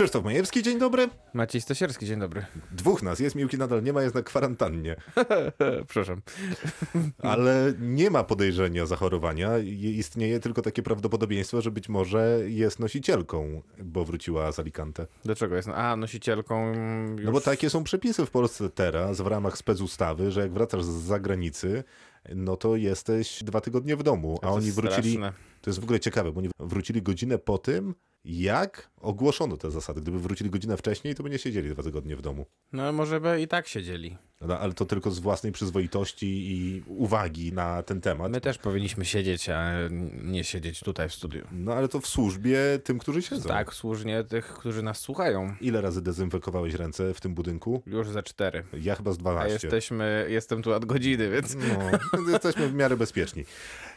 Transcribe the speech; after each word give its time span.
Krzysztof 0.00 0.24
Majewski, 0.24 0.62
dzień 0.62 0.78
dobry. 0.78 1.08
Maciej 1.34 1.60
Stasierski, 1.60 2.06
dzień 2.06 2.20
dobry. 2.20 2.46
Dwóch 2.72 3.02
nas 3.02 3.20
jest, 3.20 3.36
Miłki 3.36 3.58
nadal 3.58 3.82
nie 3.82 3.92
ma, 3.92 4.02
jest 4.02 4.14
na 4.14 4.22
kwarantannie. 4.22 4.96
Przepraszam. 5.88 6.22
Ale 7.22 7.72
nie 7.80 8.10
ma 8.10 8.24
podejrzenia 8.24 8.86
zachorowania. 8.86 9.58
Istnieje 9.82 10.40
tylko 10.40 10.62
takie 10.62 10.82
prawdopodobieństwo, 10.82 11.60
że 11.60 11.70
być 11.70 11.88
może 11.88 12.38
jest 12.46 12.78
nosicielką, 12.78 13.62
bo 13.78 14.04
wróciła 14.04 14.52
z 14.52 14.58
Alicante. 14.58 15.06
Dlaczego 15.24 15.56
jest? 15.56 15.68
A, 15.68 15.96
nosicielką 15.96 16.72
już... 17.16 17.24
No 17.24 17.32
bo 17.32 17.40
takie 17.40 17.70
są 17.70 17.84
przepisy 17.84 18.26
w 18.26 18.30
Polsce 18.30 18.70
teraz, 18.70 19.20
w 19.20 19.26
ramach 19.26 19.58
specustawy, 19.58 20.30
że 20.30 20.40
jak 20.40 20.52
wracasz 20.52 20.84
z 20.84 20.88
zagranicy, 20.88 21.84
no 22.34 22.56
to 22.56 22.76
jesteś 22.76 23.44
dwa 23.44 23.60
tygodnie 23.60 23.96
w 23.96 24.02
domu, 24.02 24.38
a 24.42 24.50
oni 24.50 24.72
wrócili... 24.72 25.10
straszne. 25.10 25.32
To 25.60 25.70
jest 25.70 25.80
w 25.80 25.84
ogóle 25.84 26.00
ciekawe, 26.00 26.32
bo 26.32 26.38
oni 26.38 26.50
wrócili 26.58 27.02
godzinę 27.02 27.38
po 27.38 27.58
tym, 27.58 27.94
jak 28.24 28.89
ogłoszono 29.00 29.56
te 29.56 29.70
zasady. 29.70 30.00
Gdyby 30.00 30.18
wrócili 30.18 30.50
godzinę 30.50 30.76
wcześniej, 30.76 31.14
to 31.14 31.22
by 31.22 31.30
nie 31.30 31.38
siedzieli 31.38 31.70
dwa 31.70 31.82
tygodnie 31.82 32.16
w 32.16 32.22
domu. 32.22 32.46
No 32.72 32.92
może 32.92 33.20
by 33.20 33.40
i 33.40 33.48
tak 33.48 33.68
siedzieli. 33.68 34.16
No, 34.40 34.58
ale 34.58 34.72
to 34.72 34.84
tylko 34.84 35.10
z 35.10 35.18
własnej 35.18 35.52
przyzwoitości 35.52 36.26
i 36.26 36.82
uwagi 36.86 37.52
na 37.52 37.82
ten 37.82 38.00
temat. 38.00 38.32
My 38.32 38.40
też 38.40 38.58
powinniśmy 38.58 39.04
siedzieć, 39.04 39.48
a 39.48 39.72
nie 40.22 40.44
siedzieć 40.44 40.80
tutaj 40.80 41.08
w 41.08 41.14
studiu. 41.14 41.46
No 41.52 41.74
ale 41.74 41.88
to 41.88 42.00
w 42.00 42.06
służbie 42.06 42.58
tym, 42.84 42.98
którzy 42.98 43.22
siedzą. 43.22 43.48
Tak, 43.48 43.74
służnie 43.74 44.24
tych, 44.24 44.46
którzy 44.46 44.82
nas 44.82 44.98
słuchają. 44.98 45.54
Ile 45.60 45.80
razy 45.80 46.02
dezynfekowałeś 46.02 46.74
ręce 46.74 47.14
w 47.14 47.20
tym 47.20 47.34
budynku? 47.34 47.82
Już 47.86 48.08
za 48.08 48.22
cztery. 48.22 48.64
Ja 48.80 48.94
chyba 48.94 49.12
z 49.12 49.16
A 49.16 49.18
12. 49.18 49.52
jesteśmy, 49.52 50.26
jestem 50.28 50.62
tu 50.62 50.72
od 50.72 50.84
godziny, 50.84 51.30
więc... 51.30 51.54
No, 51.54 52.32
jesteśmy 52.32 52.68
w 52.68 52.74
miarę 52.74 52.96
bezpieczni. 52.96 53.44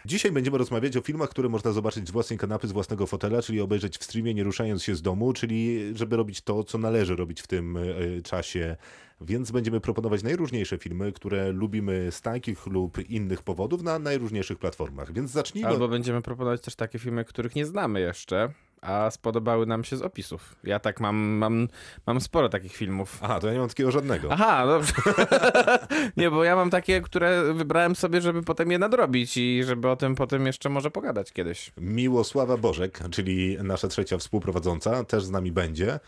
Dzisiaj 0.06 0.32
będziemy 0.32 0.58
rozmawiać 0.58 0.98
o 0.98 1.02
filmach, 1.02 1.30
które 1.30 1.50
można 1.50 1.72
zobaczyć 1.72 2.08
z 2.08 2.12
własnej 2.12 2.40
kanapy, 2.40 2.67
z 2.67 2.72
własnego 2.72 3.08
fotela, 3.08 3.42
czyli 3.42 3.62
obejrzeć 3.62 3.98
w 3.98 4.04
streamie, 4.04 4.34
nie 4.34 4.44
ruszając 4.44 4.84
się 4.84 4.92
z 4.95 5.02
domu, 5.02 5.33
czyli 5.33 5.80
żeby 5.95 6.17
robić 6.17 6.41
to, 6.41 6.63
co 6.63 6.77
należy 6.77 7.16
robić 7.16 7.41
w 7.41 7.47
tym 7.47 7.77
e, 7.77 8.22
czasie. 8.22 8.77
Więc 9.22 9.52
będziemy 9.52 9.80
proponować 9.80 10.23
najróżniejsze 10.23 10.77
filmy, 10.77 11.11
które 11.11 11.52
lubimy 11.52 12.11
z 12.11 12.22
takich 12.22 12.67
lub 12.67 13.09
innych 13.09 13.41
powodów 13.41 13.83
na 13.83 13.99
najróżniejszych 13.99 14.58
platformach. 14.58 15.14
Więc 15.14 15.31
zacznijmy. 15.31 15.69
Albo 15.69 15.88
będziemy 15.88 16.21
proponować 16.21 16.61
też 16.61 16.75
takie 16.75 16.99
filmy, 16.99 17.25
których 17.25 17.55
nie 17.55 17.66
znamy 17.66 17.99
jeszcze, 17.99 18.53
a 18.84 19.12
spodobały 19.12 19.66
nam 19.66 19.84
się 19.84 19.98
z 19.98 20.02
opisów. 20.02 20.56
Ja 20.64 20.80
tak 20.80 21.00
mam, 21.00 21.16
mam, 21.16 21.67
mam 22.08 22.22
sporo 22.22 22.50
takich 22.50 22.76
filmów. 22.76 23.20
Aha, 23.22 23.39
to 23.39 23.48
ja 23.48 23.53
nie 23.53 23.59
mam 23.59 23.70
takiego 23.70 23.92
żadnego. 23.92 24.28
Aha, 24.31 24.67
dobrze. 24.67 24.94
nie, 26.17 26.31
bo 26.31 26.44
ja 26.44 26.56
mam 26.56 26.70
takie, 26.70 27.02
które 27.02 27.54
wybrałem 27.54 27.95
sobie, 27.95 28.22
żeby 28.22 28.44
potem 28.44 28.72
je 28.72 28.80
nadrobić 28.80 29.38
i 29.38 29.64
żeby 29.64 29.89
o 29.89 29.95
tym 29.95 30.16
potem 30.16 30.45
jeszcze 30.45 30.70
może 30.70 30.92
pogadać 30.92 31.31
kiedyś. 31.31 31.72
Miłosława 31.78 32.58
Bożek, 32.58 33.00
czyli 33.11 33.58
nasza 33.64 33.88
trzecia 33.88 34.17
współprowadząca, 34.17 35.04
też 35.04 35.23
z 35.23 35.31
nami 35.31 35.52
będzie. 35.52 36.00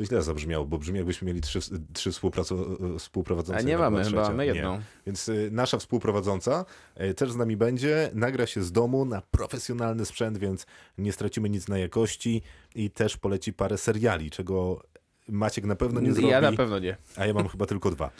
To 0.00 0.04
źle 0.04 0.22
zabrzmiało, 0.22 0.64
bo 0.64 0.78
brzmi 0.78 0.96
jakbyśmy 0.96 1.26
mieli 1.26 1.40
trzy, 1.40 1.58
trzy 1.92 2.10
współpraco- 2.10 2.98
współprowadzące. 2.98 3.58
A 3.58 3.62
nie 3.62 3.78
mamy, 3.78 4.04
chyba 4.04 4.22
mamy 4.22 4.46
Nie. 4.46 4.52
jedną. 4.52 4.80
Więc 5.06 5.28
y, 5.28 5.48
nasza 5.52 5.78
współprowadząca 5.78 6.64
y, 7.00 7.14
też 7.14 7.32
z 7.32 7.36
nami 7.36 7.56
będzie, 7.56 8.10
nagra 8.14 8.46
się 8.46 8.62
z 8.62 8.72
domu 8.72 9.04
na 9.04 9.20
profesjonalny 9.30 10.06
sprzęt, 10.06 10.38
więc 10.38 10.66
nie 10.98 11.12
stracimy 11.12 11.50
nic 11.50 11.68
na 11.68 11.78
jakości 11.78 12.42
i 12.74 12.90
też 12.90 13.16
poleci 13.16 13.52
parę 13.52 13.78
seriali, 13.78 14.30
czego 14.30 14.82
Maciek 15.30 15.64
na 15.64 15.76
pewno 15.76 16.00
nie 16.00 16.12
zrobi. 16.12 16.28
ja 16.28 16.40
na 16.40 16.52
pewno 16.52 16.78
nie. 16.78 16.96
A 17.16 17.26
ja 17.26 17.34
mam 17.34 17.48
chyba 17.48 17.66
tylko 17.66 17.90
dwa. 17.90 18.10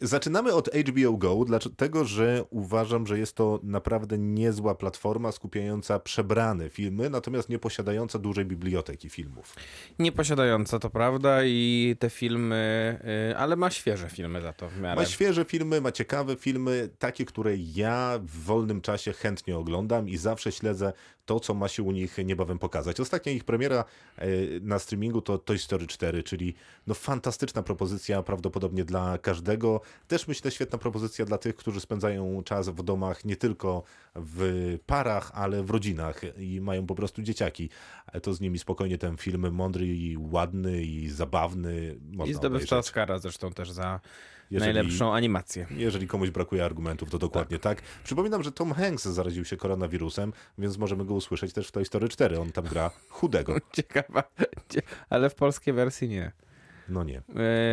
Zaczynamy 0.00 0.54
od 0.54 0.68
HBO 0.74 1.12
Go, 1.12 1.44
dlatego 1.44 2.04
że 2.04 2.44
uważam, 2.50 3.06
że 3.06 3.18
jest 3.18 3.36
to 3.36 3.60
naprawdę 3.62 4.18
niezła 4.18 4.74
platforma 4.74 5.32
skupiająca 5.32 5.98
przebrane 5.98 6.68
filmy, 6.70 7.10
natomiast 7.10 7.48
nie 7.48 7.58
posiadająca 7.58 8.18
dużej 8.18 8.44
biblioteki 8.44 9.10
filmów. 9.10 9.54
Nie 9.98 10.12
posiadająca, 10.12 10.78
to 10.78 10.90
prawda, 10.90 11.44
i 11.44 11.96
te 11.98 12.10
filmy, 12.10 12.98
y, 13.30 13.36
ale 13.36 13.56
ma 13.56 13.70
świeże 13.70 14.08
filmy 14.08 14.40
za 14.40 14.52
to 14.52 14.68
w 14.68 14.80
miarę. 14.80 15.00
Ma 15.00 15.06
świeże 15.06 15.44
filmy, 15.44 15.80
ma 15.80 15.92
ciekawe 15.92 16.36
filmy, 16.36 16.88
takie, 16.98 17.24
które 17.24 17.56
ja 17.56 18.18
w 18.22 18.44
wolnym 18.44 18.80
czasie 18.80 19.12
chętnie 19.12 19.58
oglądam 19.58 20.08
i 20.08 20.16
zawsze 20.16 20.52
śledzę 20.52 20.92
to, 21.26 21.40
co 21.40 21.54
ma 21.54 21.68
się 21.68 21.82
u 21.82 21.92
nich 21.92 22.18
niebawem 22.24 22.58
pokazać. 22.58 23.00
Ostatnia 23.00 23.32
ich 23.32 23.44
premiera 23.44 23.84
e, 24.16 24.26
na 24.60 24.78
streamingu 24.78 25.22
to 25.22 25.38
Toy 25.38 25.58
Story 25.58 25.86
4, 25.86 26.22
czyli 26.22 26.45
no 26.86 26.94
fantastyczna 26.94 27.62
propozycja 27.62 28.22
prawdopodobnie 28.22 28.84
dla 28.84 29.18
każdego. 29.18 29.80
Też 30.08 30.28
myślę 30.28 30.50
świetna 30.50 30.78
propozycja 30.78 31.24
dla 31.24 31.38
tych, 31.38 31.56
którzy 31.56 31.80
spędzają 31.80 32.42
czas 32.42 32.68
w 32.68 32.82
domach 32.82 33.24
nie 33.24 33.36
tylko 33.36 33.82
w 34.14 34.78
parach, 34.86 35.30
ale 35.34 35.62
w 35.62 35.70
rodzinach 35.70 36.20
i 36.38 36.60
mają 36.60 36.86
po 36.86 36.94
prostu 36.94 37.22
dzieciaki. 37.22 37.68
To 38.22 38.34
z 38.34 38.40
nimi 38.40 38.58
spokojnie 38.58 38.98
ten 38.98 39.16
film 39.16 39.52
mądry 39.52 39.86
i 39.86 40.16
ładny 40.16 40.82
i 40.82 41.08
zabawny 41.08 41.96
można 42.12 42.30
I 42.30 42.34
zdobywca 42.34 42.76
obejrzeć. 42.76 42.88
Oscara 42.88 43.18
zresztą 43.18 43.52
też 43.52 43.70
za 43.70 44.00
Jeżeli- 44.50 44.74
najlepszą 44.74 45.14
animację. 45.14 45.66
Jeżeli 45.70 46.06
komuś 46.08 46.30
brakuje 46.30 46.64
argumentów, 46.64 47.10
to 47.10 47.18
dokładnie 47.18 47.58
tak. 47.58 47.82
Przypominam, 48.04 48.42
że 48.42 48.52
Tom 48.52 48.72
Hanks 48.72 49.04
zaraził 49.08 49.44
się 49.44 49.56
koronawirusem, 49.56 50.32
więc 50.58 50.78
możemy 50.78 51.04
go 51.04 51.14
usłyszeć 51.14 51.52
też 51.52 51.68
w 51.68 51.72
Toy 51.72 51.84
Story 51.84 52.08
4. 52.08 52.40
On 52.40 52.52
tam 52.52 52.64
gra 52.64 52.90
chudego. 53.08 53.56
Ciekawa, 53.76 54.22
cie- 54.68 54.82
ale 55.10 55.30
w 55.30 55.34
polskiej 55.34 55.74
wersji 55.74 56.08
nie. 56.08 56.32
No 56.88 57.04
nie. 57.04 57.18
Y, 57.18 57.22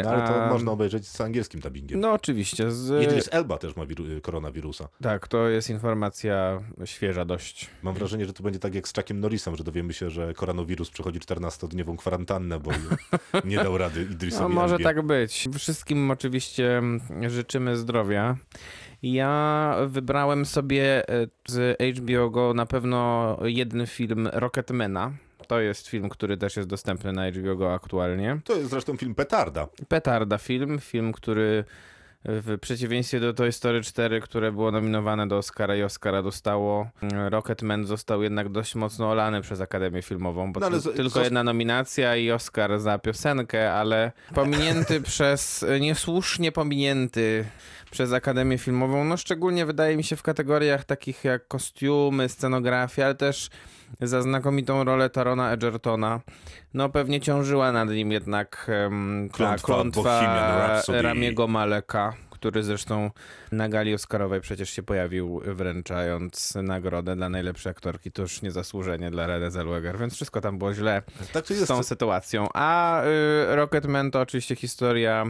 No, 0.03 0.09
ale 0.09 0.27
to 0.27 0.43
a- 0.45 0.49
można 0.49 0.71
obejrzeć 0.71 1.07
z 1.07 1.21
angielskim 1.21 1.59
dubbingiem. 1.61 1.99
No 1.99 2.11
oczywiście. 2.13 2.71
Z... 2.71 3.03
Idris 3.03 3.29
Elba 3.31 3.57
też 3.57 3.75
ma 3.75 3.83
wiru- 3.85 4.21
koronawirusa. 4.21 4.87
Tak, 5.01 5.27
to 5.27 5.49
jest 5.49 5.69
informacja 5.69 6.59
świeża 6.85 7.25
dość. 7.25 7.69
Mam 7.83 7.93
wrażenie, 7.93 8.25
że 8.25 8.33
to 8.33 8.43
będzie 8.43 8.59
tak 8.59 8.75
jak 8.75 8.87
z 8.87 8.93
Chuckiem 8.95 9.19
Norrisem, 9.19 9.55
że 9.55 9.63
dowiemy 9.63 9.93
się, 9.93 10.09
że 10.09 10.33
koronawirus 10.33 10.89
przechodzi 10.89 11.19
14-dniową 11.19 11.97
kwarantannę, 11.97 12.59
bo 12.59 12.71
nie 13.45 13.57
dał 13.57 13.77
rady 13.77 14.01
Idrisowi 14.01 14.43
No, 14.43 14.49
może 14.61 14.73
Elbie. 14.73 14.83
tak 14.85 15.01
być. 15.01 15.49
Wszystkim 15.57 16.11
oczywiście 16.11 16.81
życzymy 17.27 17.77
zdrowia. 17.77 18.37
Ja 19.03 19.75
wybrałem 19.87 20.45
sobie 20.45 21.09
e, 21.09 21.27
z 21.47 21.77
HBO 21.97 22.29
Go 22.29 22.53
na 22.53 22.65
pewno 22.65 23.37
jeden 23.43 23.87
film 23.87 24.27
Rocketmana. 24.33 25.11
To 25.43 25.59
jest 25.59 25.87
film, 25.87 26.09
który 26.09 26.37
też 26.37 26.55
jest 26.57 26.69
dostępny 26.69 27.13
na 27.13 27.31
HBO 27.31 27.55
Go 27.55 27.73
aktualnie. 27.73 28.39
To 28.43 28.55
jest 28.55 28.69
zresztą 28.69 28.97
film 28.97 29.15
Petarda. 29.15 29.67
Petarda 29.87 30.37
film, 30.37 30.79
film, 30.79 31.11
który 31.13 31.63
w 32.25 32.57
przeciwieństwie 32.61 33.19
do 33.19 33.33
Toy 33.33 33.51
Story 33.51 33.81
4, 33.81 34.21
które 34.21 34.51
było 34.51 34.71
nominowane 34.71 35.27
do 35.27 35.37
Oscara 35.37 35.75
i 35.75 35.83
Oscara 35.83 36.21
dostało, 36.21 36.89
Rocketman 37.29 37.85
został 37.85 38.23
jednak 38.23 38.49
dość 38.49 38.75
mocno 38.75 39.09
olany 39.11 39.41
przez 39.41 39.61
Akademię 39.61 40.01
Filmową, 40.01 40.53
bo 40.53 40.59
No 40.59 40.79
z- 40.79 40.95
tylko 40.95 41.21
jedna 41.21 41.43
nominacja 41.43 42.15
i 42.15 42.31
Oscar 42.31 42.79
za 42.79 42.99
piosenkę, 42.99 43.73
ale 43.73 44.11
pominięty 44.35 45.01
przez, 45.11 45.65
niesłusznie 45.79 46.51
pominięty 46.51 47.45
przez 47.91 48.13
Akademię 48.13 48.57
Filmową, 48.57 49.03
no 49.05 49.17
szczególnie 49.17 49.65
wydaje 49.65 49.97
mi 49.97 50.03
się 50.03 50.15
w 50.15 50.23
kategoriach 50.23 50.83
takich 50.85 51.23
jak 51.23 51.47
kostiumy, 51.47 52.29
scenografia, 52.29 53.05
ale 53.05 53.15
też 53.15 53.49
za 54.01 54.21
znakomitą 54.21 54.83
rolę 54.83 55.09
Tarona 55.09 55.51
Edgertona. 55.51 56.19
No 56.73 56.89
pewnie 56.89 57.21
ciążyła 57.21 57.71
nad 57.71 57.89
nim 57.89 58.11
jednak 58.11 58.71
um, 58.83 59.29
ta 59.31 59.37
Klątwa 59.37 59.65
klątwa. 59.65 60.81
Ramiego 61.01 61.47
Maleka, 61.47 62.13
który 62.31 62.63
zresztą 62.63 63.11
na 63.51 63.69
gali 63.69 63.93
Oscarowej 63.93 64.41
przecież 64.41 64.69
się 64.69 64.83
pojawił, 64.83 65.41
wręczając 65.45 66.55
nagrodę 66.55 67.15
dla 67.15 67.29
najlepszej 67.29 67.69
aktorki. 67.71 68.11
To 68.11 68.21
już 68.21 68.41
niezasłużenie 68.41 69.11
dla 69.11 69.27
Renée 69.27 69.51
Zellweger, 69.51 69.97
więc 69.99 70.13
wszystko 70.13 70.41
tam 70.41 70.57
było 70.57 70.73
źle 70.73 71.01
Tak 71.33 71.47
z 71.47 71.49
jest. 71.49 71.67
tą 71.67 71.83
sytuacją. 71.83 72.47
A 72.53 73.01
y, 73.03 73.55
Rocketman 73.55 74.11
to 74.11 74.21
oczywiście 74.21 74.55
historia 74.55 75.25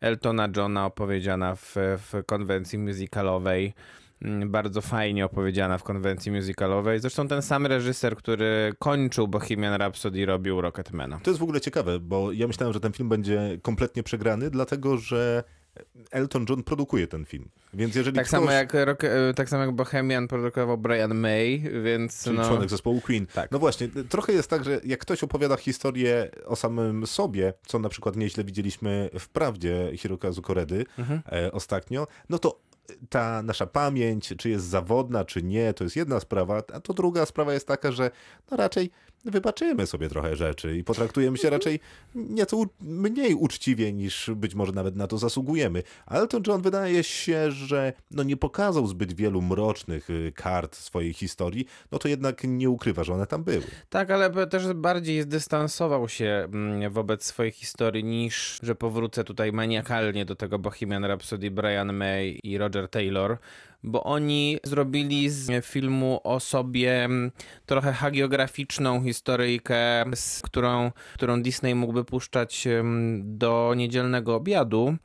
Eltona 0.00 0.48
Johna 0.56 0.86
opowiedziana 0.86 1.54
w, 1.54 1.74
w 1.76 2.22
konwencji 2.26 2.78
musicalowej. 2.78 3.74
Mm, 4.24 4.50
Bardzo 4.50 4.80
fajnie 4.80 5.24
opowiedziana 5.24 5.78
w 5.78 5.82
konwencji 5.82 6.32
musicalowej. 6.32 7.00
Zresztą 7.00 7.28
ten 7.28 7.42
sam 7.42 7.66
reżyser, 7.66 8.16
który 8.16 8.72
kończył 8.78 9.28
Bohemian 9.28 9.74
Rhapsody, 9.74 10.26
robił 10.26 10.60
Rocketmana. 10.60 11.20
To 11.22 11.30
jest 11.30 11.40
w 11.40 11.42
ogóle 11.42 11.60
ciekawe, 11.60 12.00
bo 12.00 12.32
ja 12.32 12.46
myślałem, 12.46 12.72
że 12.72 12.80
ten 12.80 12.92
film 12.92 13.08
będzie 13.08 13.58
kompletnie 13.62 14.02
przegrany, 14.02 14.50
dlatego 14.50 14.96
że 14.98 15.44
Elton 16.10 16.46
John 16.48 16.62
produkuje 16.62 17.06
ten 17.06 17.24
film. 17.24 17.48
Więc 17.74 17.94
jeżeli 17.94 18.16
Tak 18.16 18.26
ktoś, 18.26 18.40
samo, 18.40 18.50
jak 18.52 18.74
rock, 18.74 19.02
tak 19.36 19.48
samo 19.48 19.62
jak 19.64 19.72
Bohemian 19.74 20.28
produkował 20.28 20.78
Brian 20.78 21.14
May, 21.14 21.62
więc 21.84 22.24
czyli 22.24 22.36
no, 22.38 22.48
członek 22.48 22.70
zespołu 22.70 23.00
Queen. 23.00 23.26
Tak. 23.26 23.50
No 23.50 23.58
właśnie, 23.58 23.88
trochę 24.08 24.32
jest 24.32 24.50
tak, 24.50 24.64
że 24.64 24.80
jak 24.84 25.00
ktoś 25.00 25.24
opowiada 25.24 25.56
historię 25.56 26.30
o 26.46 26.56
samym 26.56 27.06
sobie, 27.06 27.52
co 27.66 27.78
na 27.78 27.88
przykład 27.88 28.16
nieźle 28.16 28.44
widzieliśmy 28.44 29.10
w 29.18 29.28
Prawdzie 29.28 29.90
Hirokazu 29.96 30.42
Koredy 30.42 30.84
Mhm. 30.98 31.20
e, 31.32 31.52
ostatnio, 31.52 32.06
no 32.28 32.38
to 32.38 32.60
ta 33.08 33.42
nasza 33.42 33.66
pamięć, 33.66 34.34
czy 34.38 34.50
jest 34.50 34.64
zawodna, 34.64 35.24
czy 35.24 35.42
nie, 35.42 35.74
to 35.74 35.84
jest 35.84 35.96
jedna 35.96 36.20
sprawa, 36.20 36.62
a 36.72 36.80
to 36.80 36.94
druga 36.94 37.26
sprawa 37.26 37.52
jest 37.52 37.66
taka, 37.66 37.92
że 37.92 38.10
no 38.50 38.56
raczej 38.56 38.90
wybaczymy 39.24 39.86
sobie 39.86 40.08
trochę 40.08 40.36
rzeczy 40.36 40.76
i 40.76 40.84
potraktujemy 40.84 41.38
się 41.38 41.50
raczej 41.50 41.80
nieco 42.14 42.64
mniej 42.80 43.34
uczciwie 43.34 43.92
niż 43.92 44.30
być 44.36 44.54
może 44.54 44.72
nawet 44.72 44.96
na 44.96 45.06
to 45.06 45.18
zasługujemy. 45.18 45.82
Elton 46.10 46.42
John 46.46 46.62
wydaje 46.62 47.04
się, 47.04 47.50
że 47.50 47.92
no 48.10 48.22
nie 48.22 48.36
pokazał 48.36 48.86
zbyt 48.86 49.12
wielu 49.12 49.42
mrocznych 49.42 50.10
y, 50.10 50.32
kart 50.34 50.76
swojej 50.76 51.12
historii, 51.12 51.66
no 51.92 51.98
to 51.98 52.08
jednak 52.08 52.44
nie 52.44 52.70
ukrywa, 52.70 53.04
że 53.04 53.14
one 53.14 53.26
tam 53.26 53.44
były. 53.44 53.62
Tak, 53.90 54.10
ale 54.10 54.46
też 54.46 54.72
bardziej 54.72 55.22
zdystansował 55.22 56.08
się 56.08 56.48
mm, 56.52 56.92
wobec 56.92 57.24
swojej 57.24 57.52
historii 57.52 58.04
niż, 58.04 58.58
że 58.62 58.74
powrócę 58.74 59.24
tutaj 59.24 59.52
maniakalnie 59.52 60.24
do 60.24 60.36
tego 60.36 60.58
Bohemian 60.58 61.04
Rhapsody 61.04 61.50
Brian 61.50 61.92
May 61.92 62.40
i 62.42 62.58
Roger 62.58 62.88
Taylor, 62.88 63.38
bo 63.84 64.04
oni 64.04 64.58
zrobili 64.64 65.30
z 65.30 65.64
filmu 65.64 66.20
o 66.24 66.40
sobie 66.40 67.04
mm, 67.04 67.30
trochę 67.66 67.92
hagiograficzną 67.92 69.02
historyjkę, 69.04 70.04
z 70.14 70.42
którą, 70.42 70.90
którą 71.14 71.42
Disney 71.42 71.74
mógłby 71.74 72.04
puszczać 72.04 72.66
mm, 72.66 73.22
do 73.38 73.72
niedzielnego 73.76 74.34
obiadu, 74.34 74.96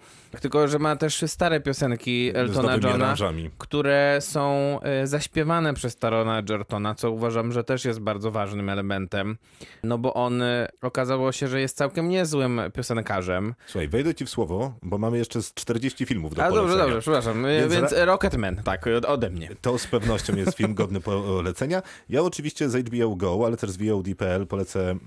tylko 0.42 0.68
że 0.68 0.80
ma 0.80 0.96
też 0.96 1.24
stare 1.28 1.60
piosenki 1.60 2.32
Eltona 2.34 2.74
Johna 2.74 2.90
aranżami. 2.94 3.50
które 3.58 4.18
są 4.22 4.80
e, 4.82 5.08
zaśpiewane 5.08 5.74
przez 5.74 5.96
Tarona 5.98 6.40
Egertona, 6.40 6.96
co 6.96 7.12
uważam, 7.12 7.52
że 7.52 7.64
też 7.64 7.86
jest 7.86 8.00
bardzo 8.00 8.32
ważnym 8.32 8.70
elementem, 8.70 9.38
no 9.84 9.98
bo 9.98 10.14
on 10.14 10.42
e, 10.42 10.68
okazało 10.82 11.32
się, 11.32 11.48
że 11.48 11.62
jest 11.62 11.78
całkiem 11.78 12.10
niezłym 12.10 12.62
piosenkarzem. 12.74 13.54
Słuchaj, 13.68 13.88
wejdę 13.88 14.16
ci 14.16 14.26
w 14.26 14.30
słowo, 14.30 14.74
bo 14.84 14.98
mamy 14.98 15.18
jeszcze 15.18 15.42
z 15.42 15.54
40 15.54 16.06
filmów 16.06 16.36
do 16.36 16.44
A 16.44 16.46
dobrze, 16.48 16.62
polecenia. 16.62 16.84
dobrze, 16.84 17.02
przepraszam. 17.02 17.46
E, 17.46 17.60
Więc 17.60 17.74
Więc, 17.74 17.94
Rocketman, 18.06 18.62
tak, 18.72 18.88
od- 18.88 19.06
ode 19.06 19.30
mnie. 19.30 19.50
To 19.62 19.78
z 19.78 19.88
pewnością 19.88 20.36
jest 20.36 20.58
film 20.58 20.74
godny 20.74 21.00
polecenia. 21.02 21.82
Ja 22.10 22.22
oczywiście 22.22 22.70
z 22.70 22.88
HBO 22.88 23.16
Go, 23.16 23.44
ale 23.46 23.58
też 23.58 23.72
z 23.72 23.78
VOD.pl 23.78 24.48
polecę 24.48 24.90
e, 24.92 24.98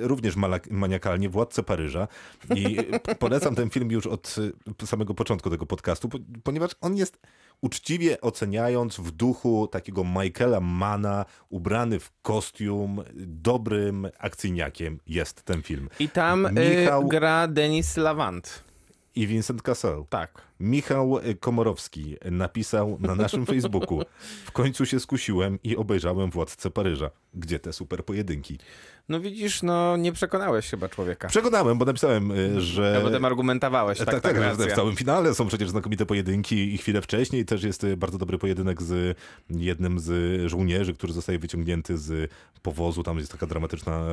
również 0.00 0.34
maniakalnie 0.70 1.28
Władcę 1.28 1.62
Paryża 1.62 2.08
i 2.56 2.76
polecam 3.18 3.54
ten 3.54 3.70
film 3.70 3.90
już 3.90 4.06
od 4.06 4.36
e, 4.82 4.86
samego 4.86 5.14
początku 5.14 5.50
tego 5.50 5.66
podcastu, 5.66 6.08
po- 6.08 6.18
ponieważ 6.42 6.70
on 6.80 6.96
jest 6.96 7.18
uczciwie 7.60 8.20
oceniając 8.20 8.96
w 8.96 9.10
duchu 9.10 9.68
takiego 9.72 10.04
Michaela 10.04 10.60
Mana, 10.60 11.24
ubrany 11.48 12.00
w 12.00 12.10
kostium, 12.22 13.02
dobrym 13.26 14.08
akcyjniakiem 14.18 14.98
jest 15.06 15.42
ten 15.42 15.62
film. 15.62 15.88
I 15.98 16.08
tam 16.08 16.46
e, 16.46 16.50
Michał- 16.52 17.08
gra 17.08 17.48
Denis 17.48 17.96
Lavant. 17.96 18.64
I 19.14 19.26
Vincent 19.26 19.62
Cassel. 19.62 20.04
Tak. 20.08 20.49
Michał 20.60 21.18
Komorowski 21.40 22.16
napisał 22.30 22.98
na 23.00 23.14
naszym 23.14 23.46
Facebooku 23.46 24.02
W 24.44 24.52
końcu 24.52 24.86
się 24.86 25.00
skusiłem 25.00 25.58
i 25.64 25.76
obejrzałem 25.76 26.30
Władcę 26.30 26.70
Paryża. 26.70 27.10
Gdzie 27.34 27.58
te 27.58 27.72
super 27.72 28.04
pojedynki? 28.04 28.58
No 29.08 29.20
widzisz, 29.20 29.62
no 29.62 29.96
nie 29.96 30.12
przekonałeś 30.12 30.70
chyba 30.70 30.88
człowieka. 30.88 31.28
Przekonałem, 31.28 31.78
bo 31.78 31.84
napisałem, 31.84 32.30
y, 32.30 32.60
że... 32.60 32.92
Ja 32.94 33.00
potem 33.00 33.24
argumentowałeś, 33.24 33.98
tak, 33.98 34.10
tak, 34.10 34.20
tak, 34.20 34.36
że 34.36 34.40
racja. 34.40 34.66
w 34.66 34.72
całym 34.72 34.96
finale 34.96 35.34
są 35.34 35.46
przecież 35.46 35.70
znakomite 35.70 36.06
pojedynki 36.06 36.74
i 36.74 36.78
chwilę 36.78 37.02
wcześniej 37.02 37.44
też 37.44 37.62
jest 37.62 37.86
bardzo 37.96 38.18
dobry 38.18 38.38
pojedynek 38.38 38.82
z 38.82 39.18
jednym 39.50 40.00
z 40.00 40.40
żołnierzy, 40.50 40.94
który 40.94 41.12
zostaje 41.12 41.38
wyciągnięty 41.38 41.98
z 41.98 42.30
powozu. 42.62 43.02
Tam 43.02 43.18
jest 43.18 43.32
taka 43.32 43.46
dramatyczna 43.46 44.06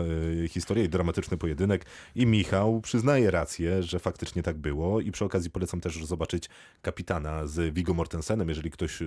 y, 0.43 0.47
historia 0.47 0.83
i 0.83 0.89
dramatyczny 0.89 1.37
pojedynek. 1.37 1.85
I 2.15 2.25
Michał 2.25 2.81
przyznaje 2.81 3.31
rację, 3.31 3.83
że 3.83 3.99
faktycznie 3.99 4.43
tak 4.43 4.57
było 4.57 5.01
i 5.01 5.11
przy 5.11 5.25
okazji 5.25 5.49
polecam 5.49 5.81
też 5.81 6.05
zobaczyć 6.05 6.36
kapitana 6.81 7.47
z 7.47 7.73
Viggo 7.73 7.93
Mortensenem, 7.93 8.49
jeżeli 8.49 8.71
ktoś, 8.71 9.01
y, 9.01 9.05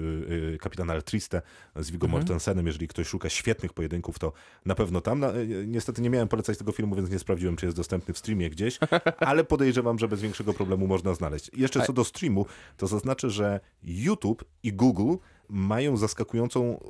y, 0.54 0.58
kapitana 0.60 0.92
Altriste 0.92 1.42
z 1.76 1.90
Viggo 1.90 2.08
Mortensenem, 2.08 2.66
jeżeli 2.66 2.88
ktoś 2.88 3.06
szuka 3.06 3.28
świetnych 3.28 3.72
pojedynków, 3.72 4.18
to 4.18 4.32
na 4.66 4.74
pewno 4.74 5.00
tam. 5.00 5.20
Na, 5.20 5.34
y, 5.34 5.64
niestety 5.66 6.02
nie 6.02 6.10
miałem 6.10 6.28
polecać 6.28 6.58
tego 6.58 6.72
filmu, 6.72 6.96
więc 6.96 7.10
nie 7.10 7.18
sprawdziłem, 7.18 7.56
czy 7.56 7.66
jest 7.66 7.76
dostępny 7.76 8.14
w 8.14 8.18
streamie 8.18 8.50
gdzieś, 8.50 8.78
ale 9.20 9.44
podejrzewam, 9.44 9.98
że 9.98 10.08
bez 10.08 10.20
większego 10.20 10.54
problemu 10.54 10.86
można 10.86 11.14
znaleźć. 11.14 11.50
Jeszcze 11.56 11.82
co 11.86 11.92
do 11.92 12.04
streamu, 12.04 12.46
to 12.76 12.86
zaznaczę, 12.86 13.30
że 13.30 13.60
YouTube 13.82 14.44
i 14.62 14.72
Google 14.72 15.16
mają 15.50 15.96
zaskakującą, 15.96 16.80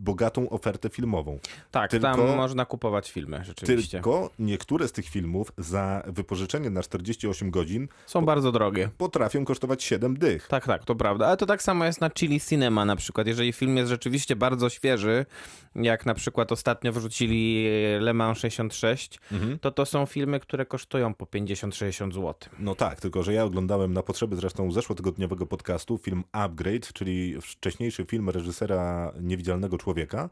bogatą 0.00 0.50
ofertę 0.50 0.88
filmową. 0.88 1.38
Tak, 1.70 1.90
Tylko- 1.90 2.02
tam 2.08 2.36
można 2.36 2.64
kupować 2.64 3.10
filmy, 3.12 3.44
rzeczywiście. 3.44 3.98
Tylko 3.98 4.30
niektóre 4.38 4.88
z 4.88 4.92
tych 4.92 5.08
filmów 5.08 5.52
za 5.58 6.02
wypożyczenie 6.06 6.70
na 6.70 6.82
48 6.82 7.50
godzin 7.50 7.88
Są 8.06 8.24
bardzo 8.24 8.52
drogie. 8.52 8.88
potrafią 8.98 9.44
kosztować 9.44 9.82
7 9.82 10.16
dych. 10.18 10.48
Tak, 10.48 10.66
tak, 10.66 10.84
to 10.84 10.94
prawda. 10.94 11.26
Ale 11.26 11.36
to 11.36 11.46
tak 11.46 11.62
samo 11.62 11.84
jest 11.84 12.00
na 12.00 12.10
Chili 12.10 12.40
Cinema 12.40 12.84
na 12.84 12.96
przykład. 12.96 13.26
Jeżeli 13.26 13.52
film 13.52 13.76
jest 13.76 13.88
rzeczywiście 13.88 14.36
bardzo 14.36 14.68
świeży, 14.68 15.26
jak 15.74 16.06
na 16.06 16.14
przykład 16.14 16.52
ostatnio 16.52 16.92
wrzucili 16.92 17.66
Le 18.00 18.14
Mans 18.14 18.38
66, 18.38 19.18
Mhm. 19.32 19.58
to 19.58 19.70
to 19.70 19.86
są 19.86 20.06
filmy, 20.06 20.40
które 20.40 20.66
kosztują 20.66 21.14
po 21.14 21.26
50-60 21.26 22.12
zł. 22.14 22.34
No 22.58 22.74
tak, 22.74 23.00
tylko 23.00 23.22
że 23.22 23.32
ja 23.34 23.44
oglądałem 23.44 23.92
na 23.92 24.02
potrzeby 24.02 24.36
zresztą 24.36 24.72
zeszłotygodniowego 24.72 25.46
podcastu 25.46 25.98
film 25.98 26.24
Upgrade, 26.32 26.92
czyli 26.92 27.36
wcześniejszy 27.40 27.99
film 28.04 28.30
reżysera 28.30 29.12
Niewidzialnego 29.20 29.78
Człowieka, 29.78 30.30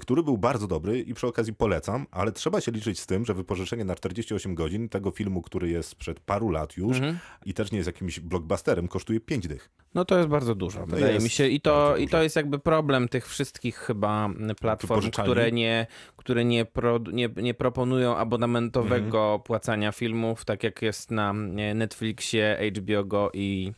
który 0.00 0.22
był 0.22 0.38
bardzo 0.38 0.66
dobry 0.66 1.00
i 1.00 1.14
przy 1.14 1.26
okazji 1.26 1.54
polecam, 1.54 2.06
ale 2.10 2.32
trzeba 2.32 2.60
się 2.60 2.72
liczyć 2.72 3.00
z 3.00 3.06
tym, 3.06 3.24
że 3.24 3.34
wypożyczenie 3.34 3.84
na 3.84 3.94
48 3.94 4.54
godzin 4.54 4.88
tego 4.88 5.10
filmu, 5.10 5.42
który 5.42 5.68
jest 5.68 5.88
sprzed 5.88 6.20
paru 6.20 6.50
lat 6.50 6.76
już 6.76 6.96
Mhm. 6.96 7.18
i 7.46 7.54
też 7.54 7.72
nie 7.72 7.78
jest 7.78 7.86
jakimś 7.86 8.20
blockbusterem, 8.20 8.88
kosztuje 8.88 9.20
5 9.20 9.48
dych. 9.48 9.70
No 9.94 10.04
to 10.04 10.16
jest 10.16 10.28
bardzo 10.28 10.54
dużo, 10.54 10.86
wydaje 10.86 11.12
jest 11.12 11.24
mi 11.24 11.30
się. 11.30 11.48
I 11.48 11.60
to, 11.60 11.96
I 11.96 12.08
to 12.08 12.22
jest 12.22 12.36
jakby 12.36 12.58
problem 12.58 13.08
tych 13.08 13.28
wszystkich 13.28 13.76
chyba 13.76 14.30
platform, 14.60 15.10
które 15.10 15.52
nie, 15.52 15.86
które 16.16 16.44
nie, 16.44 16.64
pro, 16.64 17.00
nie, 17.12 17.28
nie 17.36 17.54
proponują 17.54 18.16
abonamentowego 18.16 19.18
Mhm. 19.22 19.40
płacania 19.42 19.92
filmów, 19.92 20.44
tak 20.44 20.62
jak 20.62 20.82
jest 20.82 21.10
na 21.10 21.32
Netflixie, 21.74 22.58
HBO 22.76 23.04
Go 23.04 23.30
i, 23.34 23.72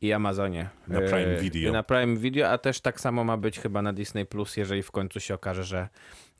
i 0.00 0.12
Amazonie. 0.12 0.68
Na 0.88 1.00
Prime 1.00 1.36
E, 1.36 1.40
Video. 1.40 1.72
Na 1.72 1.82
Prime 1.82 2.16
Video, 2.16 2.50
a 2.50 2.58
też 2.58 2.80
tak 2.80 3.00
samo 3.00 3.24
ma 3.24 3.36
być 3.36 3.58
chyba 3.58 3.82
na 3.82 3.92
Disney 3.92 4.26
Plus, 4.26 4.56
jeżeli 4.56 4.82
w 4.82 4.90
końcu 4.90 5.20
się 5.20 5.34
okaże, 5.34 5.64
że 5.64 5.88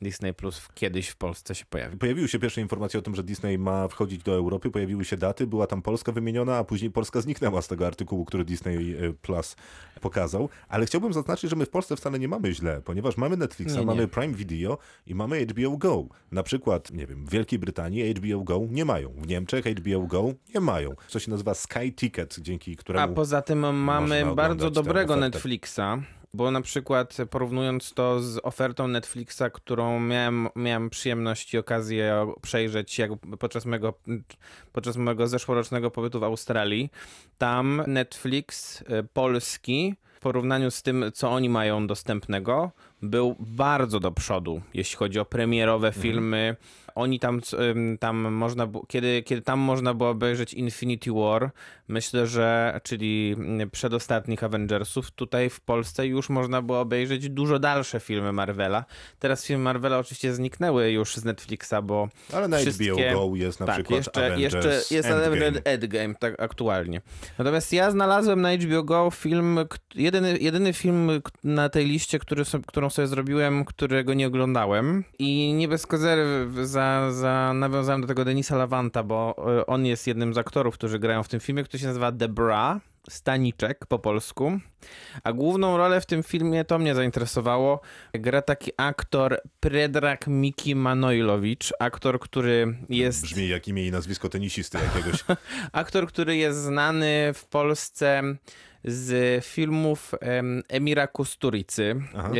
Disney 0.01 0.33
Plus 0.33 0.67
kiedyś 0.73 1.07
w 1.09 1.15
Polsce 1.15 1.55
się 1.55 1.65
pojawi. 1.65 1.97
Pojawiły 1.97 2.27
się 2.27 2.39
pierwsze 2.39 2.61
informacje 2.61 2.99
o 2.99 3.03
tym, 3.03 3.15
że 3.15 3.23
Disney 3.23 3.57
ma 3.57 3.87
wchodzić 3.87 4.23
do 4.23 4.31
Europy, 4.35 4.71
pojawiły 4.71 5.05
się 5.05 5.17
daty, 5.17 5.47
była 5.47 5.67
tam 5.67 5.81
Polska 5.81 6.11
wymieniona, 6.11 6.57
a 6.57 6.63
później 6.63 6.91
Polska 6.91 7.21
zniknęła 7.21 7.61
z 7.61 7.67
tego 7.67 7.87
artykułu, 7.87 8.25
który 8.25 8.45
Disney 8.45 8.95
e, 8.95 9.13
Plus 9.13 9.55
pokazał. 10.01 10.49
Ale 10.69 10.85
chciałbym 10.85 11.13
zaznaczyć, 11.13 11.49
że 11.49 11.55
my 11.55 11.65
w 11.65 11.69
Polsce 11.69 11.95
wcale 11.95 12.19
nie 12.19 12.27
mamy 12.27 12.53
źle, 12.53 12.81
ponieważ 12.81 13.17
mamy 13.17 13.37
Netflixa, 13.37 13.73
Nie, 13.73 13.79
nie. 13.79 13.85
mamy 13.85 14.07
Prime 14.07 14.33
Video 14.33 14.77
i 15.07 15.15
mamy 15.15 15.45
HBO 15.45 15.77
Go. 15.77 16.05
Na 16.31 16.43
przykład, 16.43 16.91
nie 16.91 17.07
wiem, 17.07 17.25
w 17.25 17.29
Wielkiej 17.29 17.59
Brytanii 17.59 18.13
HBO 18.13 18.41
Go 18.43 18.61
nie 18.69 18.85
mają, 18.85 19.09
w 19.17 19.27
Niemczech 19.27 19.65
HBO 19.65 20.01
Go 20.07 20.33
nie 20.55 20.61
mają. 20.61 20.95
Co 21.07 21.19
się 21.19 21.31
nazywa 21.31 21.53
Sky 21.53 21.91
Ticket, 21.95 22.39
dzięki 22.39 22.73
A 22.73 22.75
któremu... 22.75 23.13
poza 23.13 23.41
tym 23.41 23.59
mamy 23.83 24.35
bardzo 24.35 24.71
dobrego 24.71 25.13
ofertę. 25.13 25.29
Netflixa, 25.29 25.79
bo 26.33 26.51
na 26.51 26.61
przykład 26.61 27.17
porównując 27.29 27.93
to 27.93 28.19
z 28.19 28.39
ofertą 28.43 28.87
Netflixa, 28.87 29.43
którą 29.53 29.99
miałem, 29.99 30.47
miałem 30.55 30.89
przyjemność 30.89 31.53
i 31.53 31.57
okazję 31.57 32.33
przejrzeć 32.41 32.99
jak 32.99 33.11
podczas 33.39 33.65
mojego, 33.65 33.93
podczas 34.71 34.97
mojego 34.97 35.27
zeszłorocznego 35.27 35.91
pobytu 35.91 36.19
w 36.19 36.23
Australii, 36.23 36.89
tam 37.37 37.83
Netflix 37.87 38.81
y, 38.81 38.85
polski 39.13 39.95
w 40.15 40.19
porównaniu 40.19 40.71
z 40.71 40.81
tym, 40.81 41.05
co 41.13 41.31
oni 41.31 41.49
mają 41.49 41.87
dostępnego, 41.87 42.71
był 43.01 43.35
bardzo 43.39 43.99
do 43.99 44.11
przodu, 44.11 44.61
jeśli 44.73 44.97
chodzi 44.97 45.19
o 45.19 45.25
premierowe 45.25 45.91
filmy. 45.91 46.55
Oni 46.95 47.19
tam, 47.19 47.41
tam 47.99 48.17
można, 48.33 48.67
kiedy, 48.87 49.23
kiedy 49.23 49.41
tam 49.41 49.59
można 49.59 49.93
było 49.93 50.09
obejrzeć 50.09 50.53
Infinity 50.53 51.11
War, 51.11 51.51
myślę, 51.87 52.27
że, 52.27 52.79
czyli 52.83 53.35
mm, 53.37 53.69
przedostatnich 53.69 54.43
Avengersów, 54.43 55.11
tutaj 55.11 55.49
w 55.49 55.61
Polsce 55.61 56.07
już 56.07 56.29
można 56.29 56.61
było 56.61 56.79
obejrzeć 56.79 57.29
dużo 57.29 57.59
dalsze 57.59 57.99
filmy 57.99 58.31
Marvela. 58.31 58.85
Teraz 59.19 59.45
filmy 59.45 59.63
Marvela 59.63 59.99
oczywiście 59.99 60.33
zniknęły 60.33 60.91
już 60.91 61.15
z 61.15 61.25
Netflixa, 61.25 61.73
bo 61.83 62.09
Ale 62.33 62.47
na 62.47 62.57
wszystkie- 62.57 62.93
HBO 63.11 63.29
Go 63.29 63.35
jest 63.35 63.59
na 63.59 63.65
tak, 63.65 63.75
przykład 63.75 63.97
jeszcze, 63.97 64.25
Avengers 64.25 64.65
jeszcze 64.65 64.95
jest 64.95 65.09
Endgame. 65.09 65.27
Avengers 65.27 65.61
Endgame 65.65 66.15
tak 66.15 66.41
aktualnie. 66.41 67.01
Natomiast 67.37 67.73
ja 67.73 67.91
znalazłem 67.91 68.41
na 68.41 68.53
HBO 68.57 68.83
Go 68.83 69.11
film, 69.11 69.59
jedyny, 69.95 70.37
jedyny 70.37 70.73
film 70.73 71.21
na 71.43 71.69
tej 71.69 71.85
liście, 71.85 72.19
który, 72.19 72.43
którą 72.67 72.89
sobie 72.89 73.07
zrobiłem, 73.07 73.65
którego 73.65 74.13
nie 74.13 74.27
oglądałem 74.27 75.03
i 75.19 75.53
nie 75.53 75.67
bez 75.67 75.87
kozery 75.87 76.47
za, 76.63 76.90
za, 77.11 77.53
nawiązałem 77.53 78.01
do 78.01 78.07
tego 78.07 78.25
Denisa 78.25 78.55
Lawanta, 78.55 79.03
bo 79.03 79.35
y, 79.61 79.65
on 79.65 79.85
jest 79.85 80.07
jednym 80.07 80.33
z 80.33 80.37
aktorów, 80.37 80.73
którzy 80.73 80.99
grają 80.99 81.23
w 81.23 81.27
tym 81.27 81.39
filmie, 81.39 81.63
który 81.63 81.79
się 81.79 81.87
nazywa 81.87 82.11
Debra. 82.11 82.79
Staniczek 83.09 83.85
po 83.85 83.99
polsku. 83.99 84.59
A 85.23 85.33
główną 85.33 85.77
rolę 85.77 86.01
w 86.01 86.05
tym 86.05 86.23
filmie 86.23 86.65
to 86.65 86.79
mnie 86.79 86.95
zainteresowało. 86.95 87.81
Gra 88.13 88.41
taki 88.41 88.71
aktor 88.77 89.41
Predrag 89.59 90.27
Miki 90.27 90.75
Manojlowicz, 90.75 91.73
aktor, 91.79 92.19
który 92.19 92.77
jest 92.89 93.21
Brzmi 93.23 93.47
jak 93.47 93.67
imię 93.67 93.87
i 93.87 93.91
nazwisko 93.91 94.29
tenisisty 94.29 94.77
jakiegoś. 94.95 95.23
Aktor, 95.71 96.07
który 96.07 96.35
jest 96.35 96.59
znany 96.59 97.31
w 97.33 97.45
Polsce 97.45 98.23
z 98.83 99.45
filmów 99.45 100.11
em, 100.21 100.63
Emira 100.69 101.07
Kusturicy. 101.07 101.95
Aha. 102.17 102.27
E, 102.27 102.31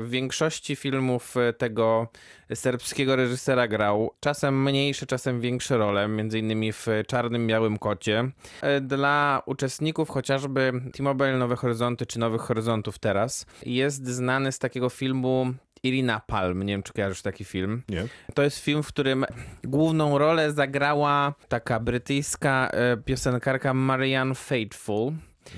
w 0.00 0.06
większości 0.10 0.76
filmów 0.76 1.36
e, 1.36 1.52
tego 1.52 2.08
serbskiego 2.54 3.16
reżysera 3.16 3.68
grał 3.68 4.10
czasem 4.20 4.62
mniejsze, 4.62 5.06
czasem 5.06 5.40
większe 5.40 5.76
role, 5.76 6.08
między 6.08 6.38
innymi 6.38 6.72
w 6.72 6.86
Czarnym 7.06 7.46
Białym 7.46 7.78
Kocie. 7.78 8.30
E, 8.62 8.80
Dla 8.80 9.42
uczestników 9.46 10.08
chociażby 10.08 10.72
T-Mobile 10.92 11.36
Nowe 11.36 11.56
Horyzonty 11.56 12.06
czy 12.06 12.18
Nowych 12.18 12.40
Horyzontów 12.40 12.98
teraz 12.98 13.46
jest 13.66 14.06
znany 14.06 14.52
z 14.52 14.58
takiego 14.58 14.88
filmu 14.88 15.46
Irina 15.82 16.20
Palm, 16.26 16.62
nie 16.62 16.72
wiem 16.72 16.82
czy 16.82 16.92
kojarzysz 16.92 17.22
taki 17.22 17.44
film. 17.44 17.82
Nie? 17.88 18.04
To 18.34 18.42
jest 18.42 18.58
film, 18.58 18.82
w 18.82 18.88
którym 18.88 19.24
główną 19.64 20.18
rolę 20.18 20.52
zagrała 20.52 21.34
taka 21.48 21.80
brytyjska 21.80 22.70
piosenkarka 23.04 23.74
Marianne 23.74 24.34
Faithfull. 24.34 25.12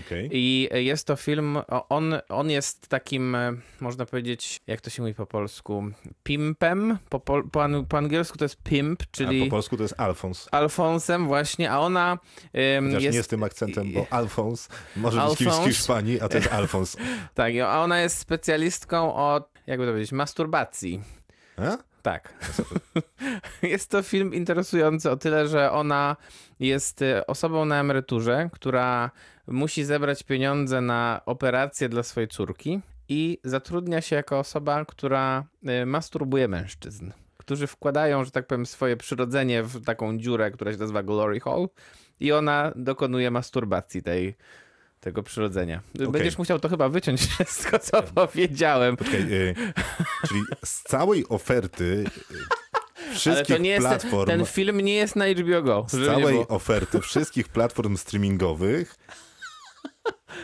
Okej. 0.06 0.28
I 0.32 0.68
jest 0.72 1.06
to 1.06 1.16
film, 1.16 1.58
on, 1.88 2.14
on 2.28 2.50
jest 2.50 2.88
takim, 2.88 3.34
e, 3.34 3.52
można 3.80 4.06
powiedzieć, 4.06 4.60
jak 4.66 4.80
to 4.80 4.90
się 4.90 5.02
mówi 5.02 5.14
po 5.14 5.26
polsku, 5.26 5.84
pimpem. 6.22 6.98
Po, 7.08 7.20
po, 7.20 7.42
po 7.88 7.98
angielsku 7.98 8.38
to 8.38 8.44
jest 8.44 8.62
pimp, 8.62 9.02
A 9.02 9.06
czyli 9.10 9.44
po 9.44 9.50
polsku 9.50 9.76
to 9.76 9.82
jest 9.82 10.00
Alfons. 10.00 10.48
Alfonsem 10.52 11.26
właśnie, 11.26 11.70
a 11.70 11.78
ona 11.78 12.18
Chociaż 12.86 13.02
jest... 13.02 13.16
nie 13.16 13.22
z 13.22 13.28
tym 13.28 13.42
akcentem, 13.42 13.92
bo 13.92 14.06
Alfons 14.10 14.68
może 14.96 15.20
być 15.20 15.38
kimś 15.38 15.50
z 15.50 15.52
Alfons. 15.52 15.76
Hiszpanii, 15.76 16.20
a 16.20 16.28
to 16.28 16.36
jest 16.36 16.52
Alfons. 16.52 16.96
Tak, 17.34 17.54
i 17.54 17.62
ona 17.62 18.00
jest 18.00 18.18
specjalistką 18.18 19.14
od, 19.14 19.52
jakby 19.66 19.86
to 19.86 19.92
powiedzieć, 19.92 20.12
masturbacji. 20.12 21.00
A? 21.56 21.76
Tak. 22.02 22.34
Jest 23.62 23.90
to 23.90 24.02
film 24.02 24.34
interesujący 24.34 25.10
o 25.10 25.16
tyle, 25.16 25.48
że 25.48 25.72
ona 25.72 26.16
jest 26.60 27.02
e, 27.02 27.26
osobą 27.26 27.64
na 27.64 27.80
emeryturze, 27.80 28.50
która 28.52 29.10
musi 29.48 29.84
zebrać 29.84 30.22
pieniądze 30.22 30.80
na 30.80 31.20
operację 31.26 31.88
dla 31.88 32.02
swojej 32.02 32.28
córki 32.28 32.80
i 33.08 33.38
zatrudnia 33.44 34.00
się 34.00 34.16
jako 34.16 34.38
osoba, 34.38 34.84
która 34.84 35.44
e, 35.66 35.86
masturbuje 35.86 36.48
mężczyzn, 36.48 37.10
którzy 37.36 37.66
wkładają, 37.66 38.24
że 38.24 38.30
tak 38.30 38.46
powiem, 38.46 38.66
swoje 38.66 38.96
przyrodzenie 38.96 39.62
w 39.62 39.84
taką 39.84 40.18
dziurę, 40.18 40.50
która 40.50 40.72
się 40.72 40.78
nazywa 40.78 41.02
Glory 41.02 41.40
Hole 41.40 41.66
i 42.20 42.32
ona 42.32 42.72
dokonuje 42.76 43.30
masturbacji 43.30 44.02
tej, 44.02 44.34
tego 45.00 45.22
przyrodzenia. 45.22 45.80
Będziesz 46.10 46.38
musiał 46.38 46.58
to 46.60 46.68
chyba 46.68 46.88
wyciąć 46.88 47.20
wszystko, 47.20 47.78
co 47.78 48.02
powiedziałem. 48.02 48.96
Czekaj, 48.96 49.32
y, 49.32 49.54
czyli 50.28 50.40
z 50.64 50.82
całej 50.82 51.28
oferty 51.28 51.84
y, 51.84 52.34
Ale 53.06 53.14
wszystkich 53.14 53.56
to 53.56 53.62
nie 53.62 53.70
jest, 53.70 53.86
platform, 53.86 54.30
ten 54.30 54.46
film 54.46 54.80
nie 54.80 54.94
jest 54.94 55.16
na 55.16 55.26
HBO 55.28 55.62
Go. 55.62 55.86
z 55.88 56.06
całej 56.06 56.48
oferty 56.48 57.00
wszystkich 57.00 57.48
platform 57.48 57.96
streamingowych 57.96 58.96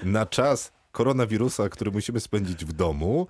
na 0.02 0.26
czas 0.26 0.72
koronawirusa, 0.94 1.68
który 1.68 1.90
musimy 1.90 2.20
spędzić 2.20 2.64
w 2.64 2.72
domu, 2.72 3.26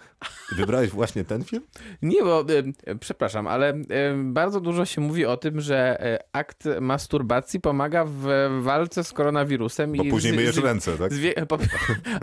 wybrałeś 0.57 0.91
właśnie 0.91 1.25
ten 1.25 1.45
film? 1.45 1.63
Nie, 2.03 2.23
bo 2.23 2.45
e, 2.87 2.95
przepraszam, 2.97 3.47
ale 3.47 3.69
e, 3.71 3.83
bardzo 4.25 4.61
dużo 4.61 4.85
się 4.85 5.01
mówi 5.01 5.27
o 5.27 5.37
tym, 5.37 5.61
że 5.61 6.01
e, 6.01 6.19
akt 6.33 6.65
masturbacji 6.81 7.61
pomaga 7.61 8.05
w 8.05 8.27
walce 8.63 9.05
z 9.05 9.13
koronawirusem. 9.13 9.93
Bo 9.93 10.03
i 10.03 10.11
później 10.11 10.33
z- 10.33 10.37
myjesz 10.37 10.55
z- 10.55 10.59
ręce, 10.59 10.99
tak? 10.99 11.13
Zwie, 11.13 11.33
po, 11.47 11.59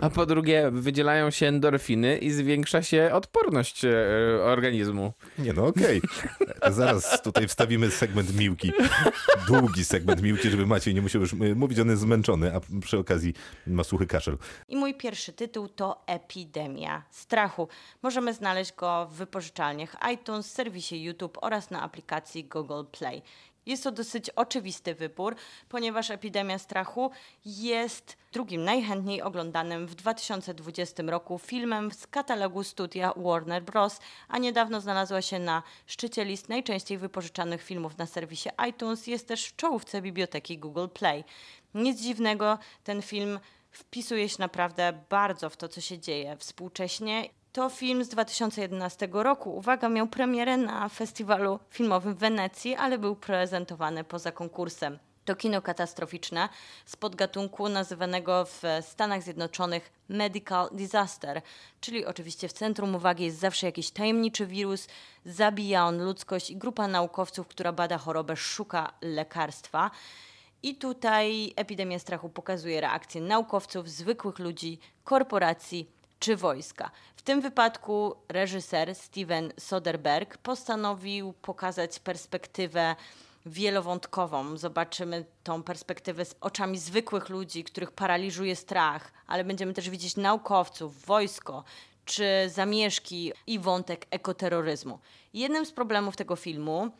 a 0.00 0.10
po 0.10 0.26
drugie, 0.26 0.70
wydzielają 0.72 1.30
się 1.30 1.46
endorfiny 1.46 2.18
i 2.18 2.30
zwiększa 2.30 2.82
się 2.82 3.10
odporność 3.12 3.82
organizmu. 4.42 5.12
Nie 5.38 5.52
no, 5.52 5.66
okej. 5.66 6.00
Zaraz 6.70 7.22
tutaj 7.22 7.48
wstawimy 7.48 7.90
segment 7.90 8.38
Miłki. 8.38 8.72
Długi 9.46 9.84
segment 9.84 10.22
Miłki, 10.22 10.50
żeby 10.50 10.66
Maciej 10.66 10.94
nie 10.94 11.02
musiał 11.02 11.22
już 11.22 11.32
mówić, 11.32 11.78
on 11.78 11.88
jest 11.90 12.02
zmęczony, 12.02 12.54
a 12.56 12.60
przy 12.80 12.98
okazji 12.98 13.34
ma 13.66 13.84
suchy 13.84 14.06
kaszel. 14.06 14.38
I 14.68 14.76
mój 14.76 14.94
pierwszy 14.94 15.31
tytuł 15.32 15.68
to 15.68 16.02
Epidemia 16.06 17.02
strachu. 17.10 17.68
Możemy 18.02 18.34
znaleźć 18.34 18.72
go 18.72 19.06
w 19.06 19.12
wypożyczalniach 19.12 19.96
iTunes, 20.12 20.52
serwisie 20.52 21.04
YouTube 21.04 21.38
oraz 21.40 21.70
na 21.70 21.82
aplikacji 21.82 22.44
Google 22.44 22.84
Play. 22.92 23.22
Jest 23.66 23.84
to 23.84 23.92
dosyć 23.92 24.30
oczywisty 24.30 24.94
wybór, 24.94 25.36
ponieważ 25.68 26.10
Epidemia 26.10 26.58
strachu 26.58 27.10
jest 27.46 28.16
drugim 28.32 28.64
najchętniej 28.64 29.22
oglądanym 29.22 29.86
w 29.86 29.94
2020 29.94 31.02
roku 31.02 31.38
filmem 31.38 31.92
z 31.92 32.06
katalogu 32.06 32.64
studia 32.64 33.12
Warner 33.16 33.62
Bros., 33.62 34.00
a 34.28 34.38
niedawno 34.38 34.80
znalazła 34.80 35.22
się 35.22 35.38
na 35.38 35.62
szczycie 35.86 36.24
list 36.24 36.48
najczęściej 36.48 36.98
wypożyczanych 36.98 37.62
filmów 37.62 37.98
na 37.98 38.06
serwisie 38.06 38.48
iTunes. 38.68 39.06
Jest 39.06 39.28
też 39.28 39.46
w 39.46 39.56
czołówce 39.56 40.02
biblioteki 40.02 40.58
Google 40.58 40.88
Play. 40.88 41.24
Nic 41.74 42.00
dziwnego, 42.00 42.58
ten 42.84 43.02
film 43.02 43.38
wpisuje 43.72 44.28
się 44.28 44.36
naprawdę 44.38 44.92
bardzo 45.08 45.50
w 45.50 45.56
to, 45.56 45.68
co 45.68 45.80
się 45.80 45.98
dzieje 45.98 46.36
współcześnie. 46.36 47.28
To 47.52 47.68
film 47.68 48.04
z 48.04 48.08
2011 48.08 49.08
roku. 49.12 49.56
Uwaga, 49.56 49.88
miał 49.88 50.06
premierę 50.06 50.56
na 50.56 50.88
festiwalu 50.88 51.58
filmowym 51.70 52.14
w 52.14 52.18
Wenecji, 52.18 52.74
ale 52.74 52.98
był 52.98 53.16
prezentowany 53.16 54.04
poza 54.04 54.32
konkursem. 54.32 54.98
To 55.24 55.36
kino 55.36 55.62
katastroficzne 55.62 56.48
z 56.86 56.96
podgatunku 56.96 57.68
nazywanego 57.68 58.44
w 58.44 58.62
Stanach 58.80 59.22
Zjednoczonych 59.22 59.92
medical 60.08 60.68
disaster, 60.72 61.42
czyli 61.80 62.06
oczywiście 62.06 62.48
w 62.48 62.52
centrum 62.52 62.94
uwagi 62.94 63.24
jest 63.24 63.38
zawsze 63.38 63.66
jakiś 63.66 63.90
tajemniczy 63.90 64.46
wirus, 64.46 64.88
zabija 65.24 65.86
on 65.86 66.04
ludzkość 66.04 66.50
i 66.50 66.56
grupa 66.56 66.88
naukowców, 66.88 67.48
która 67.48 67.72
bada 67.72 67.98
chorobę, 67.98 68.36
szuka 68.36 68.92
lekarstwa. 69.00 69.90
I 70.62 70.74
tutaj 70.74 71.52
epidemia 71.56 71.98
strachu 71.98 72.28
pokazuje 72.28 72.80
reakcję 72.80 73.20
naukowców, 73.20 73.90
zwykłych 73.90 74.38
ludzi, 74.38 74.78
korporacji 75.04 75.90
czy 76.18 76.36
wojska. 76.36 76.90
W 77.16 77.22
tym 77.22 77.40
wypadku 77.40 78.16
reżyser 78.28 78.94
Steven 78.94 79.52
Soderbergh 79.58 80.38
postanowił 80.38 81.32
pokazać 81.32 81.98
perspektywę 81.98 82.96
wielowątkową. 83.46 84.56
Zobaczymy 84.56 85.24
tą 85.44 85.62
perspektywę 85.62 86.24
z 86.24 86.34
oczami 86.40 86.78
zwykłych 86.78 87.28
ludzi, 87.28 87.64
których 87.64 87.90
paraliżuje 87.90 88.56
strach, 88.56 89.12
ale 89.26 89.44
będziemy 89.44 89.74
też 89.74 89.90
widzieć 89.90 90.16
naukowców, 90.16 91.06
wojsko 91.06 91.64
czy 92.04 92.24
zamieszki 92.48 93.32
i 93.46 93.58
wątek 93.58 94.06
ekoterroryzmu. 94.10 94.98
Jednym 95.34 95.66
z 95.66 95.72
problemów 95.72 96.16
tego 96.16 96.36
filmu 96.36 96.90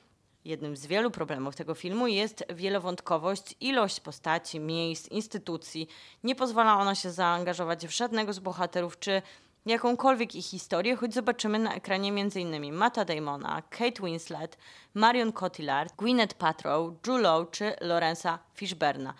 Jednym 0.45 0.77
z 0.77 0.87
wielu 0.87 1.11
problemów 1.11 1.57
tego 1.57 1.75
filmu 1.75 2.07
jest 2.07 2.45
wielowątkowość, 2.55 3.55
ilość 3.61 4.01
postaci, 4.01 4.61
miejsc, 4.61 5.09
instytucji. 5.09 5.89
Nie 6.25 6.35
pozwala 6.35 6.79
ona 6.79 6.95
się 6.95 7.11
zaangażować 7.11 7.87
w 7.87 7.91
żadnego 7.91 8.33
z 8.33 8.39
bohaterów 8.39 8.99
czy 8.99 9.23
jakąkolwiek 9.67 10.35
ich 10.35 10.47
historię, 10.47 10.97
choć 10.97 11.15
zobaczymy 11.15 11.59
na 11.59 11.75
ekranie 11.75 12.09
m.in. 12.11 12.75
Matta 12.75 13.05
Damona, 13.05 13.63
Kate 13.71 14.03
Winslet, 14.03 14.59
Marion 14.95 15.33
Cotillard, 15.33 15.97
Gwyneth 15.97 16.35
Paltrow, 16.35 17.01
Drew 17.03 17.21
Lowe 17.21 17.51
czy 17.51 17.77
Lorenza 17.81 18.39
Fishburna. 18.55 19.15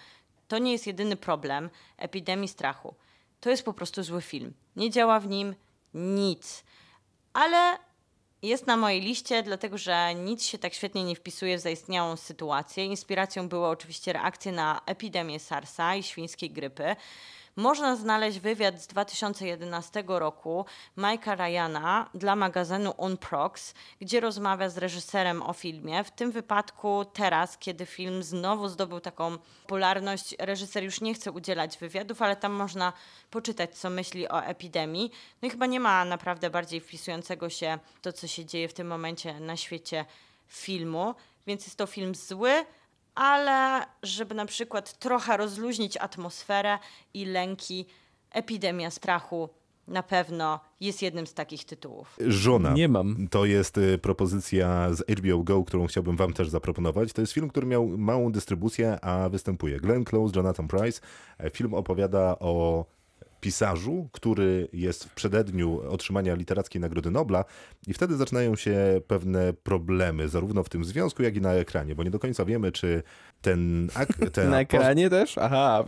To 0.49 0.59
nie 0.59 0.73
jest 0.73 0.87
jedyny 0.87 1.17
problem 1.17 1.71
epidemii 1.97 2.49
strachu. 2.49 2.95
To 3.41 3.51
jest 3.51 3.65
po 3.65 3.73
prostu 3.73 4.03
zły 4.03 4.23
film. 4.23 4.53
Nie 4.77 4.91
działa 4.91 5.21
w 5.21 5.29
nim 5.29 5.55
nic. 5.95 6.65
Ale 7.33 7.79
jest 8.43 8.67
na 8.67 8.77
mojej 8.77 9.01
liście, 9.01 9.43
dlatego 9.43 9.79
że 9.79 10.15
nic 10.15 10.45
się 10.45 10.59
tak 10.59 10.75
świetnie 10.75 11.05
nie 11.05 11.17
wpisuje 11.17 11.59
w 11.59 11.61
zaistniałą 11.61 12.17
sytuację. 12.17 12.85
Inspiracją 12.85 13.49
były 13.49 13.67
oczywiście 13.67 14.13
reakcje 14.13 14.53
na 14.53 14.81
epidemię 14.87 15.41
SARS-a 15.41 15.95
i 15.95 16.03
świńskiej 16.03 16.51
grypy. 16.51 16.97
Można 17.57 17.97
znaleźć 17.97 18.39
wywiad 18.39 18.83
z 18.83 18.87
2011 18.87 20.05
roku 20.07 20.67
Mike'a 20.99 21.37
Ryana 21.37 22.11
dla 22.15 22.37
magazynu 22.37 22.95
Unprox, 22.97 23.75
gdzie 24.01 24.21
rozmawia 24.21 24.69
z 24.69 24.79
reżyserem 24.79 25.43
o 25.43 25.53
filmie. 25.53 26.05
W 26.05 26.11
tym 26.11 26.31
wypadku 26.33 27.05
teraz, 27.13 27.59
kiedy 27.59 27.87
film 27.87 28.23
znowu 28.23 28.69
zdobył 28.69 29.01
taką 29.01 29.39
popularność, 29.63 30.35
reżyser 30.39 30.85
już 30.85 31.01
nie 31.01 31.15
chce 31.15 31.33
udzielać 31.33 31.79
wywiadów, 31.79 32.23
ale 32.23 32.37
tam 32.37 32.53
można 32.53 32.93
poczytać, 33.31 33.79
co 33.79 33.91
myśli 33.91 34.29
o 34.29 34.45
epidemii. 34.45 35.11
No 35.43 35.49
i 35.49 35.51
chyba 35.51 35.67
nie 35.67 35.81
ma 35.81 36.05
naprawdę 36.05 36.51
bardziej 36.51 36.81
wpisującego 36.81 37.51
się 37.51 37.79
to, 38.03 38.13
co 38.13 38.27
się 38.27 38.45
dzieje 38.45 38.69
w 38.69 38.75
tym 38.75 38.87
momencie 38.87 39.41
na 39.41 39.57
świecie 39.57 40.05
filmu, 40.49 41.15
więc 41.47 41.65
jest 41.65 41.77
to 41.77 41.87
film 41.87 42.15
zły, 42.15 42.65
ale 43.15 43.87
żeby 44.03 44.35
na 44.35 44.47
przykład 44.47 44.99
trochę 44.99 45.37
rozluźnić 45.37 45.97
atmosferę 45.97 46.79
i 47.15 47.25
lęki, 47.25 47.87
epidemia 48.31 48.91
strachu 48.91 49.49
na 49.89 50.03
pewno 50.03 50.61
jest 50.81 51.03
jednym 51.03 51.27
z 51.27 51.35
takich 51.35 51.65
tytułów. 51.65 52.17
Żona. 52.27 52.73
Nie 52.73 52.89
mam. 52.89 53.29
To 53.31 53.45
jest 53.45 53.79
y, 53.79 53.99
propozycja 53.99 54.95
z 54.95 55.19
HBO 55.19 55.43
Go, 55.43 55.65
którą 55.65 55.87
chciałbym 55.87 56.17
wam 56.17 56.33
też 56.33 56.49
zaproponować. 56.49 57.13
To 57.13 57.21
jest 57.21 57.33
film, 57.33 57.49
który 57.49 57.67
miał 57.67 57.87
małą 57.87 58.33
dystrybucję, 58.33 59.05
a 59.05 59.29
występuje 59.29 59.81
Glenn 59.81 60.05
Close, 60.05 60.33
Jonathan 60.37 60.69
Price. 60.69 61.01
E, 61.39 61.51
Film 61.51 61.75
opowiada 61.75 62.37
o 62.41 62.85
pisarzu, 63.43 64.09
który 64.13 64.69
jest 64.73 65.05
w 65.05 65.15
przededniu 65.15 65.81
otrzymania 65.91 66.35
literackiej 66.35 66.81
Nagrody 66.81 67.11
Nobla 67.11 67.45
i 67.87 67.95
wtedy 67.95 68.17
zaczynają 68.17 68.57
się 68.57 69.01
pewne 69.07 69.53
problemy, 69.53 70.29
zarówno 70.29 70.63
w 70.65 70.69
tym 70.69 70.85
związku, 70.85 71.23
jak 71.23 71.37
i 71.37 71.41
na 71.41 71.53
ekranie, 71.53 71.95
bo 71.95 72.03
nie 72.03 72.11
do 72.11 72.19
końca 72.19 72.45
wiemy, 72.45 72.73
czy 72.73 73.03
ten... 73.41 73.89
ak- 73.95 74.31
ten 74.33 74.51
Na 74.51 74.61
ekranie 74.61 75.11
też? 75.11 75.39
Aha, 75.39 75.85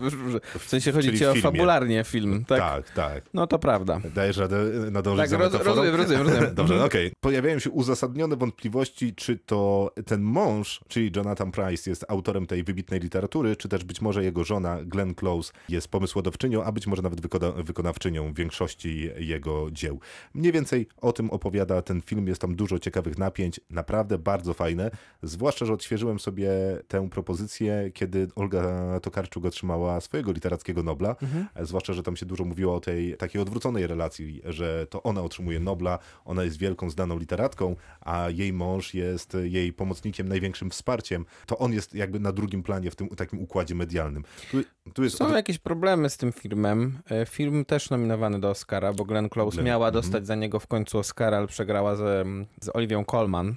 w 0.58 0.68
sensie 0.68 0.92
chodzi 0.92 1.18
ci 1.18 1.26
o 1.26 1.34
fabularnie 1.34 2.04
film, 2.04 2.44
tak? 2.44 2.58
Tak, 2.60 2.90
tak. 2.90 3.24
No 3.34 3.46
to 3.46 3.58
prawda. 3.58 4.00
Dajesz 4.14 4.36
radę 4.36 4.56
nadążyć 4.90 5.20
Tak, 5.20 5.30
za 5.30 5.36
roz, 5.36 5.52
rozumiem, 5.52 5.94
rozumiem, 5.94 6.22
rozumiem. 6.26 6.54
Dobrze, 6.60 6.74
Mhm. 6.74 6.86
okej. 6.90 7.12
Pojawiają 7.20 7.58
się 7.58 7.70
uzasadnione 7.70 8.36
wątpliwości, 8.36 9.14
czy 9.14 9.38
to 9.38 9.90
ten 10.06 10.22
mąż, 10.22 10.80
czyli 10.88 11.10
Jonathan 11.16 11.52
Price 11.52 11.90
jest 11.90 12.04
autorem 12.08 12.46
tej 12.46 12.64
wybitnej 12.64 13.00
literatury, 13.00 13.56
czy 13.56 13.68
też 13.68 13.84
być 13.84 14.00
może 14.00 14.24
jego 14.24 14.44
żona 14.44 14.78
Glenn 14.84 15.14
Close 15.14 15.52
jest 15.68 15.88
pomysłodawczynią, 15.88 16.64
a 16.64 16.72
być 16.72 16.86
może 16.86 17.02
nawet 17.02 17.20
wykona- 17.20 17.43
wykonawczynią 17.52 18.32
większości 18.32 19.10
jego 19.16 19.70
dzieł. 19.70 20.00
Mniej 20.34 20.52
więcej 20.52 20.86
o 21.00 21.12
tym 21.12 21.30
opowiada 21.30 21.82
ten 21.82 22.00
film, 22.00 22.28
jest 22.28 22.40
tam 22.40 22.54
dużo 22.54 22.78
ciekawych 22.78 23.18
napięć, 23.18 23.60
naprawdę 23.70 24.18
bardzo 24.18 24.54
fajne, 24.54 24.90
zwłaszcza, 25.22 25.66
że 25.66 25.72
odświeżyłem 25.72 26.20
sobie 26.20 26.50
tę 26.88 27.08
propozycję, 27.10 27.90
kiedy 27.94 28.28
Olga 28.36 29.00
Tokarczuk 29.00 29.44
otrzymała 29.44 30.00
swojego 30.00 30.32
literackiego 30.32 30.82
Nobla, 30.82 31.16
e, 31.54 31.66
zwłaszcza, 31.66 31.92
że 31.92 32.02
tam 32.02 32.16
się 32.16 32.26
dużo 32.26 32.44
mówiło 32.44 32.74
o 32.74 32.80
tej 32.80 33.16
takiej 33.16 33.42
odwróconej 33.42 33.86
relacji, 33.86 34.42
że 34.44 34.86
to 34.90 35.02
ona 35.02 35.22
otrzymuje 35.22 35.60
Nobla, 35.60 35.98
ona 36.24 36.44
jest 36.44 36.58
wielką, 36.58 36.90
znaną 36.90 37.18
literatką, 37.18 37.76
a 38.00 38.30
jej 38.30 38.52
mąż 38.52 38.94
jest 38.94 39.36
jej 39.42 39.72
pomocnikiem, 39.72 40.28
największym 40.28 40.70
wsparciem. 40.70 41.26
To 41.46 41.58
on 41.58 41.72
jest 41.72 41.94
jakby 41.94 42.20
na 42.20 42.32
drugim 42.32 42.62
planie 42.62 42.90
w 42.90 42.96
tym 42.96 43.08
takim 43.08 43.40
układzie 43.40 43.74
medialnym. 43.74 44.24
Tu, 44.50 44.58
tu 44.94 45.04
jest 45.04 45.16
Są 45.16 45.34
jakieś 45.34 45.58
problemy 45.58 46.10
z 46.10 46.16
tym 46.16 46.32
filmem. 46.32 46.98
Film 47.34 47.64
też 47.64 47.90
nominowany 47.90 48.40
do 48.40 48.50
Oscara, 48.50 48.92
bo 48.92 49.04
Glenn 49.04 49.28
Close 49.28 49.56
Glenn, 49.56 49.66
miała 49.66 49.86
mhm. 49.86 50.02
dostać 50.02 50.26
za 50.26 50.34
niego 50.34 50.60
w 50.60 50.66
końcu 50.66 50.98
Oscara, 50.98 51.36
ale 51.36 51.46
przegrała 51.46 51.96
z, 51.96 52.26
z 52.60 52.76
Oliwią 52.76 53.04
Colman 53.04 53.54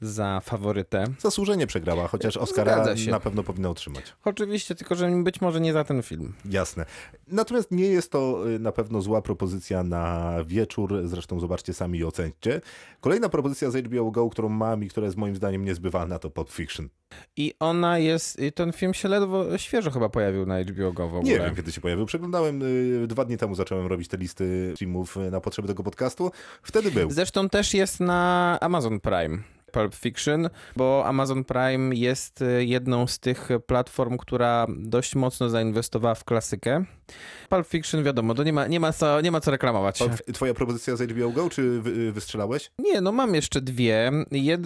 za 0.00 0.40
faworytę. 0.44 1.04
zasłużenie 1.18 1.66
przegrała, 1.66 2.08
chociaż 2.08 2.36
Oscara 2.36 2.84
na 3.10 3.20
pewno 3.20 3.42
powinna 3.42 3.68
otrzymać. 3.68 4.04
Oczywiście, 4.24 4.74
tylko 4.74 4.94
że 4.94 5.10
być 5.22 5.40
może 5.40 5.60
nie 5.60 5.72
za 5.72 5.84
ten 5.84 6.02
film. 6.02 6.32
Jasne. 6.44 6.84
Natomiast 7.28 7.70
nie 7.70 7.86
jest 7.86 8.12
to 8.12 8.50
y, 8.50 8.58
na 8.58 8.72
pewno 8.72 9.02
zła 9.02 9.22
propozycja 9.22 9.82
na 9.82 10.34
wieczór. 10.46 11.00
Zresztą 11.04 11.40
zobaczcie 11.40 11.74
sami 11.74 11.98
i 11.98 12.04
ocencie. 12.04 12.60
Kolejna 13.00 13.28
propozycja 13.28 13.70
z 13.70 13.86
HBO 13.86 14.10
Go, 14.10 14.30
którą 14.30 14.48
mam 14.48 14.84
i 14.84 14.88
która 14.88 15.04
jest 15.04 15.16
moim 15.16 15.36
zdaniem 15.36 15.64
niezbywalna, 15.64 16.18
to 16.18 16.30
Pulp 16.30 16.50
Fiction. 16.50 16.88
I 17.36 17.54
ona 17.60 17.98
jest, 17.98 18.40
ten 18.54 18.72
film 18.72 18.94
się 18.94 19.08
ledwo, 19.08 19.58
świeżo 19.58 19.90
chyba 19.90 20.08
pojawił 20.08 20.46
na 20.46 20.62
HBO 20.62 20.92
Go 20.92 21.08
w 21.08 21.14
ogóle. 21.14 21.32
Nie 21.32 21.40
wiem, 21.40 21.56
kiedy 21.56 21.72
się 21.72 21.80
pojawił. 21.80 22.06
Przeglądałem 22.06 22.62
y, 22.62 23.06
dwa 23.06 23.24
dni 23.24 23.38
temu, 23.38 23.54
zacząłem 23.54 23.86
robić 23.86 24.08
te 24.08 24.16
listy 24.16 24.74
filmów 24.78 25.16
y, 25.16 25.30
na 25.30 25.40
potrzeby 25.40 25.68
tego 25.68 25.82
podcastu. 25.82 26.30
Wtedy 26.62 26.90
był. 26.90 27.10
Zresztą 27.10 27.48
też 27.48 27.74
jest 27.74 28.00
na 28.00 28.58
Amazon 28.60 29.00
Prime. 29.00 29.38
Pulp 29.72 29.94
Fiction, 29.94 30.50
bo 30.76 31.06
Amazon 31.06 31.44
Prime 31.44 31.94
jest 31.94 32.42
y, 32.42 32.64
jedną 32.64 33.06
z 33.06 33.18
tych 33.18 33.48
platform, 33.66 34.16
która 34.16 34.66
dość 34.68 35.14
mocno 35.14 35.48
zainwestowała 35.48 36.14
w 36.14 36.24
klasykę. 36.24 36.84
Pulp 37.48 37.66
Fiction, 37.66 38.04
wiadomo, 38.04 38.34
to 38.34 38.42
nie 38.42 38.52
ma, 38.52 38.66
nie 38.66 38.80
ma, 38.80 38.92
co, 38.92 39.20
nie 39.20 39.30
ma 39.30 39.40
co 39.40 39.50
reklamować. 39.50 39.98
Twoja 40.32 40.54
propozycja 40.54 40.96
z 40.96 41.10
HBO 41.10 41.30
Go, 41.30 41.50
czy 41.50 41.80
wy, 41.80 42.12
wystrzelałeś? 42.12 42.70
Nie, 42.78 43.00
no 43.00 43.12
mam 43.12 43.34
jeszcze 43.34 43.60
dwie. 43.60 44.12
Jed, 44.30 44.60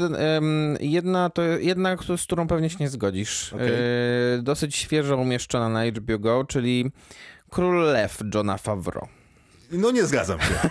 jedna, 0.81 1.31
to 1.31 1.43
jedna, 1.43 1.97
z 2.17 2.23
którą 2.23 2.47
pewnie 2.47 2.71
się 2.71 2.77
nie 2.81 2.89
zgodzisz. 2.89 3.53
Okej. 3.53 3.69
E, 3.69 4.43
dosyć 4.43 4.77
świeżo 4.77 5.17
umieszczona 5.17 5.69
na 5.69 5.87
HBO 5.87 6.19
Go, 6.19 6.45
czyli 6.45 6.91
Król 7.51 7.83
Lew 7.93 8.19
Johna 8.35 8.59
Favreau. 8.59 9.09
No 9.79 9.91
nie 9.91 10.07
zgadzam 10.07 10.41
się. 10.41 10.55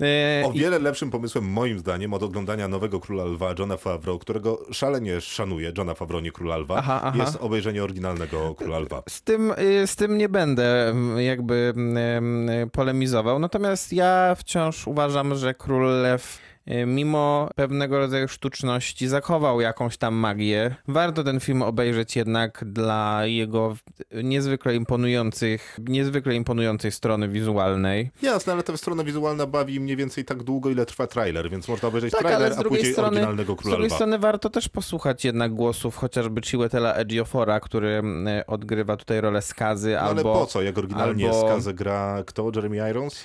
E, 0.00 0.46
O 0.46 0.52
wiele 0.52 0.78
lepszym 0.78 1.10
pomysłem 1.10 1.44
moim 1.44 1.78
zdaniem 1.78 2.14
od 2.14 2.22
oglądania 2.22 2.68
nowego 2.68 3.00
Króla 3.00 3.24
Lwa 3.24 3.54
Johna 3.58 3.76
Favreau, 3.76 4.18
którego 4.18 4.58
szalenie 4.72 5.20
szanuję, 5.20 5.72
Johna 5.78 5.94
Favreau, 5.94 6.22
nie 6.22 6.32
Króla 6.32 6.56
Lwa, 6.56 6.76
Aha, 6.76 7.00
aha. 7.04 7.18
jest 7.18 7.36
obejrzenie 7.40 7.84
oryginalnego 7.84 8.54
Króla 8.54 8.78
Lwa. 8.78 9.02
Z 9.08 9.22
tym, 9.22 9.52
y, 9.58 9.86
z 9.86 9.96
tym 9.96 10.18
nie 10.18 10.28
będę 10.28 10.88
mm, 10.88 11.20
jakby 11.20 11.72
mm, 11.76 12.48
y, 12.48 12.70
polemizował. 12.72 13.38
Natomiast 13.38 13.92
ja 13.92 14.34
wciąż 14.38 14.86
uważam, 14.86 15.34
że 15.34 15.54
Król 15.54 16.02
Lew 16.02 16.38
mimo 16.86 17.48
pewnego 17.56 17.98
rodzaju 17.98 18.28
sztuczności 18.28 19.08
zachował 19.08 19.60
jakąś 19.60 19.96
tam 19.96 20.14
magię. 20.14 20.74
Warto 20.88 21.24
ten 21.24 21.40
film 21.40 21.62
obejrzeć 21.62 22.16
jednak 22.16 22.64
dla 22.66 23.26
jego 23.26 23.76
niezwykle 24.22 24.74
imponujących, 24.74 25.78
niezwykle 25.88 26.34
imponującej 26.34 26.92
strony 26.92 27.28
wizualnej. 27.28 28.10
Jasne, 28.22 28.52
ale 28.52 28.62
ta 28.62 28.76
strona 28.76 29.04
wizualna 29.04 29.46
bawi 29.46 29.80
mniej 29.80 29.96
więcej 29.96 30.24
tak 30.24 30.42
długo, 30.42 30.70
ile 30.70 30.86
trwa 30.86 31.06
trailer, 31.06 31.50
więc 31.50 31.68
można 31.68 31.88
obejrzeć 31.88 32.12
Tak, 32.12 32.20
ale 32.26 32.36
trailer, 32.36 32.54
z 32.54 32.58
a 32.58 32.62
później 32.68 32.92
strony- 32.92 33.08
oryginalnego 33.08 33.52
Z 33.54 33.56
Króla 33.56 33.70
drugiej 33.76 33.86
Lwa. 33.88 33.96
strony 33.96 34.18
warto 34.18 34.50
też 34.50 34.68
posłuchać 34.68 35.24
jednak 35.24 35.54
głosów 35.54 35.96
chociażby 35.96 36.40
Chiwetel'a 36.40 36.92
Ejiophora, 36.96 37.60
który 37.60 37.88
mm, 37.88 38.42
odgrywa 38.46 38.96
tutaj 38.96 39.20
rolę 39.20 39.42
skazy, 39.42 39.92
No 39.92 40.00
ale 40.00 40.08
albo... 40.18 40.34
po 40.34 40.46
co, 40.46 40.62
jak 40.62 40.78
oryginalnie 40.78 41.26
albo- 41.30 41.48
skazę 41.48 41.74
gra 41.74 42.22
kto? 42.26 42.50
Jeremy 42.54 42.90
Irons? 42.90 43.24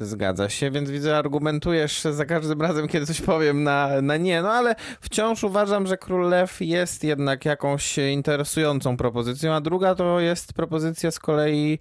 Zgadza 0.00 0.48
się, 0.48 0.70
więc 0.70 0.90
widzę, 0.90 1.16
argumentujesz 1.16 2.02
za 2.02 2.24
każdym 2.24 2.62
razem, 2.62 2.88
kiedy 2.88 3.06
coś 3.06 3.20
powiem 3.20 3.62
na, 3.62 4.02
na 4.02 4.16
nie, 4.16 4.42
no 4.42 4.50
ale 4.50 4.74
wciąż 5.00 5.44
uważam, 5.44 5.86
że 5.86 5.96
Król 5.96 6.28
Lew 6.28 6.60
jest 6.60 7.04
jednak 7.04 7.44
jakąś 7.44 7.98
interesującą 7.98 8.96
propozycją, 8.96 9.54
a 9.54 9.60
druga 9.60 9.94
to 9.94 10.20
jest 10.20 10.52
propozycja 10.52 11.10
z 11.10 11.18
kolei, 11.18 11.78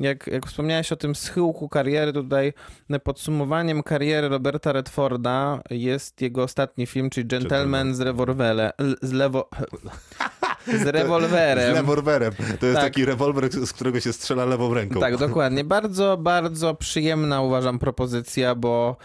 jak, 0.00 0.26
jak 0.26 0.46
wspomniałeś 0.46 0.92
o 0.92 0.96
tym 0.96 1.14
schyłku 1.14 1.68
kariery, 1.68 2.12
tutaj 2.12 2.52
podsumowaniem 3.04 3.82
kariery 3.82 4.28
Roberta 4.28 4.72
Redforda 4.72 5.60
jest 5.70 6.20
jego 6.20 6.42
ostatni 6.42 6.86
film, 6.86 7.10
czyli 7.10 7.26
Gentleman. 7.26 7.94
Z 7.94 8.00
rewolwerem, 8.00 8.70
z 9.02 9.12
lewo... 9.12 9.48
Z 10.76 10.86
rewolwerem. 10.86 11.74
Z 11.74 11.76
rewolwerem. 11.76 12.32
To 12.60 12.66
jest 12.66 12.78
Tak. 12.78 12.84
taki 12.84 13.04
rewolwer, 13.04 13.50
z 13.66 13.72
którego 13.72 14.00
się 14.00 14.12
strzela 14.12 14.44
lewą 14.44 14.74
ręką. 14.74 15.00
Tak, 15.00 15.16
dokładnie. 15.16 15.64
Bardzo, 15.64 16.16
bardzo 16.16 16.74
przyjemna 16.74 17.42
uważam 17.42 17.78
propozycja, 17.78 18.54
bo 18.54 18.96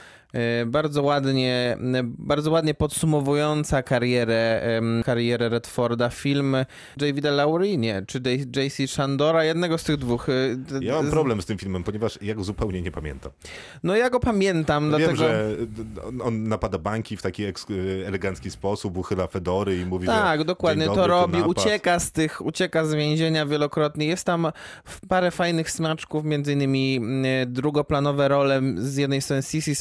bardzo 0.66 1.04
ładnie, 1.04 1.78
e, 1.96 2.04
bardzo 2.04 2.52
ładnie 2.52 2.74
podsumowująca 2.74 3.84
karierę, 3.84 4.62
karierę 5.06 5.50
Redforda 5.50 6.10
film 6.10 6.56
Davida 6.98 7.32
Laurie, 7.32 7.78
nie, 7.78 8.04
czy 8.08 8.22
J.C. 8.56 8.88
Shandora, 8.88 9.44
jednego 9.44 9.78
z 9.78 9.84
tych 9.84 9.98
dwóch. 9.98 10.30
e, 10.30 10.34
Ja 10.82 10.94
mam 10.96 11.12
problem 11.12 11.42
z 11.42 11.46
tym 11.46 11.58
filmem, 11.58 11.84
ponieważ 11.84 12.20
ja 12.22 12.36
go 12.36 12.44
zupełnie 12.44 12.82
nie 12.82 12.92
pamiętam. 12.92 13.32
No 13.84 13.96
ja 13.96 14.10
go 14.10 14.20
pamiętam, 14.20 14.84
Wiem, 14.84 14.90
dlatego... 15.00 15.16
że 15.18 15.56
on- 16.24 16.44
napada 16.48 16.78
banki 16.78 17.18
w 17.18 17.22
taki 17.22 17.44
elegancki 18.06 18.52
sposób, 18.52 18.98
uchyla 18.98 19.28
fedory 19.28 19.78
i 19.78 19.86
mówi, 19.86 20.06
że 20.06 20.12
Tak, 20.12 20.44
dokładnie 20.44 20.86
dzień 20.86 20.96
to 20.96 21.02
dobry, 21.02 21.14
tu 21.14 21.20
robi, 21.22 21.38
napad. 21.38 21.58
ucieka 21.58 22.00
z 22.00 22.12
tych, 22.12 22.46
ucieka 22.46 22.86
z 22.86 22.94
więzienia 22.94 23.46
wielokrotnie. 23.46 24.06
Jest 24.06 24.26
tam 24.26 24.48
w- 24.86 25.08
parę 25.08 25.32
fajnych 25.32 25.72
smaczków, 25.72 26.26
między 26.26 26.54
innymi 26.54 26.96
mm, 26.98 27.54
drugoplanowe 27.54 28.28
role 28.28 28.62
z 28.76 28.98
jednej 28.98 29.22
strony 29.22 29.42
Sissy 29.44 29.76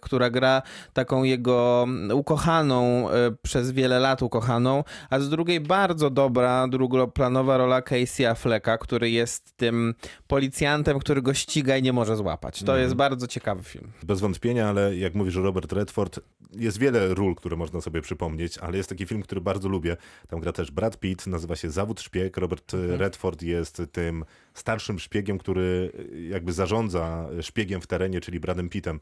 Która 0.00 0.30
gra 0.30 0.62
taką 0.92 1.22
jego 1.22 1.84
mm, 1.88 2.18
ukochaną, 2.18 3.10
e, 3.10 3.32
przez 3.42 3.70
wiele 3.70 3.98
lat 3.98 4.22
ukochaną, 4.22 4.84
a 5.10 5.20
z 5.20 5.28
drugiej 5.28 5.60
bardzo 5.60 6.10
dobra 6.10 6.68
drugoplanowa 6.68 7.56
rola 7.56 7.82
Casey 7.82 8.26
Afflecka, 8.26 8.78
który 8.78 9.10
jest 9.10 9.56
tym 9.56 9.94
policjantem, 10.26 10.98
który 10.98 11.22
go 11.22 11.34
ściga 11.34 11.76
i 11.76 11.82
nie 11.82 11.92
może 11.92 12.16
złapać. 12.16 12.62
To 12.62 12.76
jest 12.76 12.94
bardzo 12.94 13.26
ciekawy 13.26 13.62
film. 13.62 13.92
Bez 14.02 14.20
wątpienia, 14.20 14.68
ale 14.68 14.96
jak 14.96 15.14
mówisz, 15.14 15.34
Robert 15.36 15.72
Redford, 15.72 16.20
jest 16.52 16.78
wiele 16.78 17.14
ról, 17.14 17.34
które 17.34 17.56
można 17.56 17.80
sobie 17.80 18.00
przypomnieć, 18.00 18.58
ale 18.58 18.76
jest 18.76 18.88
taki 18.88 19.06
film, 19.06 19.22
który 19.22 19.40
bardzo 19.40 19.68
lubię. 19.68 19.96
Tam 20.28 20.40
gra 20.40 20.52
też 20.52 20.70
Brad 20.70 21.00
Pitt, 21.00 21.26
nazywa 21.26 21.56
się 21.56 21.70
Zawód 21.70 22.00
Szpieg. 22.00 22.36
Robert 22.36 22.74
Mhm. 22.74 23.00
Redford 23.00 23.42
jest 23.42 23.82
tym 23.92 24.24
starszym 24.54 24.98
szpiegiem, 24.98 25.38
który 25.38 25.92
jakby 26.30 26.52
zarządza 26.52 27.28
szpiegiem 27.40 27.80
w 27.80 27.86
terenie, 27.86 28.20
czyli 28.20 28.40
Bradem 28.40 28.68
Pittem. 28.68 29.00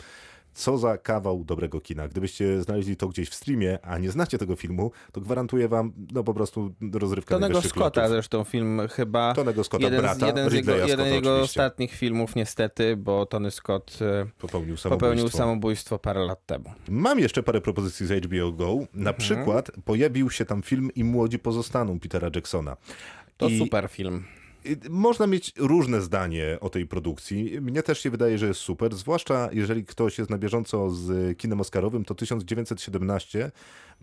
Co 0.55 0.79
za 0.79 0.99
kawał 0.99 1.45
dobrego 1.45 1.81
kina. 1.81 2.09
Gdybyście 2.09 2.63
znaleźli 2.63 2.97
to 2.97 3.09
gdzieś 3.09 3.29
w 3.29 3.35
streamie, 3.35 3.79
a 3.83 3.99
nie 3.99 4.11
znacie 4.11 4.39
tego 4.39 4.57
filmu, 4.57 4.91
to 5.13 5.21
gwarantuję 5.21 5.69
wam, 5.69 5.93
no 6.13 6.25
po 6.25 6.35
prostu 6.35 6.75
rozrywka 6.93 7.35
Tonego 7.35 7.63
Scotta 7.63 8.01
lotów. 8.01 8.09
zresztą 8.09 8.45
film 8.45 8.81
chyba. 8.91 9.35
Tonego 9.35 9.65
Scotta, 9.65 9.85
jeden, 9.85 10.01
brata 10.01 10.27
jeden 10.27 10.51
z 10.51 10.53
jego, 10.53 10.77
jeden 10.77 11.15
jego 11.15 11.41
ostatnich 11.41 11.93
filmów 11.93 12.37
niestety, 12.37 12.97
bo 12.97 13.27
Tony 13.27 13.51
Scott 13.51 13.99
e, 14.01 14.27
Popełnił 14.39 14.77
samobójstwo. 14.77 14.91
popełnił 14.91 15.29
samobójstwo 15.29 15.99
parę 15.99 16.21
lat 16.25 16.47
temu. 16.47 16.73
Mam 16.89 17.19
jeszcze 17.21 17.43
parę 17.43 17.61
propozycji 17.61 18.07
z 18.07 18.25
HBO 18.25 18.53
Go. 18.53 18.75
Na 18.95 19.11
Mhm. 19.11 19.17
przykład 19.17 19.71
pojawił 19.85 20.31
się 20.31 20.45
tam 20.45 20.63
film 20.63 20.91
I 20.95 21.05
młodzi 21.05 21.39
pozostaną 21.39 22.01
Petera 22.01 22.31
Jacksona. 22.35 22.77
To 23.37 23.49
I 23.49 23.59
super 23.59 23.89
film. 23.89 24.25
Można 24.91 25.27
mieć 25.27 25.53
różne 25.59 26.01
zdanie 26.01 26.59
o 26.61 26.71
tej 26.71 26.87
produkcji. 26.87 27.61
Mnie 27.61 27.83
też 27.83 28.01
się 28.01 28.11
wydaje, 28.11 28.39
że 28.39 28.47
jest 28.47 28.61
super, 28.61 28.95
zwłaszcza 28.95 29.49
jeżeli 29.53 29.85
ktoś 29.85 30.19
jest 30.19 30.31
na 30.31 30.39
bieżąco 30.39 30.91
z 30.91 31.39
kinem 31.39 31.61
Oscarowym, 31.61 32.05
to 32.05 32.15
1917 32.15 33.51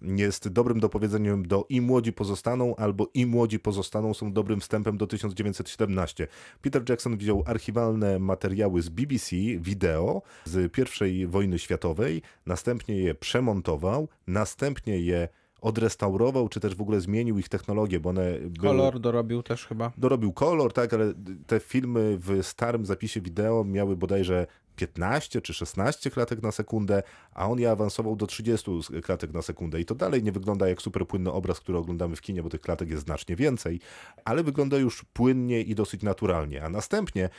jest 0.02 0.48
dobrym 0.48 0.80
dopowiedzeniem 0.80 1.48
do 1.48 1.66
I 1.70 1.82
młodzi 1.82 2.14
pozostaną, 2.14 2.76
albo 2.76 3.08
I 3.14 3.26
młodzi 3.26 3.60
pozostaną 3.60 4.14
są 4.14 4.34
dobrym 4.34 4.60
wstępem 4.60 4.98
do 4.98 5.08
1917. 5.08 6.28
Peter 6.62 6.90
Jackson 6.90 7.18
wziął 7.18 7.44
archiwalne 7.46 8.20
materiały 8.20 8.82
z 8.82 8.90
BBC, 8.90 9.36
wideo 9.60 10.22
z 10.46 10.72
I 11.08 11.28
wojny 11.28 11.60
światowej, 11.60 12.22
następnie 12.46 12.96
je 12.96 13.16
przemontował, 13.16 14.08
następnie 14.28 15.00
je 15.00 15.28
odrestaurował, 15.62 16.50
czy 16.50 16.60
też 16.60 16.76
w 16.76 16.82
ogóle 16.82 17.02
zmienił 17.02 17.40
ich 17.40 17.50
technologię, 17.50 18.00
bo 18.00 18.10
one 18.10 18.32
były... 18.40 18.68
Kolor 18.68 19.00
dorobił 19.00 19.44
też 19.44 19.66
chyba. 19.66 19.92
Dorobił 19.98 20.34
kolor, 20.34 20.74
tak, 20.74 20.94
ale 20.94 21.14
te 21.48 21.60
filmy 21.60 22.18
w 22.18 22.40
starym 22.44 22.86
zapisie 22.86 23.22
wideo 23.22 23.64
miały 23.64 23.98
bodajże 23.98 24.48
15 24.76 25.42
czy 25.42 25.54
16 25.54 26.12
klatek 26.12 26.44
na 26.44 26.52
sekundę, 26.52 27.04
a 27.34 27.50
on 27.50 27.60
je 27.60 27.72
awansował 27.72 28.16
do 28.16 28.28
30 28.28 28.72
klatek 29.04 29.34
na 29.34 29.42
sekundę. 29.42 29.82
I 29.82 29.86
to 29.86 29.96
dalej 29.96 30.24
nie 30.24 30.32
wygląda 30.32 30.70
jak 30.70 30.82
super 30.82 31.08
płynny 31.08 31.32
obraz, 31.32 31.60
który 31.60 31.78
oglądamy 31.78 32.16
w 32.16 32.22
kinie, 32.22 32.44
bo 32.44 32.50
tych 32.50 32.62
klatek 32.62 32.90
jest 32.90 33.04
znacznie 33.04 33.36
więcej, 33.36 33.80
ale 34.26 34.44
wygląda 34.44 34.78
już 34.78 35.06
płynnie 35.14 35.62
i 35.62 35.76
dosyć 35.76 36.04
naturalnie. 36.04 36.64
A 36.64 36.70
następnie, 36.70 37.30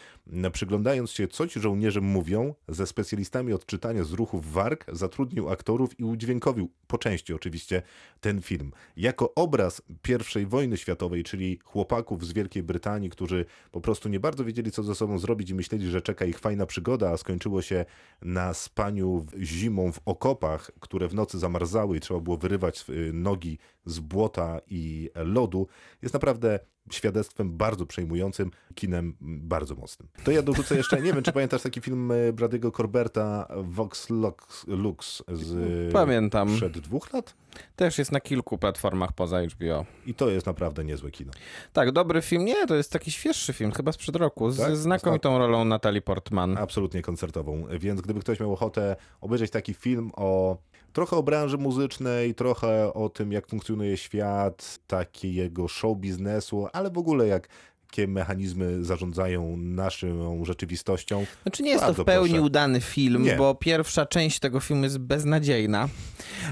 przyglądając 0.53 1.11
się, 1.11 1.29
co 1.29 1.47
ci 1.47 1.61
żołnierze 1.61 2.01
mówią, 2.01 2.55
ze 2.69 2.87
specjalistami 2.87 3.53
od 3.53 3.67
czytania 3.67 4.05
z 4.05 4.13
ruchów 4.13 4.53
warg, 4.53 4.85
zatrudnił 4.93 5.51
aktorów 5.51 6.01
i 6.01 6.05
udźwiękowił, 6.05 6.71
po 6.87 6.99
części 6.99 7.35
oczywiście, 7.35 7.83
ten 8.21 8.43
film. 8.43 8.73
Jako 8.97 9.35
obraz 9.35 9.83
I 10.43 10.47
wojny 10.47 10.77
światowej, 10.77 11.25
czyli 11.25 11.59
chłopaków 11.65 12.27
z 12.27 12.33
Wielkiej 12.33 12.63
Brytanii, 12.63 13.11
którzy 13.11 13.45
po 13.71 13.81
prostu 13.81 14.09
nie 14.09 14.21
bardzo 14.21 14.45
wiedzieli, 14.45 14.71
co 14.71 14.83
ze 14.83 14.95
sobą 14.95 15.19
zrobić 15.19 15.51
i 15.51 15.55
myśleli, 15.55 15.91
że 15.91 16.03
czeka 16.03 16.25
ich 16.25 16.39
fajna 16.39 16.67
przygoda, 16.67 17.11
a 17.11 17.17
skończyło 17.33 17.63
się 17.63 17.85
na 18.23 18.55
spaniu 18.55 19.27
zimą 19.39 19.93
w 19.93 20.01
okopach, 20.07 20.71
które 20.81 21.09
w 21.09 21.15
nocy 21.15 21.39
zamarzały 21.39 21.97
i 21.97 22.01
trzeba 22.01 22.21
było 22.21 22.37
wyrywać 22.37 22.85
y, 22.89 23.11
nogi 23.13 23.59
z 23.87 24.01
błota 24.01 24.61
i 24.67 25.11
lodu, 25.15 25.67
jest 26.03 26.15
naprawdę 26.15 26.59
świadectwem 26.91 27.57
bardzo 27.57 27.87
przejmującym, 27.87 28.51
kinem 28.75 29.17
bardzo 29.21 29.75
mocnym. 29.75 30.09
To 30.25 30.31
ja 30.31 30.43
dorzucę 30.43 30.77
jeszcze, 30.77 31.03
nie 31.03 31.13
wiem, 31.13 31.23
czy 31.23 31.33
pamiętasz 31.33 31.63
taki 31.63 31.81
film 31.81 32.11
y, 32.11 32.33
Brady'ego 32.33 32.77
Corberta 32.77 33.49
Vox 33.63 34.11
Lux, 34.11 34.67
Lux 34.67 35.23
z 35.33 35.93
Pamiętam. 35.93 36.57
przed 36.57 36.79
dwóch 36.79 37.13
lat? 37.13 37.35
Też 37.77 37.99
jest 37.99 38.13
na 38.13 38.21
kilku 38.21 38.59
platformach 38.59 39.13
poza 39.13 39.43
HBO. 39.43 39.85
I 40.07 40.15
to 40.15 40.31
jest 40.31 40.47
naprawdę 40.47 40.85
niezłe 40.85 41.11
kino. 41.11 41.33
Tak, 41.73 41.93
dobry 41.93 42.23
film. 42.23 42.45
Nie, 42.45 42.67
to 42.67 42.75
jest 42.75 42.93
taki 42.93 43.11
świeższy 43.11 43.53
film, 43.53 43.73
chyba 43.73 43.93
sprzed 43.93 44.17
roku, 44.17 44.51
z 44.51 44.57
Tak? 44.59 44.77
znakomitą 44.77 45.39
rolą 45.39 45.65
Natalii 45.65 46.03
Portman. 46.03 46.59
absolutnie 46.59 47.03
koncertową. 47.03 47.67
Więc 47.79 48.01
gdyby 48.01 48.21
ktoś 48.21 48.41
miał 48.41 48.53
ochotę 48.53 48.97
obejrzeć 49.21 49.51
taki 49.51 49.75
film 49.75 50.11
o 50.17 50.57
trochę 50.93 51.17
o 51.17 51.23
branży 51.23 51.59
muzycznej, 51.59 52.35
trochę 52.35 52.95
o 52.95 53.09
tym, 53.09 53.33
jak 53.33 53.47
funkcjonuje 53.49 53.97
świat, 53.97 54.79
takiego 54.87 55.69
show 55.69 55.99
biznesu, 55.99 56.67
ale 56.73 56.91
w 56.91 56.99
ogóle 56.99 57.27
jak 57.27 57.49
jakie 57.97 58.09
mechanizmy 58.09 58.85
zarządzają 58.85 59.57
naszą 59.57 60.45
rzeczywistością. 60.45 61.27
Znaczy 61.43 61.63
nie 61.63 61.71
jest 61.71 61.81
to 61.83 61.87
Bardzo 61.87 62.03
w 62.03 62.07
pełni 62.07 62.29
proszę. 62.31 62.43
udany 62.43 62.81
film, 62.81 63.23
Nie. 63.23 63.37
bo 63.37 63.55
pierwsza 63.55 64.07
część 64.07 64.39
tego 64.39 64.61
filmu 64.61 64.85
jest 64.85 64.99
beznadziejna. 64.99 65.89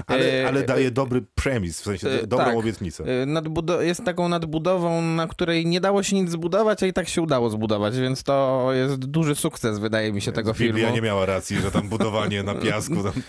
Ale, 0.07 0.41
E, 0.43 0.47
ale 0.47 0.63
daje 0.63 0.91
dobry 0.91 1.21
premis, 1.35 1.81
w 1.81 1.83
sensie 1.83 2.09
e, 2.09 2.27
dobrą 2.27 2.45
tak. 2.45 2.55
obietnicę. 2.57 3.03
Nadbudo- 3.25 3.81
jest 3.81 4.03
taką 4.05 4.29
nadbudową, 4.29 5.01
na 5.01 5.27
której 5.27 5.65
nie 5.65 5.81
dało 5.81 6.03
się 6.03 6.15
nic 6.15 6.31
zbudować, 6.31 6.83
a 6.83 6.87
i 6.87 6.93
tak 6.93 7.09
się 7.09 7.21
udało 7.21 7.49
zbudować, 7.49 7.97
więc 7.99 8.23
to 8.23 8.67
jest 8.73 8.95
duży 8.95 9.35
sukces, 9.35 9.79
wydaje 9.79 10.13
mi 10.13 10.21
się, 10.21 10.31
tego 10.31 10.53
filmu. 10.53 10.73
Biblia 10.73 10.91
nie 10.91 11.01
miała 11.01 11.25
racji, 11.25 11.57
że 11.61 11.71
tam 11.71 11.89
budowanie 11.89 12.43
na 12.43 12.55
piasku. 12.55 13.03
Tam 13.03 13.13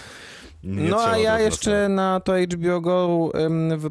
nie 0.64 0.90
no 0.90 1.04
a 1.04 1.18
ja 1.18 1.34
było 1.34 1.44
jeszcze 1.46 1.88
na 1.88 2.20
to 2.20 2.32
HBO 2.38 2.80
Go 2.80 3.30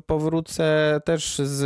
powrócę 0.06 1.00
też 1.06 1.36
z 1.44 1.64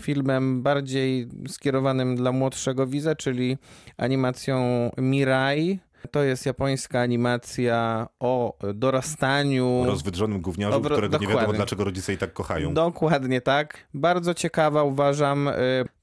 filmem 0.00 0.62
bardziej 0.62 1.28
skierowanym 1.48 2.16
dla 2.16 2.32
młodszego 2.32 2.86
widza, 2.86 3.14
czyli 3.14 3.58
animacją 3.96 4.90
Mirai. 4.98 5.78
To 6.10 6.22
jest 6.22 6.46
japońska 6.46 7.00
animacja 7.00 8.06
o 8.20 8.58
dorastaniu. 8.74 9.82
rozwydrzonym 9.86 10.40
gówniarzu, 10.40 10.72
Dobro- 10.72 10.92
którego 10.96 11.16
nie 11.18 11.20
wiadomo 11.26 11.40
dokładnie. 11.40 11.56
dlaczego 11.56 11.84
rodzice 11.84 12.12
i 12.12 12.18
tak 12.18 12.32
kochają. 12.32 12.74
Dokładnie 12.74 13.40
tak. 13.40 13.78
Bardzo 13.94 14.34
ciekawa, 14.34 14.82
uważam. 14.82 15.48
Y, 15.48 15.52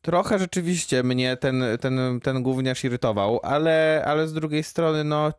Trochę 0.02 0.40
rzeczywiście 0.40 1.04
mnie 1.04 1.38
ten, 1.38 1.64
ten, 1.82 2.20
ten 2.24 2.44
gówniarz 2.44 2.84
irytował, 2.86 3.40
ale, 3.44 4.04
ale 4.08 4.28
z 4.28 4.34
drugiej 4.34 4.64
strony, 4.64 5.04
no. 5.04 5.32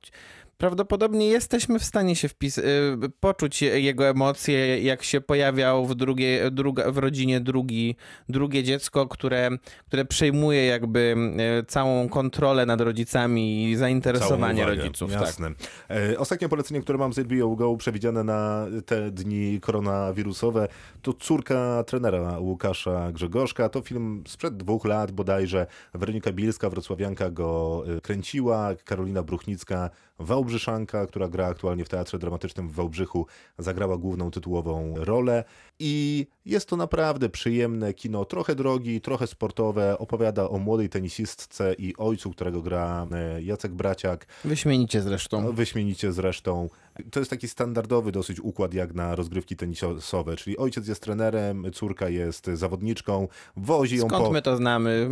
Prawdopodobnie 0.58 1.26
jesteśmy 1.28 1.78
w 1.78 1.84
stanie 1.84 2.16
się 2.16 2.28
wpis- 2.28 2.58
y, 3.04 3.08
poczuć 3.20 3.62
je- 3.62 3.80
jego 3.80 4.08
emocje, 4.08 4.82
jak 4.82 5.02
się 5.02 5.20
pojawiał 5.20 5.86
w, 5.86 5.94
drugie, 5.94 6.50
druga, 6.50 6.90
w 6.92 6.98
rodzinie 6.98 7.40
drugi, 7.40 7.96
drugie 8.28 8.62
dziecko, 8.62 9.06
które, 9.08 9.50
które 9.86 10.04
przejmuje 10.04 10.66
jakby 10.66 11.14
y, 11.60 11.64
całą 11.66 12.08
kontrolę 12.08 12.66
nad 12.66 12.80
rodzicami 12.80 13.64
i 13.70 13.76
zainteresowanie 13.76 14.66
rodziców. 14.66 15.12
Tak. 15.12 15.20
Jasne. 15.20 15.50
E, 15.90 16.18
ostatnie 16.18 16.48
polecenie, 16.48 16.80
które 16.80 16.98
mam 16.98 17.12
z 17.12 17.18
HBO 17.18 17.56
Go 17.56 17.76
przewidziane 17.76 18.24
na 18.24 18.66
te 18.86 19.10
dni 19.10 19.60
koronawirusowe, 19.60 20.68
to 21.02 21.12
córka 21.12 21.84
trenera 21.86 22.38
Łukasza 22.38 23.12
Grzegorzka. 23.12 23.68
To 23.68 23.80
film 23.80 24.24
sprzed 24.26 24.56
dwóch 24.56 24.84
lat 24.84 25.12
bodajże. 25.12 25.66
Weronika 25.94 26.32
Bielska, 26.32 26.70
wrocławianka 26.70 27.30
go 27.30 27.82
e, 27.96 28.00
kręciła, 28.00 28.68
Karolina 28.84 29.22
Bruchnicka, 29.22 29.90
Wałbrzyszanka, 30.18 31.06
która 31.06 31.28
gra 31.28 31.46
aktualnie 31.46 31.84
w 31.84 31.88
Teatrze 31.88 32.18
Dramatycznym 32.18 32.68
w 32.68 32.72
Wałbrzychu, 32.72 33.26
zagrała 33.58 33.96
główną 33.96 34.30
tytułową 34.30 34.94
rolę. 34.96 35.44
I 35.78 36.26
jest 36.44 36.68
to 36.68 36.76
naprawdę 36.76 37.28
przyjemne 37.28 37.94
kino, 37.94 38.24
trochę 38.24 38.54
drogi, 38.54 39.00
trochę 39.00 39.26
sportowe. 39.26 39.98
Opowiada 39.98 40.48
o 40.48 40.58
młodej 40.58 40.88
tenisistce 40.88 41.74
i 41.78 41.96
ojcu, 41.96 42.30
którego 42.30 42.62
gra 42.62 43.06
e, 43.12 43.42
Jacek 43.42 43.72
Braciak. 43.72 44.26
Wyśmienicie 44.44 45.02
zresztą. 45.02 45.42
No, 45.42 45.52
Wyśmienicie 45.52 46.12
zresztą. 46.12 46.68
To 47.10 47.20
jest 47.20 47.30
taki 47.30 47.48
standardowy 47.48 48.12
dosyć 48.12 48.40
układ 48.40 48.74
jak 48.74 48.94
na 48.94 49.14
rozgrywki 49.14 49.56
tenisowe, 49.56 50.36
czyli 50.36 50.56
ojciec 50.56 50.88
jest 50.88 51.02
trenerem, 51.02 51.64
córka 51.72 52.08
jest 52.08 52.46
zawodniczką, 52.46 53.28
wozi 53.56 53.96
ją 53.96 54.08
Skąd 54.08 54.24
po... 54.24 54.32
my 54.32 54.42
to 54.42 54.56
znamy? 54.56 55.08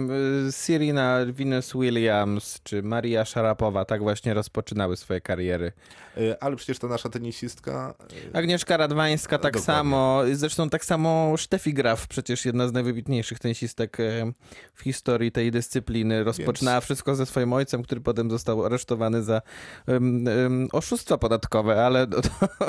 Serena 0.51 1.19
Venus 1.33 1.73
Williams 1.73 2.61
czy 2.63 2.83
Maria 2.83 3.25
Szarapowa 3.25 3.85
tak 3.85 4.03
właśnie 4.03 4.35
rozpoczynały 4.35 4.97
swoje 4.97 5.21
kariery. 5.21 5.73
E, 6.17 6.43
Ale 6.43 6.57
przecież 6.57 6.79
ta 6.79 6.89
nasza 6.89 7.09
tenisistka... 7.09 7.95
e, 8.33 8.37
Agnieszka 8.37 8.77
Radwańska 8.77 9.39
tak 9.39 9.53
Dokładnie. 9.53 9.67
samo, 9.67 10.23
zresztą 10.33 10.71
tak 10.71 10.85
samo 10.85 11.35
Steffi 11.37 11.75
Graf, 11.75 12.09
przecież 12.09 12.45
jedna 12.45 12.69
z 12.69 12.73
najwybitniejszych 12.73 13.39
tenisistek 13.39 14.01
e, 14.01 14.33
w 14.75 14.83
historii 14.83 15.33
tej 15.33 15.51
dyscypliny. 15.51 16.25
Rozpoczynała 16.25 16.81
wszystko 16.81 17.15
ze 17.15 17.27
swoim 17.27 17.53
ojcem, 17.53 17.83
który 17.83 18.01
potem 18.01 18.31
został 18.31 18.65
aresztowany 18.65 19.23
za 19.23 19.43
um, 19.87 20.27
um, 20.27 20.69
oszustwa 20.73 21.19
podatkowe, 21.19 21.74
ale 21.77 22.07
to, 22.07 22.21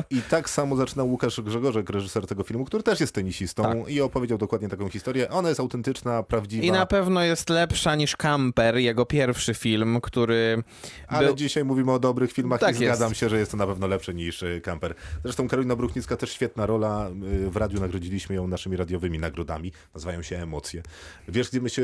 I 0.10 0.22
tak 0.22 0.50
samo 0.50 0.76
zaczyna 0.76 1.04
Łukasz 1.04 1.42
Grzegorzek, 1.42 1.90
reżyser 1.90 2.28
tego 2.28 2.44
filmu, 2.44 2.66
który 2.66 2.84
też 2.84 3.00
jest 3.00 3.16
tenisistą 3.16 3.64
Tak. 3.64 3.90
i 3.90 4.02
opowiedział 4.02 4.38
dokładnie 4.38 4.70
taką 4.70 4.90
historię. 4.90 5.30
Ona 5.30 5.50
jest 5.50 5.60
autentyczna, 5.60 6.24
prawdziwa, 6.24 6.64
i 6.66 6.72
na 6.72 6.86
pewno 6.86 7.24
jest 7.24 7.50
lepsza 7.50 7.96
niż 7.96 8.16
Camper, 8.16 8.76
jego 8.78 9.06
pierwszy 9.06 9.54
film, 9.54 10.00
który 10.02 10.64
ale 11.08 11.28
był... 11.28 11.36
dzisiaj 11.36 11.64
mówimy 11.66 11.92
o 11.92 12.00
dobrych 12.00 12.32
filmach 12.32 12.60
Tak 12.60 12.76
i 12.76 12.78
zgadzam 12.78 13.10
jest. 13.10 13.20
się, 13.20 13.30
że 13.30 13.40
jest 13.40 13.52
to 13.52 13.58
na 13.58 13.68
pewno 13.68 13.88
lepsze 13.88 14.14
niż 14.14 14.44
e, 14.44 14.62
Camper. 14.62 14.96
Zresztą 15.24 15.48
Karolina 15.48 15.76
Bruchnicka 15.76 16.18
też 16.18 16.32
świetna 16.32 16.66
rola. 16.66 17.10
E, 17.46 17.50
W 17.50 17.58
radiu 17.58 17.80
nagrodziliśmy 17.80 18.36
ją 18.36 18.48
naszymi 18.48 18.78
radiowymi 18.78 19.20
nagrodami. 19.20 19.72
Nazywają 19.94 20.22
się 20.22 20.38
Emocje. 20.38 20.84
Wiesz, 21.28 21.50
gdzie 21.50 21.62
my 21.62 21.70
się 21.70 21.84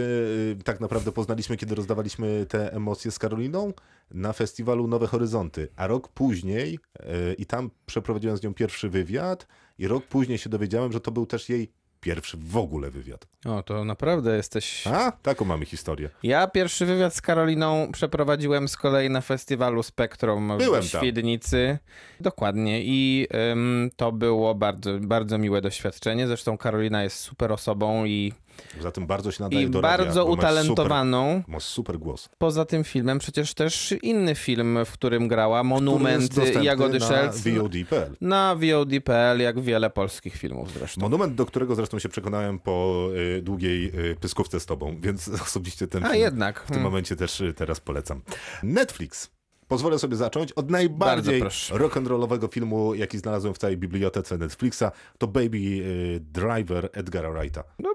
e, 0.59 0.63
tak 0.63 0.79
naprawdę 0.79 1.11
poznaliśmy, 1.11 1.57
kiedy 1.57 1.75
rozdawaliśmy 1.75 2.45
te 2.49 2.73
emocje 2.73 3.11
z 3.11 3.19
Karoliną? 3.19 3.73
Na 4.13 4.33
festiwalu 4.33 4.87
Nowe 4.87 5.07
Horyzonty. 5.07 5.67
A 5.75 5.87
rok 5.87 6.07
później, 6.07 6.79
e, 6.99 7.33
i 7.33 7.45
tam 7.45 7.71
przeprowadziłem 7.85 8.37
z 8.37 8.43
nią 8.43 8.53
pierwszy 8.53 8.89
wywiad, 8.89 9.47
i 9.77 9.87
rok 9.87 10.05
później 10.05 10.37
się 10.37 10.49
dowiedziałem, 10.49 10.91
że 10.91 10.99
to 10.99 11.11
był 11.11 11.25
też 11.25 11.49
jej 11.49 11.71
pierwszy 12.01 12.37
w 12.37 12.57
ogóle 12.57 12.91
wywiad. 12.91 13.27
O, 13.45 13.63
to 13.63 13.85
naprawdę 13.85 14.37
jesteś... 14.37 14.87
A, 14.87 15.11
taką 15.11 15.45
mamy 15.45 15.65
historię. 15.65 16.09
Ja 16.23 16.47
pierwszy 16.47 16.85
wywiad 16.85 17.15
z 17.15 17.21
Karoliną 17.21 17.91
przeprowadziłem 17.91 18.67
z 18.67 18.77
kolei 18.77 19.09
na 19.09 19.21
festiwalu 19.21 19.83
Spektrum 19.83 20.53
Byłem 20.57 20.83
w 20.83 20.91
tam. 20.91 21.01
Świdnicy. 21.01 21.77
Dokładnie. 22.19 22.81
I 22.83 23.27
ym, 23.51 23.89
to 23.95 24.11
było 24.11 24.55
bardzo, 24.55 24.99
bardzo 24.99 25.37
miłe 25.37 25.61
doświadczenie. 25.61 26.27
Zresztą 26.27 26.57
Karolina 26.57 27.03
jest 27.03 27.17
super 27.17 27.51
osobą 27.51 28.05
i 28.05 28.33
Za 28.81 28.91
tym 28.91 29.07
bardzo 29.07 29.31
się 29.31 29.43
nadaje 29.43 29.63
i 29.63 29.69
do 29.69 29.81
radia, 29.81 29.97
bardzo 29.97 30.25
masz 30.25 30.33
utalentowaną. 30.33 31.37
Super, 31.37 31.53
masz 31.53 31.63
super 31.63 31.99
głos. 31.99 32.29
Poza 32.37 32.65
tym 32.65 32.83
filmem 32.83 33.19
przecież 33.19 33.53
też 33.53 33.93
inny 34.01 34.35
film, 34.35 34.79
w 34.85 34.91
którym 34.91 35.27
grała, 35.27 35.63
Monument 35.63 36.35
Jagody 36.61 36.99
na 36.99 37.07
Szelc. 37.07 37.41
VOD.pl. 37.41 38.15
Na 38.21 38.55
VOD.pl, 38.55 39.39
jak 39.39 39.59
wiele 39.59 39.89
polskich 39.89 40.35
filmów 40.35 40.73
zresztą. 40.73 41.01
Monument, 41.01 41.35
do 41.35 41.45
którego 41.45 41.75
zresztą 41.75 41.99
się 41.99 42.09
przekonałem 42.09 42.59
po 42.59 43.07
y, 43.37 43.41
długiej 43.41 43.91
y, 44.11 44.15
pyskówce 44.15 44.59
z 44.59 44.65
tobą, 44.65 44.97
więc 45.01 45.27
osobiście 45.47 45.87
ten 45.87 46.05
A 46.05 46.09
film 46.09 46.21
jednak. 46.21 46.59
w 46.59 46.65
tym 46.65 46.75
hmm. 46.75 46.83
momencie 46.83 47.15
też 47.15 47.41
y, 47.41 47.53
teraz 47.53 47.79
polecam. 47.79 48.21
Netflix. 48.63 49.40
Pozwolę 49.71 49.99
sobie 49.99 50.15
zacząć 50.15 50.51
od 50.51 50.69
najbardziej 50.69 51.43
rock'n'rollowego 51.69 52.53
filmu, 52.53 52.95
jaki 52.95 53.17
znalazłem 53.17 53.53
w 53.53 53.57
całej 53.57 53.77
bibliotece 53.77 54.37
Netflixa. 54.37 54.83
To 55.17 55.27
Baby 55.27 55.57
y, 55.57 56.19
Driver 56.19 56.89
Edgara 56.93 57.31
Wrighta. 57.31 57.63
No, 57.79 57.89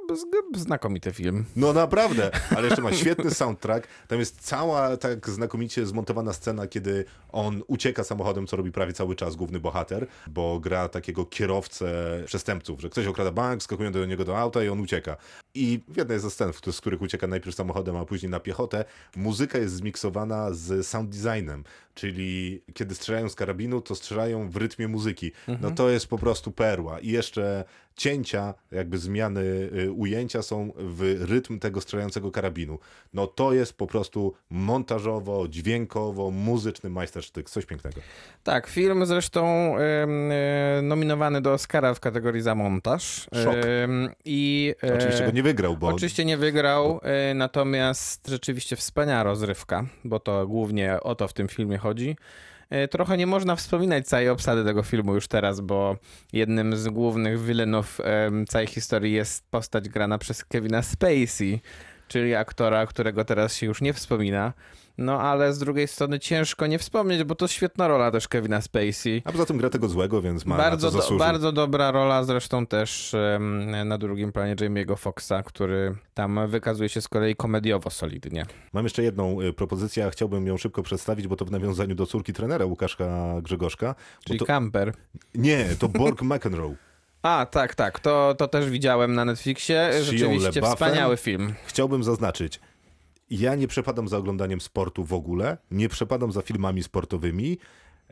znakomity 0.54 1.12
film. 1.12 1.44
No 1.56 1.72
naprawdę, 1.72 2.30
ale 2.56 2.66
jeszcze 2.66 2.82
ma 2.82 2.92
świetny 2.92 3.30
soundtrack. 3.30 3.88
Tam 4.08 4.18
jest 4.18 4.40
cała 4.40 4.96
tak 4.96 5.30
znakomicie 5.30 5.86
zmontowana 5.86 6.32
scena, 6.32 6.66
kiedy 6.66 7.04
on 7.32 7.62
ucieka 7.66 8.04
samochodem, 8.04 8.46
co 8.46 8.56
robi 8.56 8.72
prawie 8.72 8.92
cały 8.92 9.16
czas 9.16 9.36
główny 9.36 9.60
bohater, 9.60 10.06
bo 10.26 10.60
gra 10.60 10.88
takiego 10.88 11.24
kierowcę 11.24 12.22
przestępców, 12.26 12.80
że 12.80 12.90
ktoś 12.90 13.06
okrada 13.06 13.30
bank, 13.30 13.62
skakują 13.62 13.92
do 13.92 14.06
niego 14.06 14.24
do 14.24 14.38
auta 14.38 14.64
i 14.64 14.68
on 14.68 14.80
ucieka. 14.80 15.16
I 15.54 15.80
w 15.88 15.96
jednej 15.96 16.20
ze 16.20 16.30
scen, 16.30 16.52
z 16.72 16.80
których 16.80 17.02
ucieka 17.02 17.26
najpierw 17.26 17.56
samochodem, 17.56 17.96
a 17.96 18.04
później 18.04 18.30
na 18.30 18.40
piechotę, 18.40 18.84
muzyka 19.16 19.58
jest 19.58 19.74
zmiksowana 19.74 20.52
z 20.52 20.86
sound 20.86 21.10
designem, 21.10 21.64
czyli 21.94 22.62
kiedy 22.74 22.94
strzelają 22.94 23.28
z 23.28 23.34
karabinu, 23.34 23.80
to 23.80 23.94
strzelają 23.94 24.50
w 24.50 24.56
rytmie 24.56 24.88
muzyki. 24.88 25.32
No 25.60 25.70
to 25.70 25.90
jest 25.90 26.06
po 26.06 26.18
prostu 26.18 26.52
perła. 26.52 27.00
I 27.00 27.08
jeszcze 27.08 27.64
cięcia, 27.96 28.54
jakby 28.72 28.98
zmiany 28.98 29.40
y, 29.40 29.92
ujęcia 29.92 30.42
są 30.42 30.72
w 30.76 31.24
rytm 31.28 31.58
tego 31.58 31.80
strzelającego 31.80 32.30
karabinu. 32.30 32.78
No 33.14 33.26
to 33.26 33.52
jest 33.52 33.72
po 33.72 33.86
prostu 33.86 34.34
montażowo, 34.50 35.48
dźwiękowo, 35.48 36.30
muzyczny 36.30 36.90
majstersztyk. 36.90 37.50
Coś 37.50 37.66
pięknego. 37.66 38.00
Tak, 38.44 38.66
film 38.66 39.06
zresztą 39.06 39.46
e, 39.78 40.06
nominowany 40.82 41.40
do 41.40 41.52
Oscara 41.52 41.94
w 41.94 42.00
kategorii 42.00 42.42
za 42.42 42.54
montaż. 42.54 43.28
Szok. 43.44 43.56
I, 44.24 44.74
e, 44.82 44.94
Oczywiście 44.94 45.24
go 45.24 45.30
nie 45.30 45.42
wygrał, 45.42 45.76
bo 45.76 45.88
Oczywiście 45.88 46.24
nie 46.24 46.36
wygrał, 46.36 47.00
e, 47.02 47.34
natomiast 47.34 48.28
rzeczywiście 48.28 48.76
wspaniała 48.76 49.22
rozrywka, 49.22 49.86
bo 50.04 50.20
to 50.20 50.46
głównie 50.46 51.00
o 51.00 51.14
to 51.14 51.28
w 51.28 51.32
tym 51.32 51.48
filmie 51.48 51.55
chodzi. 51.78 52.16
E, 52.70 52.88
Trochę 52.88 53.16
nie 53.16 53.26
można 53.26 53.56
wspominać 53.56 54.06
całej 54.06 54.28
obsady 54.28 54.64
tego 54.64 54.82
filmu 54.82 55.14
już 55.14 55.28
teraz, 55.28 55.60
bo 55.60 55.96
jednym 56.32 56.76
z 56.76 56.88
głównych 56.88 57.44
wilenów 57.44 58.00
całej 58.48 58.66
historii 58.66 59.12
jest 59.12 59.50
postać 59.50 59.88
grana 59.88 60.18
przez 60.18 60.44
Kevina 60.44 60.82
Spacey, 60.82 61.60
czyli 62.08 62.34
aktora, 62.34 62.86
którego 62.86 63.24
teraz 63.24 63.56
się 63.56 63.66
już 63.66 63.80
nie 63.80 63.92
wspomina. 63.92 64.52
No 64.98 65.20
ale 65.20 65.52
z 65.52 65.58
drugiej 65.58 65.88
strony 65.88 66.18
ciężko 66.18 66.66
nie 66.66 66.78
wspomnieć, 66.78 67.24
bo 67.24 67.34
to 67.34 67.48
świetna 67.48 67.88
rola 67.88 68.10
też 68.10 68.28
Kevina 68.28 68.60
Spacey. 68.60 69.22
a 69.24 69.32
poza 69.32 69.46
tym 69.46 69.58
gra 69.58 69.70
tego 69.70 69.88
złego, 69.88 70.22
więc 70.22 70.46
ma 70.46 70.56
Bardzo, 70.56 70.90
na 70.90 70.98
do, 70.98 71.16
bardzo 71.16 71.52
dobra 71.52 71.90
rola, 71.90 72.24
zresztą 72.24 72.66
też 72.66 73.14
em, 73.14 73.88
na 73.88 73.98
drugim 73.98 74.32
planie 74.32 74.56
Jamie'ego 74.56 74.96
Foxa, 74.98 75.42
który 75.44 75.94
tam 76.14 76.40
wykazuje 76.48 76.88
się 76.88 77.00
z 77.00 77.08
kolei 77.08 77.36
komediowo 77.36 77.90
solidnie. 77.90 78.46
Mam 78.72 78.84
jeszcze 78.84 79.02
jedną 79.02 79.40
y, 79.40 79.52
propozycję, 79.52 80.06
a 80.06 80.10
chciałbym 80.10 80.46
ją 80.46 80.56
szybko 80.56 80.82
przedstawić, 80.82 81.28
bo 81.28 81.36
to 81.36 81.44
w 81.44 81.50
nawiązaniu 81.50 81.94
do 81.94 82.06
córki 82.06 82.32
trenera 82.32 82.64
Łukaszka 82.64 83.34
Grzegorzka. 83.42 83.94
Czyli 84.24 84.38
to, 84.38 84.44
Camper. 84.44 84.92
nie, 85.34 85.66
to 85.78 85.88
Borg 85.88 86.22
McEnroe. 86.32 86.74
A, 87.22 87.46
tak, 87.50 87.74
tak, 87.74 88.00
to, 88.00 88.34
to 88.38 88.48
też 88.48 88.70
widziałem 88.70 89.14
na 89.14 89.24
Netflixie. 89.24 89.90
Rzeczywiście 90.02 90.62
wspaniały 90.62 91.16
film. 91.16 91.54
Chciałbym 91.66 92.04
zaznaczyć, 92.04 92.60
ja 93.30 93.54
nie 93.54 93.68
przepadam 93.68 94.08
za 94.08 94.18
oglądaniem 94.18 94.60
sportu 94.60 95.04
w 95.04 95.12
ogóle, 95.12 95.56
nie 95.70 95.88
przepadam 95.88 96.32
za 96.32 96.42
filmami 96.42 96.82
sportowymi. 96.82 97.58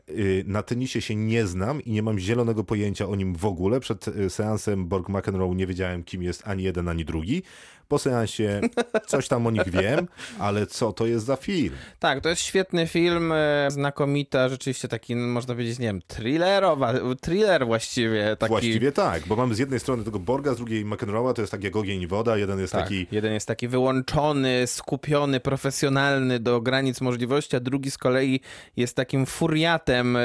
Y, 0.09 0.43
Na 0.47 0.63
tenisie 0.63 1.01
się 1.01 1.15
nie 1.15 1.47
znam 1.47 1.81
i 1.81 1.91
nie 1.91 2.03
mam 2.03 2.19
zielonego 2.19 2.63
pojęcia 2.63 3.07
o 3.07 3.15
nim 3.15 3.35
w 3.35 3.45
ogóle. 3.45 3.79
Przed 3.79 4.07
y, 4.07 4.29
seansem 4.29 4.87
Borg 4.87 5.09
McEnroe 5.09 5.55
nie 5.55 5.67
wiedziałem, 5.67 6.03
kim 6.03 6.23
jest 6.23 6.47
ani 6.47 6.63
jeden, 6.63 6.87
ani 6.87 7.05
drugi. 7.05 7.43
Po 7.87 7.99
seansie 7.99 8.61
coś 9.07 9.27
tam 9.27 9.47
o 9.47 9.51
nich 9.51 9.69
wiem, 9.69 10.07
ale 10.39 10.67
co 10.67 10.93
to 10.93 11.05
jest 11.05 11.25
za 11.25 11.35
film? 11.35 11.75
Tak, 11.99 12.21
to 12.21 12.29
jest 12.29 12.41
świetny 12.41 12.87
film, 12.87 13.31
e, 13.31 13.67
znakomita, 13.71 14.49
rzeczywiście 14.49 14.87
taki, 14.87 15.15
no, 15.15 15.27
można 15.27 15.53
powiedzieć, 15.53 15.79
nie 15.79 15.87
wiem, 15.87 16.01
thrillerowa, 16.07 16.93
thriller 17.21 17.65
właściwie. 17.65 18.35
Taki, 18.39 18.49
Właściwie 18.49 18.91
tak, 18.91 19.27
bo 19.27 19.35
mamy 19.35 19.55
z 19.55 19.59
jednej 19.59 19.79
strony 19.79 20.03
tego 20.03 20.19
Borga, 20.19 20.53
z 20.53 20.57
drugiej 20.57 20.85
McEnroe'a, 20.85 21.33
to 21.33 21.41
jest 21.41 21.51
tak 21.51 21.63
jak 21.63 21.75
ogień 21.75 22.01
i 22.01 22.07
woda, 22.07 22.37
jeden 22.37 22.59
jest 22.59 22.73
Tak, 22.73 22.81
taki 22.83 23.07
jeden 23.11 23.33
jest 23.33 23.47
taki 23.47 23.67
wyłączony, 23.67 24.67
skupiony, 24.67 25.39
profesjonalny 25.39 26.39
do 26.39 26.61
granic 26.61 27.01
możliwości, 27.01 27.55
a 27.55 27.59
drugi 27.59 27.91
z 27.91 27.97
kolei 27.97 28.39
jest 28.77 28.95
takim 28.95 29.25
furiatem 29.25 30.15
e, 30.17 30.21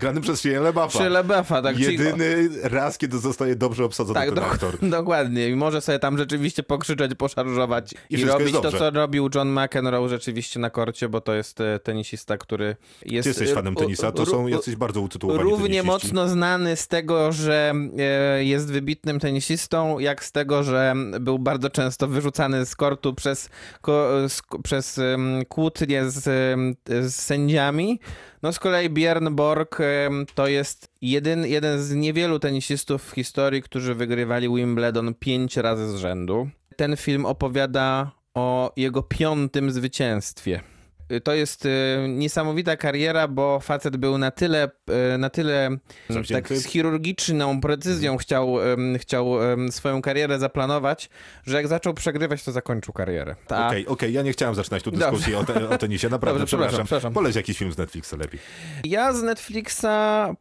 grany 0.00 0.20
przez 0.20 0.40
Shia 0.40 0.60
LaBeouf'a. 0.60 0.88
przy 0.88 1.08
LeBeffa. 1.10 1.62
Tak, 1.62 1.76
czyli- 1.76 1.92
Jedyny 1.92 2.48
raz, 2.62 2.98
kiedy 2.98 3.18
zostaje 3.18 3.56
dobrze 3.56 3.84
obsadzony 3.84 4.14
Tak, 4.14 4.26
ten 4.28 4.34
do, 4.34 4.46
aktor. 4.46 4.78
dokładnie. 5.00 5.48
I 5.48 5.56
może 5.56 5.80
sobie 5.80 5.98
tam 5.98 6.18
rzeczywiście 6.18 6.62
pokrzyczeć, 6.62 7.01
poszarżować 7.08 7.94
i, 8.10 8.16
wszystko 8.16 8.38
robić 8.38 8.54
to, 8.62 8.72
co 8.72 8.90
robił 8.90 9.28
John 9.34 9.58
McEnroe 9.60 10.08
rzeczywiście 10.08 10.60
na 10.60 10.70
korcie, 10.70 11.08
bo 11.08 11.20
to 11.20 11.34
jest 11.34 11.60
e, 11.60 11.78
tenisista, 11.78 12.38
który 12.38 12.76
jest... 13.06 13.24
Ty 13.24 13.28
jesteś 13.28 13.52
fanem 13.52 13.72
e, 13.72 13.76
tenisa, 13.76 14.12
to 14.12 14.26
są 14.26 14.46
jacyś 14.46 14.76
bardzo 14.76 15.00
utytułowani 15.00 15.50
Równie 15.50 15.66
tenisiści. 15.66 15.86
mocno 15.86 16.28
znany 16.28 16.76
z 16.76 16.88
tego, 16.88 17.32
że 17.32 17.72
e, 17.98 18.44
jest 18.44 18.72
wybitnym 18.72 19.20
tenisistą, 19.20 19.98
jak 19.98 20.24
z 20.24 20.32
tego, 20.32 20.62
że 20.62 20.94
był 21.20 21.38
bardzo 21.38 21.70
często 21.70 22.08
wyrzucany 22.08 22.66
z 22.66 22.76
kortu 22.76 23.14
przez, 23.14 23.50
przez 24.64 25.00
kłótnie 25.48 26.10
z, 26.10 26.24
z 26.86 27.14
sędziami. 27.14 28.00
No 28.42 28.52
z 28.52 28.58
kolei 28.58 28.90
Björn 28.90 29.30
Borg 29.30 29.78
to 30.34 30.46
jest 30.46 30.88
jeden, 31.02 31.46
jeden 31.46 31.82
z 31.82 31.94
niewielu 31.94 32.38
tenisistów 32.38 33.10
w 33.10 33.14
historii, 33.14 33.62
którzy 33.62 33.94
wygrywali 33.94 34.48
Wimbledon 34.48 35.14
pięć 35.14 35.56
razy 35.56 35.88
z 35.88 35.96
rzędu. 35.96 36.48
Ten 36.76 36.96
film 36.96 37.26
opowiada 37.26 38.10
o 38.34 38.72
jego 38.76 39.02
piątym 39.02 39.70
zwycięstwie. 39.70 40.60
To 41.24 41.34
jest 41.34 41.66
y, 41.66 41.68
niesamowita 42.08 42.76
kariera, 42.76 43.28
bo 43.28 43.60
facet 43.60 43.96
był 43.96 44.18
na 44.18 44.30
tyle, 44.30 44.68
y, 45.14 45.18
na 45.18 45.30
tyle 45.30 45.70
tak 46.32 46.48
z 46.48 46.66
chirurgiczną 46.66 47.60
precyzją 47.60 48.16
chciał, 48.16 48.62
em, 48.62 48.98
chciał 48.98 49.42
em, 49.52 49.72
swoją 49.72 50.02
karierę 50.02 50.38
zaplanować, 50.38 51.10
że 51.46 51.56
jak 51.56 51.68
zaczął 51.68 51.94
przegrywać, 51.94 52.44
to 52.44 52.52
zakończył 52.52 52.94
karierę. 52.94 53.36
Ta, 53.46 53.66
Okej, 53.66 53.86
okej, 53.86 54.12
ja 54.12 54.22
nie 54.22 54.32
chciałem 54.32 54.54
zaczynać 54.54 54.82
tu 54.82 54.90
dyskusji 54.90 55.34
o, 55.34 55.44
te, 55.44 55.68
o 55.68 55.78
tenisie, 55.78 56.08
naprawdę, 56.08 56.38
Dobrze, 56.38 56.46
przepraszam, 56.46 56.70
przepraszam. 56.70 56.86
przepraszam. 56.86 57.12
Poleć 57.12 57.36
jakiś 57.36 57.58
film 57.58 57.72
z 57.72 57.78
Netflixa 57.78 58.12
lepiej. 58.18 58.40
Ja 58.84 59.12
z 59.12 59.22
Netflixa 59.22 59.86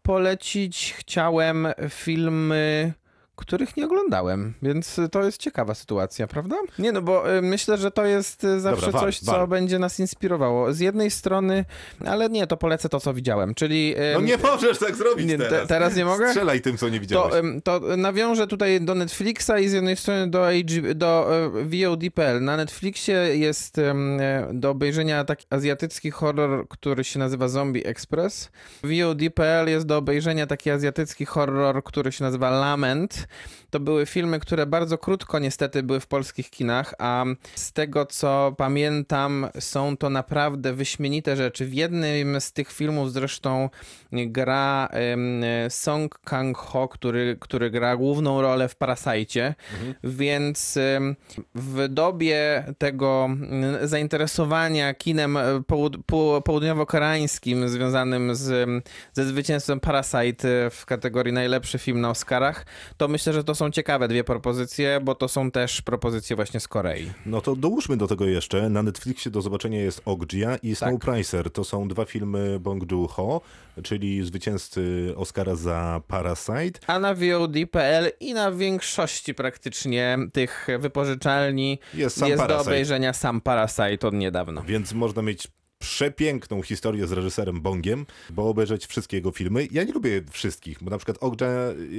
polecić 0.04 0.96
chciałem 0.98 1.68
filmy, 1.90 2.94
których 3.42 3.78
nie 3.78 3.86
oglądałem, 3.86 4.54
więc 4.62 5.00
to 5.12 5.24
jest 5.24 5.38
ciekawa 5.38 5.76
sytuacja, 5.76 6.28
prawda? 6.28 6.56
Nie, 6.80 6.92
no 6.92 7.02
bo 7.02 7.38
y, 7.38 7.42
myślę, 7.42 7.78
że 7.78 7.92
to 7.92 8.06
jest 8.06 8.44
y, 8.44 8.60
zawsze 8.60 8.86
Dobra, 8.86 9.02
coś, 9.02 9.20
co 9.20 9.48
będzie 9.48 9.80
nas 9.80 10.00
inspirowało. 10.00 10.74
Z 10.74 10.80
jednej 10.80 11.12
strony, 11.12 11.66
ale 12.06 12.30
nie, 12.30 12.48
to 12.48 12.58
polecę 12.58 12.90
to, 12.90 13.00
co 13.00 13.14
widziałem, 13.14 13.56
czyli... 13.56 13.96
No 14.14 14.22
nie 14.22 14.38
możesz 14.38 14.80
tak 14.80 14.96
zrobić 14.96 15.28
nie, 15.28 15.38
te- 15.38 15.50
teraz. 15.50 15.68
teraz 15.68 15.96
nie 15.96 16.06
mogę? 16.06 16.30
Strzelaj 16.30 16.62
tym, 16.62 16.78
co 16.78 16.90
nie 16.90 17.00
widziałeś. 17.00 17.34
To, 17.64 17.80
to 17.80 17.98
nawiążę 17.98 18.48
tutaj 18.48 18.82
do 18.82 18.96
Netflixa 18.96 19.52
i 19.62 19.68
z 19.68 19.74
jednej 19.74 19.96
strony 19.96 20.28
do, 20.28 20.48
do 20.96 21.28
e, 21.36 21.50
VOD.pl. 21.50 22.44
Na 22.44 22.58
Netflixie 22.58 23.14
jest 23.14 23.82
do 24.54 24.70
obejrzenia 24.70 25.24
taki 25.24 25.46
azjatycki 25.50 26.12
horror, 26.12 26.68
który 26.68 27.04
się 27.04 27.20
nazywa 27.20 27.48
Zombie 27.48 27.88
Express. 27.88 28.52
VOD.pl 28.84 29.70
jest 29.70 29.86
do 29.86 29.98
obejrzenia 29.98 30.48
taki 30.48 30.72
azjatycki 30.72 31.26
horror, 31.26 31.84
który 31.84 32.12
się 32.12 32.24
nazywa 32.24 32.50
Lament. 32.50 33.28
To 33.70 33.80
były 33.80 34.06
filmy, 34.06 34.40
które 34.40 34.66
bardzo 34.66 34.98
krótko 34.98 35.40
niestety 35.40 35.84
były 35.84 36.00
w 36.00 36.08
polskich 36.08 36.50
kinach, 36.50 36.94
a 37.00 37.26
z 37.56 37.74
tego 37.74 38.06
co 38.06 38.56
pamiętam, 38.58 39.48
są 39.60 39.98
to 39.98 40.10
naprawdę 40.10 40.74
wyśmienite 40.74 41.36
rzeczy. 41.36 41.66
W 41.66 41.74
jednym 41.74 42.42
z 42.42 42.54
tych 42.54 42.72
filmów 42.72 43.14
zresztą 43.14 43.70
gra 44.12 44.90
Song 45.70 46.20
Kang-ho, 46.24 46.88
który, 46.88 47.38
który 47.40 47.72
gra 47.72 47.98
główną 47.98 48.42
rolę 48.42 48.68
w 48.68 48.76
Parasite, 48.76 49.54
więc 50.04 50.78
em, 50.78 51.16
w 51.56 51.88
dobie 51.88 52.64
tego 52.78 53.26
mm, 53.26 53.88
zainteresowania 53.88 54.94
kinem 54.94 55.38
e, 55.38 55.42
południowo-koreańskim 56.44 57.68
związanym 57.68 58.36
z, 58.36 58.70
ze 59.14 59.26
zwycięstwem 59.26 59.80
Parasite 59.80 60.70
w 60.70 60.86
kategorii 60.86 61.34
najlepszy 61.34 61.80
film 61.80 62.02
na 62.02 62.10
Oscarach, 62.10 62.66
to 62.98 63.08
myślę, 63.12 63.34
że 63.34 63.44
to 63.44 63.56
są 63.56 63.72
ciekawe 63.72 64.08
dwie 64.08 64.24
propozycje, 64.24 65.00
bo 65.04 65.16
to 65.16 65.28
są 65.28 65.52
też 65.52 65.82
propozycje 65.82 66.36
właśnie 66.36 66.60
z 66.60 66.68
Korei. 66.68 67.12
No 67.26 67.42
to 67.42 67.56
dołóżmy 67.56 67.98
do 67.98 68.08
tego 68.08 68.26
jeszcze. 68.26 68.70
Na 68.70 68.84
Netflixie 68.84 69.32
do 69.32 69.42
zobaczenia 69.42 69.82
jest 69.82 70.02
Okja 70.06 70.56
i 70.56 70.76
Snowpricer. 70.76 71.52
To 71.52 71.64
są 71.64 71.88
dwa 71.88 72.06
filmy 72.06 72.60
Bong 72.60 72.92
Joon-ho, 72.92 73.42
czyli 73.84 74.26
zwycięzcy 74.26 75.14
Oscara 75.16 75.56
za 75.56 76.02
Parasite. 76.08 76.80
A 76.88 77.00
na 77.00 77.16
VOD.pl 77.16 78.12
i 78.20 78.34
na 78.34 78.52
większości 78.52 79.34
praktycznie 79.34 80.18
tych 80.34 80.68
wypożyczalni 80.80 81.80
Jest 81.94 82.18
sam 82.18 82.30
jest 82.30 82.48
do 82.48 82.60
obejrzenia 82.60 83.14
sam 83.14 83.42
Parasite 83.42 84.08
od 84.08 84.14
niedawna. 84.14 84.62
Więc 84.62 84.94
można 84.94 85.22
mieć 85.22 85.48
przepiękną 86.02 86.62
historię 86.62 87.08
z 87.08 87.12
reżyserem 87.12 87.62
Bongiem, 87.62 88.06
bo 88.30 88.50
obejrzeć 88.50 88.86
wszystkie 88.88 89.18
jego 89.18 89.32
filmy. 89.32 89.68
Ja 89.72 89.84
nie 89.84 89.94
lubię 89.94 90.22
wszystkich, 90.32 90.78
bo 90.84 90.92
na 90.92 90.98
przykład 90.98 91.18
Okja, 91.22 91.48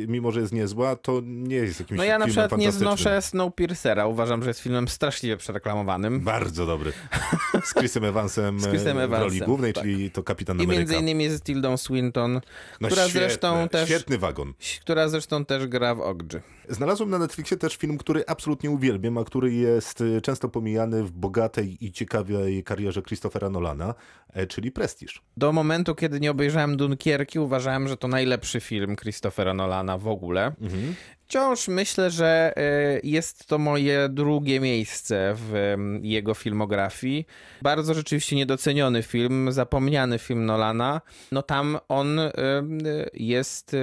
mimo 0.08 0.32
że 0.32 0.40
jest 0.40 0.52
niezła, 0.52 0.96
to 0.96 1.20
nie 1.24 1.56
jest 1.56 1.80
jakimś 1.80 1.98
No 1.98 2.04
ja 2.04 2.18
na 2.18 2.26
przykład 2.26 2.58
nie 2.58 2.72
znoszę 2.72 3.22
Snowpiercera. 3.22 4.06
Uważam, 4.06 4.42
że 4.42 4.50
jest 4.50 4.60
filmem 4.60 4.88
straszliwie 4.88 5.36
przereklamowanym. 5.36 6.20
Bardzo 6.20 6.66
dobry. 6.66 6.92
Z 7.64 7.74
Chrisem 7.74 8.04
Evansem, 8.04 8.60
Z 8.60 8.66
Chrisem 8.66 8.98
e, 8.98 9.08
w 9.08 9.12
roli 9.12 9.24
Evansem, 9.24 9.46
głównej, 9.46 9.72
tak. 9.72 9.84
czyli 9.84 10.10
to 10.10 10.22
Kapitan 10.22 10.58
I 10.58 10.62
Ameryka. 10.62 10.78
między 10.78 10.96
innymi 10.96 11.30
z 11.30 11.42
Tildą 11.42 11.76
Swinton, 11.76 12.40
no 12.80 12.88
która 12.88 13.08
świetne, 13.08 13.20
zresztą 13.20 13.68
też 13.68 13.88
Świetny 13.88 14.18
wagon. 14.18 14.54
która 14.80 15.08
zresztą 15.08 15.44
też 15.44 15.66
gra 15.66 15.94
w 15.94 16.00
Ogdży. 16.00 16.42
Znalazłem 16.68 17.10
na 17.10 17.18
Netflixie 17.18 17.56
też 17.56 17.76
film, 17.76 17.98
który 17.98 18.24
absolutnie 18.26 18.70
uwielbiam, 18.70 19.18
a 19.18 19.24
który 19.24 19.52
jest 19.52 20.00
y, 20.00 20.20
często 20.20 20.48
pomijany 20.48 21.04
w 21.04 21.10
bogatej 21.10 21.84
i 21.84 21.92
ciekawej 21.92 22.64
karierze 22.64 23.02
Christophera 23.02 23.50
Nolana, 23.50 23.91
e, 24.32 24.46
czyli 24.46 24.72
Prestiż. 24.72 25.22
Do 25.36 25.52
momentu, 25.52 25.94
kiedy 25.94 26.20
nie 26.20 26.30
obejrzałem 26.30 26.76
Dunkierki, 26.76 27.38
uważałem, 27.38 27.88
że 27.88 27.96
to 27.96 28.08
najlepszy 28.08 28.60
film 28.60 28.96
Christophera 28.96 29.54
Nolana 29.54 29.98
w 29.98 30.08
ogóle. 30.08 30.52
Wciąż 31.26 31.68
myślę, 31.68 32.10
że 32.10 32.52
e, 32.56 33.00
jest 33.04 33.46
to 33.46 33.58
moje 33.58 34.08
drugie 34.08 34.60
miejsce 34.60 35.34
w 35.36 35.74
jego 36.02 36.34
filmografii. 36.34 37.26
Bardzo 37.62 37.94
rzeczywiście 37.94 38.36
niedoceniony 38.36 39.02
film, 39.02 39.52
zapomniany 39.52 40.18
film 40.18 40.46
Nolana. 40.46 41.00
No 41.32 41.42
tam 41.42 41.78
on 41.88 42.18
em, 42.20 42.32
jest, 43.14 43.76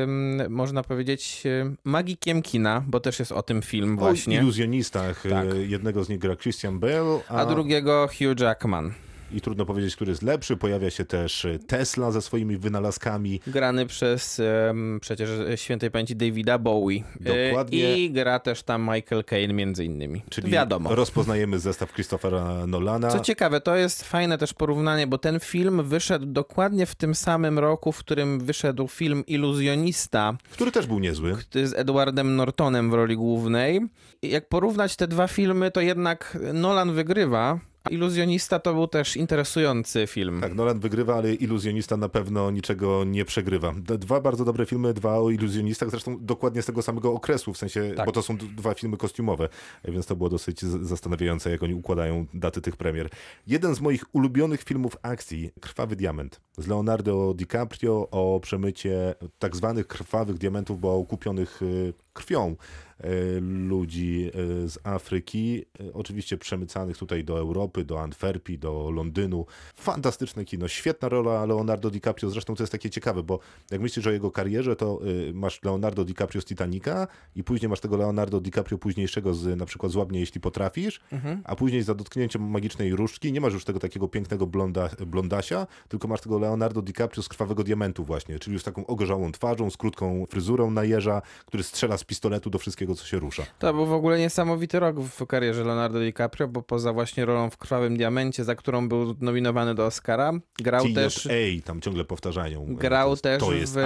można 0.50 0.84
powiedzieć, 0.84 1.44
em, 1.62 1.78
magikiem 1.84 2.42
kina, 2.42 2.84
bo 2.88 3.00
też 3.00 3.20
jest 3.20 3.32
o 3.32 3.42
tym 3.44 3.62
film 3.62 3.94
O 3.98 4.02
właśnie. 4.02 4.38
iluzjonistach. 4.38 5.26
e, 5.26 5.30
Tak. 5.30 5.48
Jednego 5.68 6.04
z 6.04 6.10
nich 6.10 6.20
gra 6.20 6.36
Christian 6.36 6.80
Bale, 6.80 7.20
a, 7.30 7.36
A 7.36 7.46
drugiego 7.46 8.08
Hugh 8.08 8.40
Jackman. 8.40 8.94
I 9.32 9.42
trudno 9.42 9.66
powiedzieć, 9.66 9.96
który 9.96 10.12
jest 10.12 10.22
lepszy. 10.24 10.58
Pojawia 10.58 10.90
się 10.90 11.06
też 11.06 11.46
e, 11.46 11.60
Tesla 11.60 12.12
ze 12.12 12.22
swoimi 12.22 12.58
wynalazkami. 12.58 13.42
Grany 13.48 13.86
przez 13.86 14.40
em, 14.70 15.00
przecież 15.02 15.30
świętej 15.56 15.92
pamięci 15.92 16.16
Davida 16.16 16.58
Bowie. 16.58 17.04
E, 17.26 17.48
Dokładnie. 17.50 17.98
I 17.98 18.12
gra 18.12 18.40
też 18.40 18.64
tam 18.64 18.82
Michael 18.82 19.24
Caine 19.24 19.54
między 19.54 19.86
innymi. 19.86 20.22
Czyli 20.30 20.52
Wiadomo. 20.52 20.96
rozpoznajemy 20.96 21.60
zestaw 21.60 21.94
Christophera 21.94 22.68
Nolana. 22.68 23.08
Co 23.08 23.20
ciekawe, 23.20 23.62
to 23.62 23.76
jest 23.76 24.04
fajne 24.04 24.38
też 24.38 24.54
porównanie, 24.54 25.08
bo 25.08 25.18
ten 25.18 25.40
film 25.40 25.84
wyszedł 25.84 26.26
dokładnie 26.26 26.86
w 26.86 26.96
tym 26.96 27.16
samym 27.16 27.60
roku, 27.60 27.92
w 27.92 27.98
którym 27.98 28.40
wyszedł 28.40 28.88
film 28.88 29.24
Iluzjonista 29.28 30.38
który 30.52 30.72
też 30.72 30.88
był 30.88 31.00
niezły. 31.00 31.36
z 31.64 31.74
Edwardem 31.74 32.36
Nortonem 32.36 32.92
w 32.92 32.94
roli 32.94 33.16
głównej. 33.16 33.82
Jak 34.22 34.50
porównać 34.50 34.96
te 34.96 35.08
dwa 35.08 35.28
filmy, 35.28 35.72
to 35.72 35.82
jednak 35.82 36.38
Nolan 36.54 36.94
wygrywa. 36.94 37.60
Iluzjonista 37.90 38.60
to 38.60 38.74
był 38.74 38.88
też 38.88 39.18
interesujący 39.18 40.08
film. 40.08 40.42
Tak, 40.42 40.56
Nolan 40.56 40.80
wygrywa, 40.80 41.16
ale 41.16 41.34
iluzjonista 41.34 41.98
na 41.98 42.10
pewno 42.10 42.52
niczego 42.52 43.04
nie 43.04 43.26
przegrywa. 43.26 43.74
Dwa 43.78 44.22
bardzo 44.22 44.46
dobre 44.46 44.66
filmy, 44.66 44.94
dwa 44.94 45.18
o 45.20 45.30
iluzjonistach, 45.30 45.90
zresztą 45.90 46.18
dokładnie 46.22 46.62
z 46.62 46.66
tego 46.66 46.82
samego 46.82 47.14
okresu, 47.14 47.54
w 47.54 47.58
sensie, 47.58 47.94
Tak. 47.98 48.06
bo 48.06 48.12
to 48.12 48.22
są 48.22 48.38
dwa 48.38 48.74
filmy 48.74 48.98
kostiumowe, 48.98 49.50
więc 49.86 50.06
to 50.06 50.16
było 50.16 50.30
dosyć 50.30 50.62
zastanawiające, 50.62 51.52
jak 51.52 51.64
oni 51.64 51.74
układają 51.74 52.26
daty 52.34 52.62
tych 52.62 52.76
premier. 52.78 53.10
Jeden 53.48 53.76
z 53.76 53.82
moich 53.82 54.04
ulubionych 54.16 54.64
filmów 54.64 54.98
akcji, 55.02 55.52
Krwawy 55.62 55.96
Diament, 55.96 56.42
z 56.58 56.68
Leonardo 56.68 57.34
DiCaprio 57.34 58.08
o 58.12 58.40
przemycie 58.44 59.16
tak 59.40 59.56
zwanych 59.56 59.88
krwawych 59.88 60.38
diamentów, 60.38 60.80
bo 60.80 60.96
okupionych 60.96 61.62
y, 61.62 61.94
krwią 62.20 62.56
y, 63.04 63.42
ludzi 63.42 64.32
y, 64.64 64.70
z 64.70 64.80
Afryki, 64.84 65.66
y, 65.82 65.94
oczywiście 65.94 66.38
przemycanych 66.38 66.98
tutaj 66.98 67.24
do 67.24 67.40
Europy, 67.40 67.86
do 67.86 68.02
Antwerpii, 68.02 68.60
do 68.60 68.92
Londynu. 68.92 69.46
Fantastyczne 69.76 70.46
kino, 70.46 70.68
świetna 70.68 71.10
rola 71.10 71.46
Leonardo 71.46 71.90
DiCaprio, 71.90 72.30
zresztą 72.30 72.56
to 72.56 72.64
jest 72.64 72.72
takie 72.72 72.90
ciekawe, 72.90 73.24
bo 73.24 73.40
jak 73.72 73.82
myślisz 73.82 74.08
o 74.08 74.12
jego 74.12 74.32
karierze, 74.32 74.76
to 74.76 75.00
masz 75.34 75.64
Leonardo 75.64 76.06
DiCaprio 76.06 76.42
z 76.42 76.46
Titanica 76.46 77.08
i 77.36 77.44
później 77.44 77.70
masz 77.70 77.80
tego 77.80 77.98
Leonardo 77.98 78.42
DiCaprio 78.42 78.78
późniejszego 78.78 79.34
z 79.34 79.58
na 79.60 79.66
przykład 79.66 79.92
Złabnie, 79.92 80.20
jeśli 80.20 80.42
potrafisz, 80.42 81.02
a 81.44 81.56
później 81.56 81.84
za 81.84 81.96
dotknięciem 81.96 82.50
magicznej 82.50 82.96
różdżki 82.96 83.32
nie 83.32 83.42
masz 83.42 83.54
już 83.54 83.66
tego 83.66 83.80
takiego 83.80 84.08
pięknego 84.08 84.48
blonda, 84.48 84.90
blondasia, 85.08 85.68
tylko 85.88 86.08
masz 86.08 86.22
tego 86.22 86.40
Leonardo 86.40 86.82
DiCaprio 86.82 87.24
z 87.24 87.30
Krwawego 87.30 87.64
Diamentu 87.64 88.04
właśnie, 88.04 88.40
czyli 88.40 88.54
już 88.54 88.62
z 88.62 88.66
taką 88.66 88.86
ogorzałą 88.86 89.32
twarzą, 89.32 89.70
z 89.70 89.78
krótką 89.78 90.26
fryzurą 90.30 90.72
na 90.72 90.84
jeża, 90.84 91.22
który 91.46 91.64
strzela 91.64 91.98
z 91.98 92.04
pistoletu 92.10 92.50
do 92.50 92.60
wszystkiego, 92.60 92.96
co 92.96 93.06
się 93.06 93.20
rusza. 93.20 93.44
To 93.60 93.74
był 93.74 93.86
w 93.86 93.94
ogóle 93.94 94.20
niesamowity 94.20 94.80
rok 94.80 95.00
w 95.00 95.26
karierze 95.28 95.64
Leonardo 95.64 96.00
DiCaprio, 96.00 96.48
bo 96.48 96.62
poza 96.62 96.94
właśnie 96.94 97.26
rolą 97.26 97.50
w 97.50 97.58
Krwawym 97.58 97.98
Diamencie, 97.98 98.44
za 98.44 98.56
którą 98.56 98.90
był 98.90 99.16
nominowany 99.22 99.76
do 99.76 99.86
Oscara, 99.86 100.32
grał 100.60 100.86
też... 100.96 101.24
TJA, 101.24 101.62
tam 101.66 101.82
ciągle 101.82 102.06
powtarzają. 102.06 102.64
e, 102.72 102.74
Grał 102.76 103.16
to 103.16 103.22
też 103.22 103.40
to 103.40 103.46
w 103.46 103.52
Afryka, 103.78 103.80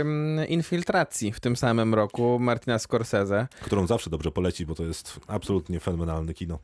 em, 0.00 0.40
Infiltracji 0.48 1.32
w 1.32 1.40
tym 1.40 1.56
samym 1.56 1.94
roku 1.94 2.38
Martina 2.40 2.78
Scorsese. 2.78 3.48
którą 3.62 3.86
zawsze 3.86 4.10
dobrze 4.10 4.30
poleci, 4.32 4.66
bo 4.66 4.74
to 4.74 4.84
jest 4.84 5.20
absolutnie 5.26 5.80
fenomenalne 5.80 6.34
kino. 6.34 6.58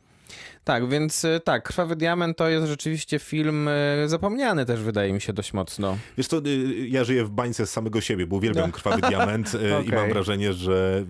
Tak, 0.65 0.89
więc 0.89 1.25
e, 1.25 1.41
tak, 1.41 1.63
Krwawy 1.63 1.97
Diament 1.97 2.37
to 2.39 2.49
jest 2.49 2.67
rzeczywiście 2.67 3.19
film 3.19 3.69
e, 3.69 3.73
zapomniany 4.09 4.67
też 4.67 4.81
wydaje 4.81 5.13
mi 5.13 5.21
się 5.21 5.33
dość 5.33 5.53
mocno. 5.53 5.99
Wiesz 6.19 6.27
co, 6.27 6.39
y, 6.47 6.89
ja 6.89 7.05
żyję 7.05 7.25
w 7.25 7.31
bańce 7.31 7.67
z 7.67 7.71
samego 7.71 8.01
siebie, 8.01 8.27
bo 8.27 8.37
uwielbiam 8.37 8.73
Krwawy 8.73 9.01
Diament 9.01 9.55
y, 9.55 9.59
i 9.67 9.71
No. 9.71 9.79
Okej. 9.79 9.93
mam 9.93 10.09
wrażenie, 10.09 10.53
że 10.53 11.05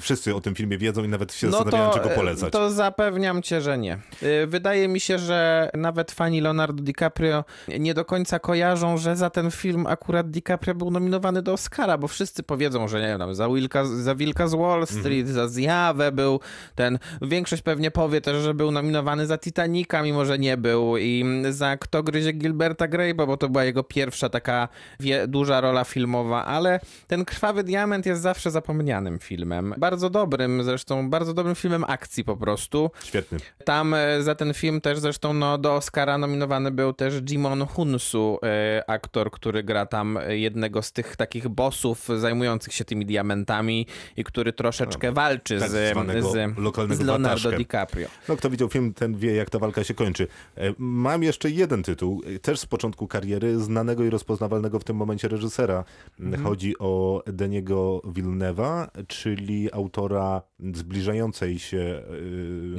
wszyscy 0.00 0.34
o 0.34 0.40
tym 0.40 0.54
filmie 0.54 0.78
wiedzą 0.78 1.04
i 1.04 1.08
nawet 1.08 1.34
się 1.34 1.50
zastanawiają, 1.50 1.90
czego 1.90 2.12
e, 2.12 2.14
polecać. 2.14 2.52
to 2.52 2.70
zapewniam 2.70 3.42
cię, 3.42 3.60
że 3.60 3.78
nie. 3.78 3.98
E, 4.22 4.46
Wydaje 4.46 4.88
mi 4.88 5.00
się, 5.00 5.18
że 5.18 5.70
nawet 5.74 6.12
fani 6.12 6.40
Leonardo 6.40 6.82
DiCaprio 6.82 7.44
nie 7.78 7.94
do 7.94 8.04
końca 8.04 8.38
kojarzą, 8.38 8.98
że 8.98 9.16
za 9.16 9.30
ten 9.30 9.50
film 9.50 9.86
akurat 9.86 10.30
DiCaprio 10.30 10.74
był 10.74 10.90
nominowany 10.90 11.42
do 11.42 11.52
Oscara, 11.52 11.98
bo 11.98 12.08
wszyscy 12.08 12.42
powiedzą, 12.42 12.88
że 12.88 13.00
nie 13.00 13.18
wiem, 13.18 13.34
za, 13.34 13.48
Wilka, 13.48 13.84
za 13.84 14.14
Wilka 14.14 14.48
z 14.48 14.54
Wall 14.54 14.86
Street, 14.86 15.28
Mhm. 15.28 15.34
za 15.34 15.48
Zjawę 15.48 16.12
był 16.12 16.40
ten. 16.74 16.98
Większość 17.22 17.62
pewnie 17.62 17.90
powie 17.90 18.20
też, 18.20 18.42
że 18.42 18.54
był 18.54 18.70
nominowany 18.72 19.26
za 19.26 19.38
Titanica, 19.38 20.02
mimo 20.02 20.24
że 20.24 20.38
nie 20.38 20.56
był 20.56 20.96
i 20.96 21.24
za 21.50 21.76
Kto 21.76 22.02
gryzie 22.02 22.32
Gilberta 22.32 22.88
Grape'a, 22.88 23.26
bo 23.26 23.36
to 23.36 23.48
była 23.48 23.64
jego 23.64 23.82
pierwsza 23.82 24.28
taka 24.28 24.68
wie, 25.00 25.26
duża 25.28 25.60
rola 25.60 25.84
filmowa, 25.84 26.44
ale 26.44 26.80
ten 27.06 27.24
Krwawy 27.24 27.64
Diament 27.64 28.06
jest 28.06 28.22
zawsze 28.22 28.50
zapomnianym 28.50 29.18
filmem. 29.18 29.74
Bardzo 29.78 30.10
dobrym 30.10 30.64
zresztą, 30.64 31.10
bardzo 31.10 31.34
dobrym 31.34 31.54
filmem 31.54 31.84
akcji 31.88 32.24
po 32.24 32.36
prostu. 32.36 32.90
Świetny. 33.04 33.38
Tam 33.64 33.94
e, 33.94 34.22
za 34.22 34.34
ten 34.34 34.54
film 34.54 34.80
też 34.80 34.98
zresztą 34.98 35.34
no, 35.34 35.58
do 35.58 35.74
Oscara 35.74 36.18
nominowany 36.18 36.70
był 36.70 36.92
też 36.92 37.14
Jimon 37.30 37.66
Hunsu, 37.66 38.38
e, 38.42 38.90
aktor, 38.90 39.30
który 39.30 39.62
gra 39.62 39.86
tam 39.86 40.18
jednego 40.28 40.82
z 40.82 40.92
tych 40.92 41.16
takich 41.16 41.48
bossów 41.48 42.08
zajmujących 42.18 42.72
się 42.72 42.84
tymi 42.84 43.06
diamentami 43.06 43.86
i 44.16 44.24
który 44.24 44.52
troszeczkę 44.52 45.12
walczy 45.12 45.58
tak 45.58 45.70
z, 45.70 45.90
zwanego 45.90 46.30
z, 46.30 46.58
lokalnego 46.58 47.02
z 47.02 47.06
Leonardo. 47.06 47.52
DiCaprio. 47.52 48.08
No, 48.28 48.36
kto 48.36 48.50
widział 48.52 48.68
film, 48.68 48.94
ten 48.94 49.16
wie, 49.16 49.34
jak 49.34 49.50
ta 49.50 49.58
walka 49.58 49.84
się 49.84 49.94
kończy. 49.94 50.26
E, 50.56 50.74
Mam 50.78 51.22
jeszcze 51.22 51.50
jeden 51.50 51.82
tytuł, 51.82 52.22
e, 52.26 52.38
też 52.38 52.60
z 52.60 52.66
początku 52.66 53.06
kariery, 53.06 53.58
znanego 53.60 54.04
i 54.04 54.10
rozpoznawalnego 54.10 54.78
w 54.78 54.84
tym 54.84 54.96
momencie 54.96 55.28
reżysera. 55.28 55.84
Mhm. 56.20 56.42
Chodzi 56.44 56.78
o 56.78 57.22
Deniego 57.26 58.00
Villeneuve'a, 58.04 58.88
czyli 59.08 59.72
autora 59.72 60.42
zbliżającej 60.74 61.58
się 61.58 62.02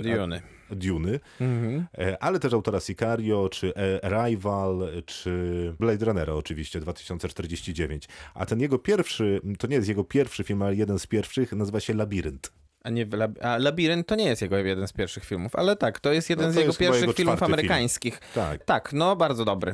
e, 0.05 0.13
a- 0.13 0.75
Duny, 0.75 1.19
Mhm. 1.41 1.86
ale 2.19 2.39
też 2.39 2.53
autora 2.53 2.79
Sicario, 2.79 3.49
czy 3.51 3.73
Rival, 4.03 4.88
czy 5.05 5.73
Blade 5.79 6.05
Runnera 6.05 6.33
oczywiście, 6.33 6.79
2049. 6.79 8.07
A 8.33 8.45
ten 8.45 8.59
jego 8.59 8.79
pierwszy, 8.79 9.41
to 9.59 9.67
nie 9.67 9.75
jest 9.75 9.88
jego 9.88 10.03
pierwszy 10.03 10.43
film, 10.43 10.62
ale 10.62 10.75
jeden 10.75 10.99
z 10.99 11.07
pierwszych, 11.07 11.51
nazywa 11.53 11.79
się 11.79 11.93
Labirynt. 11.93 12.51
A, 12.84 12.89
nie, 12.89 13.06
Lab- 13.08 13.41
a 13.41 13.58
Labirynt 13.58 14.08
to 14.08 14.15
nie 14.15 14.26
jest 14.26 14.41
jego 14.41 14.58
jeden 14.58 14.88
z 14.88 14.93
pierwszych 14.93 15.26
filmów, 15.26 15.56
ale 15.56 15.76
tak, 15.76 16.00
to 16.00 16.12
jest 16.13 16.30
jeden 16.30 16.46
No 16.46 16.52
z 16.52 16.56
to 16.56 16.60
jego 16.60 16.69
jest 16.69 16.78
chyba 16.80 16.88
pierwszych 16.88 17.02
jego 17.02 17.13
filmów 17.13 17.36
czwarty 17.36 17.46
film. 17.46 17.54
amerykańskich. 17.54 18.19
Tak. 18.36 18.65
Tak, 18.65 18.93
no 18.93 19.15
bardzo 19.15 19.46
dobry. 19.46 19.74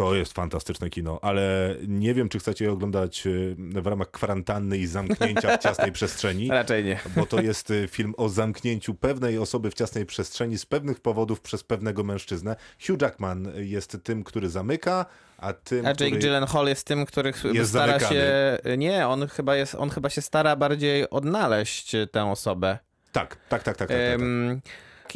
To 0.00 0.14
jest 0.14 0.32
fantastyczne 0.32 0.90
kino, 0.90 1.18
ale 1.22 1.74
nie 1.88 2.14
wiem, 2.14 2.28
czy 2.28 2.38
chcecie 2.38 2.64
je 2.64 2.72
oglądać 2.72 3.26
y, 3.26 3.56
w 3.58 3.86
ramach 3.86 4.10
kwarantanny 4.10 4.78
i 4.78 4.86
zamknięcia 4.86 5.56
w 5.56 5.62
ciasnej 5.62 5.92
przestrzeni. 5.92 6.48
Raczej 6.60 6.84
nie. 6.84 7.00
Bo 7.16 7.26
to 7.26 7.40
jest 7.40 7.70
y, 7.70 7.88
film 7.88 8.14
o 8.16 8.28
zamknięciu 8.28 8.94
pewnej 8.94 9.38
osoby 9.38 9.70
w 9.70 9.74
ciasnej 9.74 10.06
przestrzeni 10.06 10.58
z 10.58 10.66
pewnych 10.66 11.00
powodów 11.00 11.40
przez 11.40 11.64
pewnego 11.64 12.04
mężczyznę. 12.04 12.56
Hugh 12.86 13.02
Jackman 13.02 13.52
jest 13.56 13.96
tym, 14.02 14.24
który 14.24 14.48
zamyka, 14.48 15.06
a 15.38 15.52
tym, 15.52 15.86
A 15.86 15.88
Jake. 15.88 16.10
Gyllenhaal 16.10 16.66
jest 16.66 16.86
tym, 16.86 17.06
który 17.06 17.32
Jest 17.52 17.70
stara 17.70 17.98
zamykany. 17.98 18.14
się... 18.14 18.76
Nie, 18.78 19.08
on 19.08 19.28
chyba, 19.28 19.56
jest, 19.56 19.74
on 19.74 19.90
chyba 19.90 20.10
się 20.10 20.22
stara 20.22 20.56
bardziej 20.56 21.10
odnaleźć 21.10 21.96
tę 22.12 22.24
osobę. 22.24 22.78
Tak, 23.12 23.36
tak, 23.48 23.62
tak, 23.62 23.76
tak. 23.76 23.88
tak, 23.88 23.98
tak. 23.98 24.20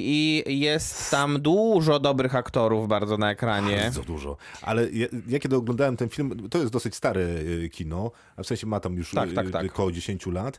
Em, 0.01 0.07
I 0.07 0.45
jest 0.47 1.11
tam 1.11 1.43
dużo 1.43 2.01
dobrych 2.01 2.35
aktorów 2.35 2.89
bardzo 2.89 3.17
na 3.17 3.31
ekranie. 3.31 3.77
Bardzo 3.77 4.03
dużo. 4.03 4.37
Ale 4.63 4.91
ja, 4.91 5.07
ja 5.29 5.39
kiedy 5.39 5.57
oglądałem 5.57 5.97
ten 5.97 6.09
film, 6.09 6.49
to 6.51 6.59
jest 6.59 6.73
dosyć 6.73 6.95
stare 6.95 7.21
y, 7.21 7.69
kino, 7.73 8.11
a 8.37 8.43
w 8.43 8.47
sensie 8.47 8.67
ma 8.67 8.81
tam 8.81 8.97
już 8.97 9.11
Tak, 9.11 9.33
tak, 9.33 9.47
y, 9.47 9.51
tak. 9.51 9.67
około 9.67 9.93
10 9.93 10.27
lat. 10.27 10.59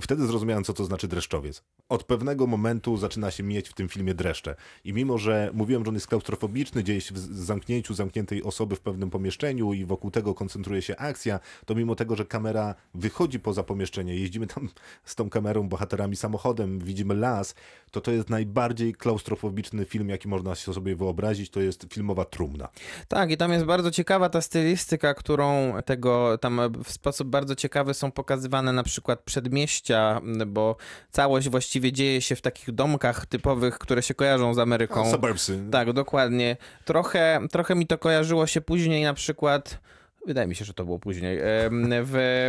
Wtedy 0.00 0.26
zrozumiałem, 0.26 0.64
co 0.64 0.72
to 0.72 0.84
znaczy 0.84 1.08
dreszczowiec. 1.08 1.62
Od 1.88 2.04
pewnego 2.04 2.46
momentu 2.46 2.96
zaczyna 2.96 3.30
się 3.30 3.42
mieć 3.42 3.68
w 3.68 3.74
tym 3.74 3.88
filmie 3.88 4.14
dreszcze. 4.14 4.54
I 4.84 4.92
mimo, 4.92 5.18
że 5.18 5.50
mówiłem, 5.54 5.84
że 5.84 5.88
on 5.88 5.94
jest 5.94 6.06
klaustrofobiczny, 6.06 6.84
dzieje 6.84 7.00
się 7.00 7.14
w 7.14 7.18
zamknięciu 7.18 7.94
zamkniętej 7.94 8.42
osoby 8.42 8.76
w 8.76 8.80
pewnym 8.80 9.10
pomieszczeniu 9.10 9.72
i 9.72 9.84
wokół 9.84 10.10
tego 10.10 10.34
koncentruje 10.34 10.82
się 10.82 10.96
akcja, 10.96 11.40
to 11.66 11.74
mimo 11.74 11.94
tego, 11.94 12.16
że 12.16 12.24
kamera 12.24 12.74
wychodzi 12.94 13.40
poza 13.40 13.62
pomieszczenie, 13.62 14.16
jeździmy 14.16 14.46
tam 14.46 14.68
z 15.04 15.14
tą 15.14 15.30
kamerą, 15.30 15.68
bohaterami 15.68 16.16
samochodem, 16.16 16.78
widzimy 16.78 17.14
las, 17.14 17.54
to 17.90 18.00
to 18.00 18.10
jest 18.10 18.30
najbardziej 18.30 18.63
klaustrofobiczny 18.98 19.84
film, 19.84 20.08
jaki 20.08 20.28
można 20.28 20.54
sobie 20.54 20.96
wyobrazić. 20.96 21.50
To 21.50 21.60
jest 21.60 21.86
filmowa 21.92 22.24
trumna. 22.24 22.68
Tak, 23.08 23.30
i 23.30 23.36
tam 23.36 23.52
jest 23.52 23.64
bardzo 23.64 23.90
ciekawa 23.90 24.28
ta 24.28 24.40
stylistyka, 24.40 25.14
którą 25.14 25.74
tego 25.84 26.38
tam 26.38 26.60
w 26.84 26.92
sposób 26.92 27.28
bardzo 27.28 27.54
ciekawy 27.54 27.94
są 27.94 28.12
pokazywane 28.12 28.72
na 28.72 28.82
przykład 28.82 29.22
przedmieścia, 29.22 30.20
bo 30.46 30.76
całość 31.10 31.48
właściwie 31.48 31.92
dzieje 31.92 32.20
się 32.20 32.36
w 32.36 32.40
takich 32.40 32.72
domkach 32.72 33.26
typowych, 33.26 33.78
które 33.78 34.02
się 34.02 34.14
kojarzą 34.14 34.54
z 34.54 34.58
Ameryką. 34.58 35.10
Suburbsy. 35.10 35.64
Tak, 35.70 35.92
dokładnie. 35.92 36.56
Trochę, 36.84 37.40
trochę 37.50 37.74
mi 37.74 37.86
to 37.86 37.98
kojarzyło 37.98 38.46
się 38.46 38.60
później 38.60 39.02
na 39.02 39.14
przykład. 39.14 39.78
Wydaje 40.26 40.46
mi 40.46 40.54
się, 40.54 40.64
że 40.64 40.74
to 40.74 40.84
było 40.84 40.98
później. 40.98 41.38
W, 41.80 42.48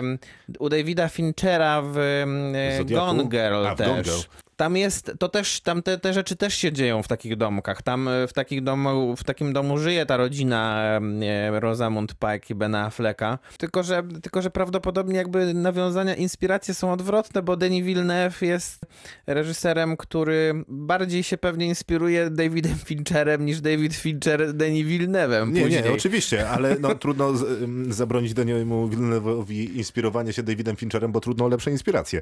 u 0.60 0.70
Davida 0.70 1.10
Finchera 1.10 1.82
w 1.82 1.96
Zodiaku? 2.78 3.06
Gone 3.06 3.24
Girl 3.24 3.66
A, 3.68 3.76
w 3.76 3.78
Gone 3.78 4.04
też. 4.04 4.06
Girl. 4.06 4.45
Tam 4.56 4.78
jest, 4.78 5.12
to 5.20 5.30
też, 5.30 5.62
tam 5.62 5.82
te, 5.82 5.98
te 5.98 6.14
rzeczy 6.14 6.36
też 6.36 6.54
się 6.54 6.72
dzieją 6.72 7.04
w 7.04 7.08
takich 7.08 7.38
domkach. 7.38 7.82
Tam 7.82 8.08
e, 8.08 8.28
w, 8.28 8.34
takich 8.34 8.64
domu, 8.64 9.16
w 9.16 9.24
takim 9.24 9.54
domu 9.54 9.78
żyje 9.78 10.06
ta 10.06 10.18
rodzina 10.18 10.82
e, 11.22 11.60
Rosamund 11.60 12.14
Pike 12.14 12.46
i 12.50 12.56
Bena 12.56 12.86
Afflecka. 12.86 13.40
Tylko 13.58 13.84
że, 13.84 14.04
tylko, 14.22 14.42
że 14.42 14.50
prawdopodobnie 14.50 15.16
jakby 15.16 15.54
nawiązania, 15.54 16.16
inspiracje 16.16 16.74
są 16.74 16.92
odwrotne, 16.92 17.42
bo 17.42 17.58
Denis 17.58 17.86
Villeneuve 17.86 18.42
jest 18.42 18.86
reżyserem, 19.28 19.98
który 19.98 20.64
bardziej 20.68 21.24
się 21.24 21.38
pewnie 21.38 21.66
inspiruje 21.66 22.30
Davidem 22.30 22.76
Fincherem 22.86 23.46
niż 23.46 23.62
David 23.62 23.96
Fincher 23.96 24.54
Denis 24.54 24.88
Villeneuve'em 24.88 25.52
Nie, 25.52 25.62
później. 25.62 25.84
nie, 25.84 25.92
oczywiście, 25.92 26.50
ale 26.50 26.78
no, 26.80 26.96
trudno 27.06 27.38
z, 27.38 27.70
zabronić 27.96 28.34
Daniemu 28.34 28.90
Villeneuve'owi 28.90 29.76
inspirowania 29.76 30.34
się 30.34 30.44
Davidem 30.44 30.76
Fincherem, 30.76 31.12
bo 31.12 31.22
trudno 31.22 31.46
o 31.46 31.48
lepsze 31.48 31.72
inspiracje. 31.72 32.22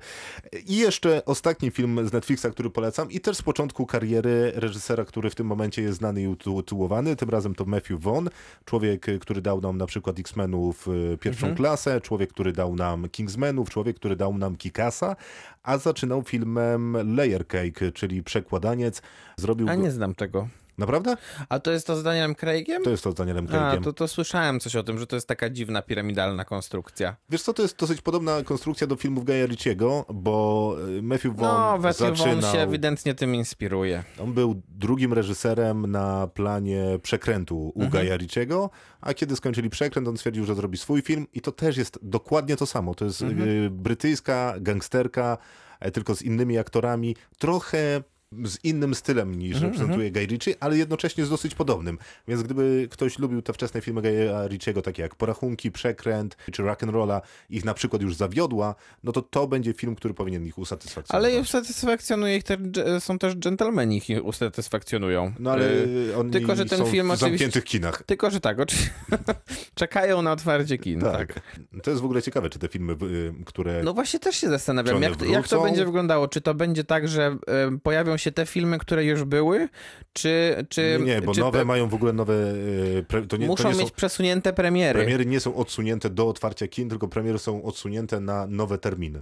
I 0.67 0.77
jeszcze 0.77 1.25
ostatni 1.25 1.71
film 1.71 2.07
z 2.07 2.13
Netflixa, 2.23 2.51
który 2.51 2.69
polecam 2.69 3.11
i 3.11 3.19
też 3.19 3.37
z 3.37 3.41
początku 3.41 3.85
kariery 3.85 4.51
reżysera, 4.55 5.05
który 5.05 5.29
w 5.29 5.35
tym 5.35 5.47
momencie 5.47 5.81
jest 5.81 5.97
znany 5.97 6.21
i 6.21 6.27
utytułowany, 6.27 7.15
tym 7.15 7.29
razem 7.29 7.55
to 7.55 7.65
Matthew 7.65 8.01
Vaughn, 8.01 8.27
człowiek, 8.65 9.09
y, 9.09 9.19
który 9.19 9.41
dał 9.41 9.61
nam 9.61 9.77
na 9.77 9.85
przykład 9.85 10.19
X-Menów 10.19 10.87
y, 10.87 11.17
pierwszą 11.17 11.47
Mhm. 11.47 11.55
klasę, 11.57 12.01
człowiek, 12.01 12.29
który 12.29 12.51
dał 12.51 12.75
nam 12.75 13.09
Kingsmenów, 13.09 13.69
człowiek, 13.69 13.95
który 13.95 14.15
dał 14.15 14.37
nam 14.37 14.55
Kikasa, 14.55 15.15
a 15.63 15.77
zaczynał 15.77 16.23
filmem 16.23 17.15
Layer 17.15 17.47
Cake, 17.47 17.91
czyli 17.91 18.23
Przekładaniec. 18.23 19.01
Zrobił 19.37 19.69
A 19.69 19.75
nie 19.75 19.91
znam 19.91 20.15
tego. 20.15 20.47
Naprawdę? 20.77 21.17
A 21.49 21.59
to 21.59 21.71
jest 21.71 21.87
to 21.87 21.95
z 21.95 22.03
Danielem 22.03 22.35
Craigiem? 22.35 22.83
To 22.83 22.89
jest 22.89 23.03
to 23.03 23.11
z 23.11 23.15
Danielem 23.15 23.45
A, 23.45 23.49
Craigiem. 23.49 23.83
to, 23.83 23.93
to 23.93 24.07
słyszałem 24.07 24.59
coś 24.59 24.75
o 24.75 24.83
tym, 24.83 24.99
że 24.99 25.07
to 25.07 25.15
jest 25.15 25.27
taka 25.27 25.49
dziwna 25.49 25.81
piramidalna 25.81 26.45
konstrukcja. 26.45 27.15
Wiesz 27.29 27.41
co, 27.41 27.53
to 27.53 27.61
jest 27.61 27.77
dosyć 27.79 28.01
podobna 28.01 28.43
konstrukcja 28.43 28.87
do 28.87 28.95
filmów 28.95 29.25
Gaja 29.25 29.45
Ritchiego, 29.45 30.05
bo 30.13 30.75
y, 30.97 31.01
Matthew 31.01 31.35
Vaughn 31.35 31.43
No, 31.45 31.77
Matthew 31.77 31.97
zaczynał... 31.97 32.41
Vaughn 32.41 32.57
się 32.57 32.59
ewidentnie 32.63 33.15
tym 33.15 33.35
inspiruje. 33.35 34.03
On 34.23 34.33
był 34.33 34.61
drugim 34.69 35.13
reżyserem 35.13 35.91
na 35.91 36.27
planie 36.27 36.99
Przekrętu 37.03 37.57
u 37.75 37.83
Mhm. 37.83 37.91
Gaja 37.91 38.17
Ritchiego, 38.17 38.69
a 39.01 39.13
kiedy 39.13 39.35
skończyli 39.35 39.69
Przekręt, 39.69 40.07
on 40.07 40.17
stwierdził, 40.17 40.45
że 40.45 40.55
zrobi 40.55 40.77
swój 40.77 41.01
film 41.01 41.27
i 41.33 41.41
to 41.41 41.51
też 41.51 41.77
jest 41.77 41.99
dokładnie 42.01 42.55
to 42.55 42.65
samo. 42.65 42.95
To 42.95 43.05
jest 43.05 43.21
Mhm. 43.21 43.49
y, 43.49 43.69
brytyjska 43.69 44.53
gangsterka, 44.59 45.37
e, 45.79 45.91
tylko 45.91 46.15
z 46.15 46.21
innymi 46.21 46.57
aktorami, 46.57 47.15
trochę 47.39 48.03
z 48.45 48.57
innym 48.63 48.95
stylem 48.95 49.35
niż 49.35 49.53
Mhm, 49.55 49.71
reprezentuje 49.71 50.11
Guy 50.11 50.25
Ritchie, 50.25 50.55
ale 50.59 50.77
jednocześnie 50.77 51.25
z 51.25 51.29
dosyć 51.29 51.55
podobnym. 51.55 51.97
Więc 52.27 52.43
gdyby 52.43 52.87
ktoś 52.91 53.19
lubił 53.19 53.41
te 53.41 53.53
wczesne 53.53 53.81
filmy 53.81 54.01
Guy'a 54.01 54.47
Ritchiego, 54.49 54.81
takie 54.81 55.01
jak 55.01 55.15
Porachunki, 55.15 55.71
Przekręt 55.71 56.37
czy 56.51 56.63
Rock'n'Rolla, 56.63 57.21
ich 57.49 57.65
na 57.65 57.73
przykład 57.73 58.01
już 58.01 58.15
zawiodła, 58.15 58.75
no 59.03 59.11
to 59.11 59.21
to 59.21 59.47
będzie 59.47 59.73
film, 59.73 59.95
który 59.95 60.13
powinien 60.13 60.45
ich 60.45 60.57
usatysfakcjonować. 60.57 61.31
Ale 61.33 61.41
usatysfakcjonuje 61.41 62.37
ich, 62.37 62.43
te, 62.43 62.57
dż- 62.57 62.99
są 62.99 63.19
też 63.19 63.33
dżentelmeni, 63.35 63.97
ich 63.97 64.25
usatysfakcjonują. 64.25 65.33
No 65.39 65.51
ale 65.51 65.71
Y, 65.73 66.17
oni 66.17 66.31
tylko, 66.31 66.55
że 66.55 66.65
ten 66.65 66.79
są 66.79 66.85
film 66.85 67.11
w 67.15 67.17
zamkniętych 67.19 67.63
kinach. 67.63 68.03
Tylko, 68.03 68.31
że 68.31 68.39
tak, 68.39 68.59
oczywiście. 68.59 68.91
Czekają 69.75 70.21
na 70.21 70.31
otwarcie 70.31 70.77
kin. 70.77 71.01
Tak. 71.01 71.33
Tak. 71.33 71.57
To 71.83 71.89
jest 71.91 72.01
w 72.01 72.05
ogóle 72.05 72.21
ciekawe, 72.21 72.49
czy 72.49 72.59
te 72.59 72.67
filmy, 72.67 72.93
y, 72.93 73.33
które... 73.45 73.83
No 73.83 73.93
właśnie 73.93 74.19
też 74.19 74.35
się 74.35 74.49
zastanawiam, 74.49 75.01
jak, 75.01 75.15
to- 75.15 75.25
jak 75.25 75.47
to 75.47 75.61
będzie 75.63 75.85
wyglądało. 75.85 76.27
Czy 76.27 76.41
to 76.41 76.53
będzie 76.53 76.83
tak, 76.83 77.07
że 77.07 77.37
e, 77.47 77.77
pojawią 77.83 78.17
się 78.17 78.22
te 78.31 78.45
filmy, 78.45 78.77
które 78.77 79.05
już 79.05 79.23
były, 79.23 79.69
czy... 80.13 80.65
czy 80.69 80.99
nie, 81.05 81.21
bo 81.21 81.33
czy 81.33 81.39
nowe 81.39 81.65
mają 81.65 81.87
w 81.89 81.93
ogóle 81.93 82.13
nowe... 82.13 82.33
y, 82.33 83.05
Pre... 83.07 83.21
To 83.21 83.37
nie, 83.37 83.47
Muszą 83.47 83.63
to 83.63 83.71
nie 83.71 83.77
mieć 83.79 83.87
są... 83.87 83.95
przesunięte 83.95 84.53
premiery. 84.53 84.99
Premiery 84.99 85.25
nie 85.25 85.39
są 85.39 85.55
odsunięte 85.55 86.09
do 86.09 86.27
otwarcia 86.27 86.67
kin, 86.67 86.89
tylko 86.89 87.07
premiery 87.07 87.39
są 87.39 87.63
odsunięte 87.63 88.19
na 88.19 88.47
nowe 88.47 88.77
terminy. 88.77 89.21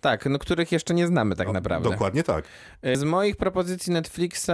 Tak, 0.00 0.26
no 0.26 0.38
których 0.38 0.72
jeszcze 0.72 0.94
nie 0.94 1.06
znamy 1.06 1.36
tak 1.36 1.48
O, 1.48 1.52
naprawdę. 1.52 1.90
Dokładnie 1.90 2.22
tak. 2.22 2.44
Z 2.94 3.02
moich 3.04 3.36
propozycji 3.36 3.92
Netflixa 3.92 4.50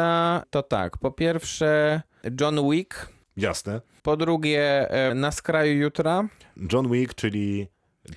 to 0.51 0.63
tak. 0.63 0.99
Po 0.99 1.11
pierwsze 1.11 2.03
John 2.41 2.71
Wick, 2.71 3.09
Jasne. 3.37 3.81
po 4.03 4.17
drugie 4.17 4.91
e, 4.91 5.15
Na 5.15 5.33
skraju 5.33 5.75
jutra. 5.81 6.29
John 6.73 6.91
Wick, 6.93 7.15
czyli 7.15 7.69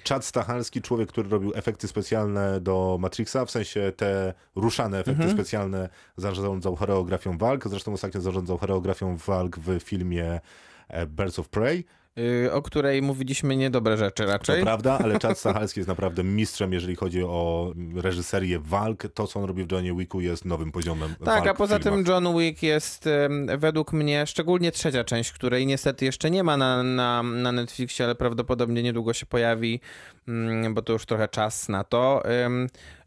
Chad 0.10 0.26
Stachalski, 0.26 0.82
człowiek, 0.82 1.10
który 1.10 1.30
robił 1.30 1.52
efekty 1.56 1.88
specjalne 1.88 2.62
do 2.62 2.98
Matrixa, 3.00 3.46
w 3.46 3.52
sensie 3.52 3.92
te 3.98 4.34
ruszane 4.56 5.00
efekty 5.00 5.22
Mhm. 5.24 5.38
specjalne, 5.38 5.90
zarządzał 6.18 6.76
choreografią 6.76 7.38
walk, 7.38 7.68
zresztą 7.68 7.94
ostatnio 7.94 8.22
zarządzał 8.22 8.58
choreografią 8.58 9.18
walk 9.18 9.60
w 9.60 9.80
filmie 9.80 10.40
e, 10.88 11.06
Birds 11.06 11.40
of 11.40 11.50
Prey. 11.50 11.86
Y, 12.20 12.54
o 12.54 12.62
której 12.62 13.02
mówiliśmy 13.02 13.56
niedobre 13.56 13.98
rzeczy 13.98 14.24
To 14.24 14.30
raczej. 14.32 14.64
prawda, 14.64 15.00
ale 15.04 15.20
Chad 15.22 15.40
Stachalski 15.40 15.80
jest 15.80 15.88
naprawdę 15.88 16.24
mistrzem, 16.24 16.74
jeżeli 16.74 16.96
chodzi 16.96 17.24
o 17.24 17.74
reżyserię 17.96 18.60
walk. 18.60 19.04
To, 19.14 19.28
co 19.28 19.40
on 19.40 19.46
robi 19.46 19.64
w 19.64 19.72
Johnie 19.72 19.96
Wicku 19.96 20.22
jest 20.22 20.46
nowym 20.46 20.72
poziomem 20.72 21.16
Tak, 21.26 21.48
a 21.48 21.54
poza 21.54 21.80
tym. 21.80 22.04
John 22.08 22.38
Wick 22.40 22.64
jest 22.64 23.10
według 23.58 23.94
mnie, 23.94 24.28
szczególnie 24.28 24.72
trzecia 24.72 25.04
część, 25.04 25.32
której 25.32 25.68
niestety 25.68 26.06
jeszcze 26.06 26.32
nie 26.32 26.44
ma 26.44 26.58
na, 26.58 26.84
na, 26.84 27.24
na 27.24 27.52
Netflixie, 27.52 28.06
ale 28.06 28.16
prawdopodobnie 28.16 28.84
niedługo 28.84 29.14
się 29.14 29.26
pojawi, 29.26 29.80
mm, 30.28 30.74
bo 30.74 30.82
to 30.82 30.94
już 30.94 31.06
trochę 31.06 31.28
czas 31.28 31.70
na 31.70 31.84
to. 31.84 32.24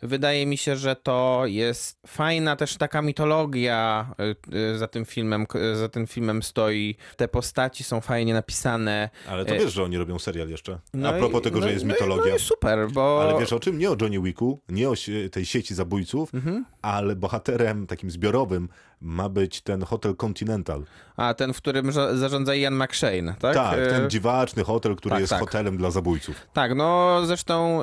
Wydaje 0.02 0.46
mi 0.46 0.56
się, 0.56 0.76
że 0.76 0.96
to 0.96 1.42
jest 1.46 1.98
fajna 2.06 2.56
też 2.56 2.76
taka 2.76 3.02
mitologia 3.02 4.06
y, 4.52 4.56
y, 4.74 4.78
za 4.78 4.88
tym 4.88 5.04
filmem, 5.04 5.46
za 5.74 5.88
tym 5.88 6.06
filmem 6.06 6.42
stoi. 6.42 6.96
Te 7.16 7.28
postaci 7.28 7.84
są 7.84 8.00
fajnie 8.00 8.34
napisane. 8.34 8.97
Ale 9.28 9.44
to 9.44 9.54
e, 9.54 9.58
wiesz, 9.58 9.72
że 9.72 9.82
oni 9.84 9.96
robią 9.98 10.18
serial 10.18 10.48
jeszcze. 10.48 10.78
No 10.94 11.08
a 11.08 11.12
propos 11.12 11.40
i- 11.40 11.44
tego, 11.44 11.60
no 11.60 11.66
że 11.66 11.72
jest 11.72 11.84
no 11.84 11.92
mitologia. 11.92 12.32
No 12.32 12.38
super, 12.38 12.88
bo... 12.90 13.22
Ale 13.22 13.40
wiesz 13.40 13.52
o 13.52 13.60
czym? 13.60 13.78
Nie 13.78 13.90
o 13.90 13.96
Johnny 14.00 14.20
Wicku, 14.22 14.60
nie 14.68 14.88
o 14.90 14.94
tej 15.32 15.46
sieci 15.46 15.74
zabójców, 15.74 16.34
Mhm. 16.34 16.64
ale 16.82 17.16
bohaterem 17.16 17.86
takim 17.86 18.10
zbiorowym 18.10 18.68
ma 19.00 19.28
być 19.28 19.60
ten 19.60 19.82
hotel 19.82 20.16
Continental. 20.16 20.84
A, 21.16 21.34
ten, 21.34 21.52
w 21.52 21.56
którym 21.56 21.92
zarządza 21.92 22.54
Ian 22.54 22.74
McShane, 22.74 23.34
tak? 23.40 23.54
Tak, 23.54 23.78
E, 23.78 23.86
ten 23.86 24.10
dziwaczny 24.10 24.64
hotel, 24.64 24.96
który 24.96 25.12
tak, 25.12 25.20
jest 25.20 25.30
tak. 25.30 25.40
hotelem 25.40 25.76
dla 25.76 25.90
zabójców. 25.90 26.36
Tak, 26.52 26.74
no 26.74 27.20
zresztą, 27.26 27.80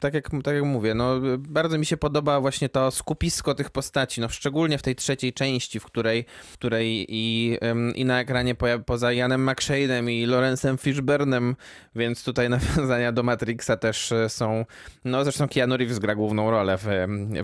tak 0.00 0.14
jak, 0.14 0.30
tak 0.44 0.54
jak 0.54 0.64
mówię, 0.64 0.94
no 0.94 1.20
bardzo 1.38 1.78
mi 1.78 1.86
się 1.86 1.96
podoba 1.96 2.40
właśnie 2.40 2.68
to 2.68 2.90
skupisko 2.90 3.54
tych 3.54 3.70
postaci, 3.70 4.20
no 4.20 4.28
szczególnie 4.28 4.78
w 4.78 4.82
tej 4.82 4.96
trzeciej 4.96 5.32
części, 5.32 5.80
w 5.80 5.84
której, 5.84 6.24
w 6.50 6.52
której 6.52 7.06
i, 7.08 7.58
i 7.94 8.04
na 8.04 8.20
ekranie 8.20 8.54
poza 8.86 9.12
Janem 9.12 9.46
McShane'em 9.46 10.10
i 10.10 10.26
Lawrence'em 10.26 10.78
Fishburnem, 10.78 11.56
więc 11.94 12.24
tutaj 12.24 12.50
nawiązania 12.58 13.12
do 13.12 13.22
Matrixa 13.22 13.76
też 13.76 14.12
e, 14.12 14.28
są, 14.28 14.64
no 15.04 15.24
zresztą 15.24 15.48
Keanu 15.48 15.76
Reeves 15.76 15.98
gra 15.98 16.14
główną 16.14 16.50
rolę 16.50 16.78
w, 16.78 16.86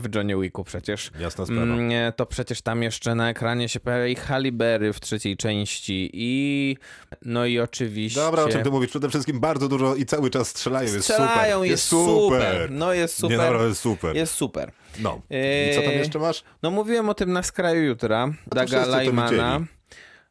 w 0.01 0.15
Johnny 0.15 0.41
Wicku 0.41 0.65
przecież. 0.65 1.11
Jasna 1.21 1.47
sprawa. 1.47 1.63
Mm, 1.63 1.89
nie, 1.89 2.13
to 2.17 2.27
przecież 2.27 2.63
tam 2.63 2.76
jeszcze 2.83 3.15
na 3.15 3.31
ekranie 3.31 3.69
się 3.69 3.81
pojawia 3.81 4.07
i 4.07 4.15
Halle 4.15 4.53
Berry 4.53 4.93
w 4.93 5.01
trzeciej 5.01 5.37
części 5.37 6.11
i 6.13 6.77
no 7.23 7.47
i 7.47 7.59
oczywiście... 7.61 8.21
Dobra, 8.21 8.43
o 8.45 8.49
czym 8.49 8.63
ty 8.63 8.71
mówisz? 8.71 8.91
Przede 8.91 9.09
wszystkim 9.09 9.41
bardzo 9.41 9.69
dużo 9.69 9.95
i 9.95 10.07
cały 10.07 10.31
czas 10.31 10.49
strzelają. 10.49 10.93
Jest 10.93 11.05
Strzelają, 11.05 11.57
super. 11.57 11.71
jest 11.71 11.85
super. 11.89 12.71
No 12.71 12.93
jest 12.93 13.17
super. 13.17 13.31
Nie, 13.31 13.37
naprawdę 13.37 13.69
jest 13.69 13.81
super. 13.81 14.17
Jest 14.17 14.35
super. 14.35 14.73
No. 14.99 15.21
I 15.31 15.75
co 15.75 15.83
tam 15.83 15.91
Eee, 15.91 15.99
jeszcze 15.99 16.19
masz? 16.19 16.45
No 16.63 16.71
mówiłem 16.71 17.09
o 17.09 17.15
tym 17.15 17.33
na 17.33 17.43
skraju 17.43 17.83
jutra, 17.83 18.29
Daga 18.47 18.87
Lajmana. 18.87 19.61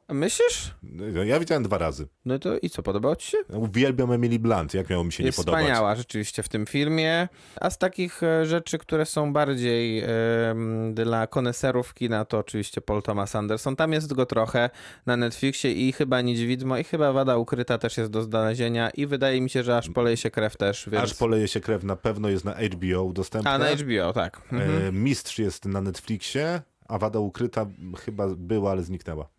Myślisz? 0.09 0.73
No, 0.83 1.23
Ja 1.23 1.39
widziałem 1.39 1.63
dwa 1.63 1.77
razy. 1.77 2.07
No 2.25 2.39
to 2.39 2.57
i 2.57 2.69
co, 2.69 2.83
podobało 2.83 3.15
ci 3.15 3.31
się? 3.31 3.37
Uwielbiam 3.53 4.11
Emily 4.11 4.39
Blunt, 4.39 4.73
jak 4.73 4.89
miało 4.89 5.03
mi 5.03 5.11
się 5.11 5.23
Jest 5.23 5.37
nie 5.37 5.43
podobać. 5.43 5.61
wspaniała 5.63 5.95
rzeczywiście 5.95 6.43
w 6.43 6.49
tym 6.49 6.65
filmie. 6.65 7.27
A 7.61 7.69
z 7.69 7.77
takich 7.77 8.23
e, 8.23 8.45
rzeczy, 8.45 8.77
które 8.77 9.05
są 9.05 9.33
bardziej 9.33 10.03
em, 10.03 10.93
dla 10.93 11.27
koneserów 11.27 11.93
kina, 11.93 12.25
to 12.25 12.37
oczywiście 12.37 12.81
Paul 12.81 13.01
Thomas 13.01 13.35
Anderson. 13.35 13.75
Tam 13.75 13.93
jest 13.93 14.13
go 14.13 14.25
trochę 14.25 14.69
na 15.05 15.17
Netflixie 15.17 15.71
i 15.73 15.91
chyba 15.91 16.21
Nic 16.21 16.39
Widmo 16.39 16.77
i 16.77 16.83
chyba 16.83 17.13
Wada 17.13 17.37
Ukryta 17.37 17.77
też 17.77 17.97
jest 17.97 18.11
do 18.11 18.23
znalezienia 18.23 18.89
i 18.89 19.05
wydaje 19.07 19.41
mi 19.41 19.49
się, 19.49 19.63
że 19.63 19.77
aż 19.77 19.89
poleje 19.89 20.17
się 20.17 20.31
krew 20.31 20.57
też, 20.57 20.89
więc... 20.89 21.03
Aż 21.03 21.13
poleje 21.13 21.47
się 21.47 21.59
krew 21.59 21.83
na 21.83 21.95
pewno 21.95 22.29
jest 22.29 22.45
na 22.45 22.53
HBO 22.53 23.13
dostępne. 23.13 23.51
A, 23.51 23.57
na 23.57 23.65
HBO, 23.75 24.13
tak. 24.13 24.41
Mhm. 24.51 24.87
E, 24.87 24.91
Mistrz 24.91 25.39
jest 25.39 25.65
na 25.65 25.81
Netflixie, 25.81 26.61
a 26.87 26.97
Wada 26.97 27.19
Ukryta 27.19 27.65
chyba 28.05 28.27
była, 28.37 28.71
ale 28.71 28.83
zniknęła. 28.83 29.34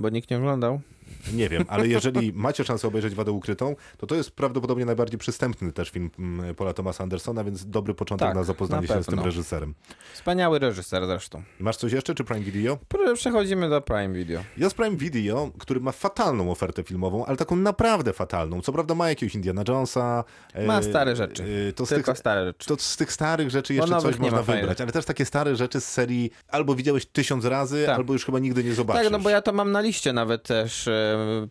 Bo 0.00 0.08
nikt 0.08 0.30
nie 0.30 0.36
oglądał. 0.36 0.80
Nie 1.32 1.48
wiem, 1.48 1.64
ale 1.68 1.88
jeżeli 1.88 2.32
macie 2.32 2.64
szansę 2.64 2.88
obejrzeć 2.88 3.14
Wadę 3.14 3.32
Ukrytą, 3.32 3.76
to 3.98 4.06
to 4.06 4.14
jest 4.14 4.30
prawdopodobnie 4.30 4.84
najbardziej 4.84 5.18
przystępny 5.18 5.72
też 5.72 5.90
film 5.90 6.10
mm, 6.18 6.54
Paula 6.54 6.72
Thomasa 6.74 7.02
Andersona, 7.04 7.44
więc 7.44 7.66
dobry 7.66 7.94
początek 7.94 8.28
Tak, 8.28 8.34
na 8.36 8.44
zapoznanie 8.44 8.88
na 8.88 8.94
się 8.94 9.02
z 9.02 9.06
tym 9.06 9.20
reżyserem. 9.20 9.74
Wspaniały 10.14 10.58
reżyser 10.58 11.06
zresztą. 11.06 11.42
Masz 11.60 11.76
coś 11.76 11.92
jeszcze, 11.92 12.14
czy 12.14 12.24
Prime 12.24 12.40
Video? 12.44 12.78
Pr- 12.88 13.14
Przechodzimy 13.14 13.68
do 13.70 13.80
Prime 13.80 14.12
Video. 14.12 14.40
Jest 14.56 14.76
Prime 14.76 14.96
Video, 14.96 15.50
który 15.58 15.80
ma 15.80 15.92
fatalną 15.92 16.50
ofertę 16.50 16.82
filmową, 16.82 17.24
ale 17.26 17.36
taką 17.36 17.56
naprawdę 17.56 18.12
fatalną. 18.12 18.60
Co 18.62 18.72
prawda 18.72 18.94
ma 18.94 19.08
jakiegoś 19.08 19.34
Indiana 19.34 19.62
Jonesa. 19.68 20.24
e, 20.54 20.66
Ma 20.66 20.82
stare 20.82 21.16
rzeczy. 21.16 21.44
e, 21.68 21.72
To 21.72 21.86
z, 21.86 21.88
Tylko 21.88 22.12
tych, 22.12 22.18
stare 22.18 22.44
rzeczy. 22.44 22.68
to 22.68 22.76
z 22.76 22.96
tych 22.96 23.12
starych 23.12 23.50
rzeczy 23.50 23.74
jeszcze 23.74 24.00
coś 24.00 24.18
można 24.18 24.42
fajnych. 24.42 24.60
wybrać, 24.62 24.80
ale 24.80 24.92
też 24.92 25.04
takie 25.04 25.24
stare 25.24 25.56
rzeczy 25.56 25.80
z 25.80 25.88
serii 25.88 26.30
albo 26.48 26.74
widziałeś 26.74 27.06
tysiąc 27.06 27.44
razy, 27.44 27.82
Tak. 27.86 27.96
albo 27.96 28.12
już 28.12 28.24
chyba 28.24 28.38
nigdy 28.38 28.64
nie 28.64 28.74
zobaczysz. 28.74 29.02
Tak, 29.02 29.12
no 29.12 29.18
bo 29.18 29.30
ja 29.30 29.42
to 29.42 29.52
mam 29.52 29.72
na 29.72 29.80
liście 29.80 30.12
nawet 30.12 30.42
też. 30.42 30.88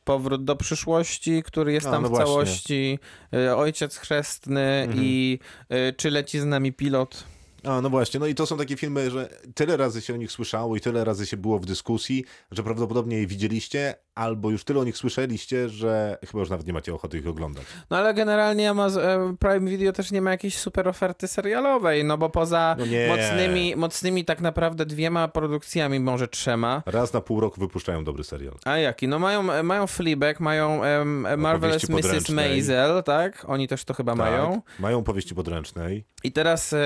Powrót 0.03 0.43
do 0.43 0.55
przyszłości, 0.55 1.43
który 1.43 1.73
jest 1.73 1.87
A, 1.87 1.91
tam 1.91 2.01
no 2.03 2.07
w 2.07 2.11
właśnie. 2.11 2.25
całości. 2.25 2.99
e, 3.33 3.55
Ojciec 3.55 3.97
chrzestny 3.97 4.61
Mhm. 4.61 4.99
i 5.03 5.39
e, 5.69 5.93
Czy 5.93 6.11
leci 6.11 6.39
z 6.39 6.45
nami 6.45 6.73
pilot. 6.73 7.23
A, 7.63 7.81
no 7.81 7.89
właśnie, 7.89 8.19
no 8.19 8.27
i 8.27 8.35
to 8.35 8.45
są 8.45 8.57
takie 8.57 8.77
filmy, 8.77 9.11
że 9.11 9.29
tyle 9.55 9.77
razy 9.77 10.01
się 10.01 10.13
o 10.13 10.17
nich 10.17 10.31
słyszało 10.31 10.75
i 10.75 10.79
tyle 10.79 11.03
razy 11.03 11.25
się 11.25 11.37
było 11.37 11.59
w 11.59 11.65
dyskusji, 11.65 12.25
że 12.51 12.63
prawdopodobnie 12.63 13.17
je 13.17 13.27
widzieliście, 13.27 13.95
albo 14.19 14.51
już 14.51 14.63
tyle 14.63 14.79
o 14.79 14.83
nich 14.83 14.97
słyszeliście, 14.97 15.69
że 15.69 16.17
chyba 16.27 16.39
już 16.39 16.49
nawet 16.49 16.67
nie 16.67 16.73
macie 16.73 16.93
ochoty 16.93 17.17
ich 17.17 17.27
oglądać. 17.27 17.63
No 17.89 17.97
ale 17.97 18.13
generalnie 18.13 18.69
Amazon, 18.69 19.03
e, 19.03 19.35
Prime 19.39 19.69
Video 19.69 19.93
też 19.93 20.11
nie 20.11 20.21
ma 20.21 20.31
jakiejś 20.31 20.57
super 20.57 20.87
oferty 20.87 21.27
serialowej, 21.27 22.05
no 22.05 22.17
bo 22.17 22.29
poza 22.29 22.75
No 22.79 22.85
mocnymi, 23.15 23.75
mocnymi 23.75 24.25
tak 24.25 24.41
naprawdę 24.41 24.85
dwiema 24.85 25.27
produkcjami, 25.27 25.99
może 25.99 26.27
trzema. 26.27 26.83
Raz 26.85 27.13
na 27.13 27.21
pół 27.21 27.39
roku 27.39 27.61
wypuszczają 27.61 28.03
dobry 28.03 28.23
serial. 28.23 28.53
A 28.65 28.77
jaki? 28.77 29.07
No 29.07 29.19
mają, 29.19 29.63
mają 29.63 29.87
Fleabag, 29.87 30.39
mają 30.39 30.83
em, 30.83 31.27
Marvelous 31.37 31.89
Mrs. 31.89 32.29
Maisel, 32.29 33.03
tak? 33.03 33.45
Oni 33.47 33.67
też 33.67 33.85
to 33.85 33.93
chyba 33.93 34.15
mają. 34.15 34.61
Tak, 34.61 34.79
mają 34.79 35.03
powieści 35.03 35.35
podręcznej, 35.35 36.03
I 36.23 36.31
teraz 36.31 36.73
e, 36.73 36.77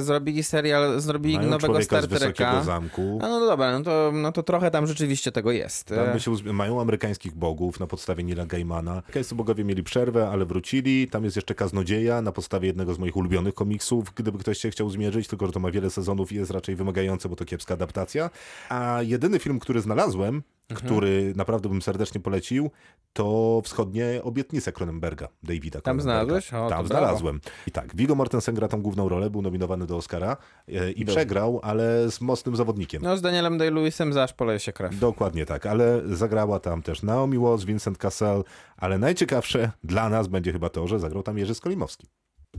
zrobili 0.00 0.42
serial, 0.42 1.00
zrobili 1.00 1.36
mają 1.36 1.50
nowego 1.50 1.82
Star 1.82 2.08
Treka. 2.08 2.62
Zamku. 2.62 3.18
A 3.22 3.28
no 3.28 3.40
dobra, 3.40 3.78
no 3.78 3.84
to, 3.84 4.12
no 4.14 4.32
to 4.32 4.42
trochę 4.42 4.70
tam 4.70 4.86
rzeczywiście 4.86 5.32
tego 5.32 5.52
jest. 5.52 5.88
Tam 5.88 5.98
E, 5.98 6.12
by 6.12 6.20
się 6.20 6.30
mają 6.52 6.79
amerykańskich 6.80 7.34
bogów 7.34 7.80
na 7.80 7.86
podstawie 7.86 8.24
Nila 8.24 8.46
Gaimana. 8.46 8.92
Amerykańscy 8.92 9.34
bogowie 9.34 9.64
mieli 9.64 9.82
przerwę, 9.82 10.28
ale 10.28 10.46
wrócili. 10.46 11.08
Tam 11.08 11.24
jest 11.24 11.36
jeszcze 11.36 11.54
Kaznodzieja 11.54 12.22
na 12.22 12.32
podstawie 12.32 12.66
jednego 12.66 12.94
z 12.94 12.98
moich 12.98 13.16
ulubionych 13.16 13.54
komiksów, 13.54 14.12
gdyby 14.14 14.38
ktoś 14.38 14.58
się 14.58 14.70
chciał 14.70 14.90
zmierzyć, 14.90 15.28
tylko 15.28 15.46
że 15.46 15.52
to 15.52 15.60
ma 15.60 15.70
wiele 15.70 15.90
sezonów 15.90 16.32
i 16.32 16.34
jest 16.34 16.50
raczej 16.50 16.76
wymagające, 16.76 17.28
bo 17.28 17.36
to 17.36 17.44
kiepska 17.44 17.74
adaptacja. 17.74 18.30
A 18.68 18.98
jedyny 19.02 19.38
film, 19.38 19.58
który 19.58 19.80
znalazłem, 19.80 20.42
Mhm. 20.70 20.86
który 20.86 21.32
naprawdę 21.36 21.68
bym 21.68 21.82
serdecznie 21.82 22.20
polecił, 22.20 22.70
to 23.12 23.60
Wschodnie 23.64 24.20
Obietnice 24.22 24.72
Cronenberga, 24.72 25.28
Davida 25.42 25.80
Tam 25.80 26.00
znalazłeś? 26.00 26.48
O, 26.48 26.56
Tam 26.56 26.68
brawo. 26.68 26.86
znalazłem. 26.86 27.40
I 27.66 27.70
tak, 27.70 27.96
Viggo 27.96 28.14
Mortensen 28.14 28.54
gra 28.54 28.68
tą 28.68 28.82
główną 28.82 29.08
rolę, 29.08 29.30
był 29.30 29.42
nominowany 29.42 29.86
do 29.86 29.96
Oscara 29.96 30.36
e, 30.68 30.90
i 30.90 31.04
przegrał, 31.04 31.60
ale 31.62 32.10
z 32.10 32.20
mocnym 32.20 32.56
zawodnikiem. 32.56 33.02
No 33.02 33.16
z 33.16 33.22
Danielem 33.22 33.58
Day-Lewisem 33.58 34.12
zaś 34.12 34.32
poleje 34.32 34.58
się 34.58 34.72
krew. 34.72 34.98
Dokładnie 34.98 35.46
tak, 35.46 35.66
ale 35.66 36.02
zagrała 36.16 36.60
tam 36.60 36.82
też 36.82 37.02
Naomi 37.02 37.38
Watts, 37.38 37.64
Vincent 37.64 37.98
Cassel, 37.98 38.44
ale 38.76 38.98
najciekawsze 38.98 39.70
dla 39.84 40.08
nas 40.08 40.28
będzie 40.28 40.52
chyba 40.52 40.68
to, 40.68 40.86
że 40.86 40.98
zagrał 40.98 41.22
tam 41.22 41.38
Jerzy 41.38 41.54
Skolimowski. 41.54 42.06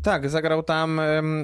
Tak, 0.04 0.30
zagrał 0.30 0.64
tam 0.64 1.02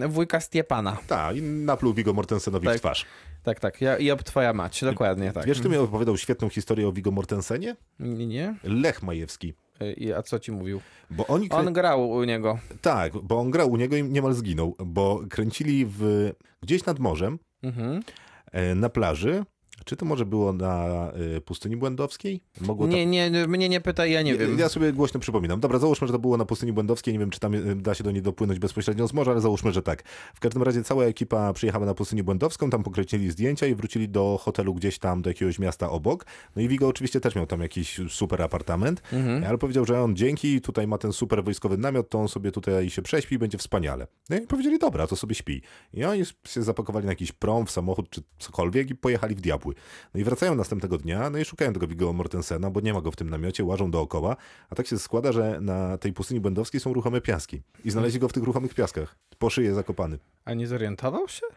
wujka 0.07 0.39
Stiepana. 0.39 0.97
Tak, 1.07 1.35
i 1.37 1.41
napluł 1.41 1.93
Viggo 1.93 2.13
Mortensenowi 2.13 2.67
Tak. 2.67 2.77
w 2.77 2.79
twarz. 2.79 3.05
Tak, 3.43 3.59
tak. 3.59 3.81
Ja, 3.81 3.99
Job, 3.99 4.23
twoja 4.23 4.53
mać, 4.53 4.81
dokładnie 4.81 5.31
tak. 5.31 5.45
Wiesz, 5.45 5.59
kto 5.59 5.69
mi 5.69 5.77
opowiadał 5.77 6.17
świetną 6.17 6.49
historię 6.49 6.87
o 6.87 6.91
Viggo 6.91 7.11
Mortensenie? 7.11 7.75
Nie, 7.99 8.27
nie? 8.27 8.55
Lech 8.63 9.03
Majewski. 9.03 9.53
E, 9.79 9.93
I- 9.93 10.13
A 10.13 10.21
co 10.21 10.39
ci 10.39 10.51
mówił? 10.51 10.81
Bo 11.09 11.27
oni 11.27 11.49
krę... 11.49 11.57
On 11.59 11.73
grał 11.73 12.09
u 12.09 12.23
niego. 12.23 12.59
Tak, 12.81 13.13
bo 13.17 13.39
on 13.39 13.51
grał 13.51 13.71
u 13.71 13.77
niego 13.77 13.95
i 13.95 14.03
niemal 14.03 14.33
zginął, 14.33 14.75
bo 14.85 15.21
kręcili 15.29 15.85
w... 15.89 16.31
gdzieś 16.61 16.85
nad 16.85 16.99
morzem, 16.99 17.39
Mhm. 17.63 18.01
e, 18.51 18.75
na 18.75 18.89
plaży. 18.89 19.43
Czy 19.85 19.95
to 19.95 20.05
może 20.05 20.25
było 20.25 20.53
na 20.53 20.85
e, 21.35 21.41
pustyni 21.41 21.77
błędowskiej? 21.77 22.41
Mogło 22.61 22.87
Nie, 22.87 23.05
nie, 23.05 23.47
mnie 23.47 23.69
nie 23.69 23.81
pytaj, 23.81 24.11
ja 24.11 24.21
nie 24.21 24.35
wiem. 24.37 24.59
Ja 24.59 24.69
sobie 24.69 24.93
głośno 24.93 25.19
przypominam. 25.19 25.59
Dobra, 25.59 25.79
załóżmy, 25.79 26.07
że 26.07 26.13
to 26.13 26.19
było 26.19 26.37
na 26.37 26.45
pustyni 26.45 26.73
błędowskiej. 26.73 27.13
Nie 27.13 27.19
wiem, 27.19 27.29
czy 27.29 27.39
tam 27.39 27.55
e, 27.55 27.59
da 27.75 27.93
się 27.93 28.03
do 28.03 28.11
niej 28.11 28.21
dopłynąć 28.21 28.59
bezpośrednio 28.59 29.07
z 29.07 29.13
morza, 29.13 29.31
ale 29.31 29.41
załóżmy, 29.41 29.71
że 29.71 29.81
tak. 29.81 30.03
W 30.35 30.39
każdym 30.39 30.63
razie 30.63 30.83
cała 30.83 31.03
ekipa 31.05 31.53
przyjechała 31.53 31.85
na 31.85 31.93
pustynię 31.93 32.23
błędowską, 32.23 32.69
tam 32.69 32.83
pokręcili 32.83 33.31
zdjęcia 33.31 33.67
i 33.67 33.75
wrócili 33.75 34.09
do 34.09 34.37
hotelu 34.41 34.73
gdzieś 34.73 34.99
tam, 34.99 35.21
do 35.21 35.29
jakiegoś 35.29 35.59
miasta 35.59 35.89
obok. 35.89 36.25
No 36.55 36.61
i 36.61 36.67
Vigo 36.67 36.87
oczywiście 36.87 37.19
też 37.21 37.35
miał 37.35 37.45
tam 37.45 37.61
jakiś 37.61 37.99
super 38.09 38.41
apartament, 38.41 39.01
Mhm. 39.13 39.43
ale 39.43 39.57
powiedział, 39.57 39.85
że 39.85 40.01
on 40.03 40.15
dzięki, 40.15 40.61
tutaj 40.61 40.87
ma 40.87 40.97
ten 40.97 41.13
super 41.13 41.43
wojskowy 41.43 41.77
namiot, 41.77 42.09
to 42.09 42.19
on 42.19 42.27
sobie 42.27 42.51
tutaj 42.51 42.89
się 42.89 43.01
prześpi 43.01 43.35
i 43.35 43.39
będzie 43.39 43.57
wspaniale. 43.57 44.07
No 44.29 44.37
i 44.37 44.41
powiedzieli, 44.41 44.79
dobra, 44.79 45.07
to 45.07 45.15
sobie 45.15 45.35
śpi. 45.35 45.61
I 45.93 46.03
oni 46.03 46.23
się 46.47 46.63
zapakowali 46.63 47.05
na 47.05 47.11
jakiś 47.11 47.31
prom, 47.31 47.65
w 47.65 47.71
samochód 47.71 48.09
czy 48.09 48.21
cokolwiek 48.39 48.89
i 48.89 48.95
pojechali 48.95 49.35
w 49.35 49.41
diabły. 49.73 49.75
No 50.13 50.19
i 50.19 50.23
wracają 50.23 50.55
następnego 50.55 50.97
dnia, 50.97 51.29
no 51.29 51.37
i 51.37 51.45
szukają 51.45 51.73
tego 51.73 51.87
Viggo 51.87 52.13
Mortensena, 52.13 52.69
bo 52.69 52.81
nie 52.81 52.93
ma 52.93 53.01
go 53.01 53.11
w 53.11 53.15
tym 53.15 53.29
namiocie, 53.29 53.63
łażą 53.63 53.91
dookoła, 53.91 54.35
a 54.69 54.75
tak 54.75 54.87
się 54.87 54.99
składa, 54.99 55.31
że 55.31 55.59
na 55.61 55.97
tej 55.97 56.13
pustyni 56.13 56.39
błędowskiej 56.39 56.81
są 56.81 56.93
ruchome 56.93 57.21
piaski. 57.21 57.61
I 57.85 57.91
znaleźli 57.91 58.19
go 58.19 58.29
w 58.29 58.33
tych 58.33 58.43
ruchomych 58.43 58.73
piaskach. 58.73 59.15
Po 59.39 59.49
szyję 59.49 59.73
zakopany. 59.73 60.19
A 60.45 60.53
nie 60.53 60.67
zorientował 60.67 61.27
się? 61.27 61.47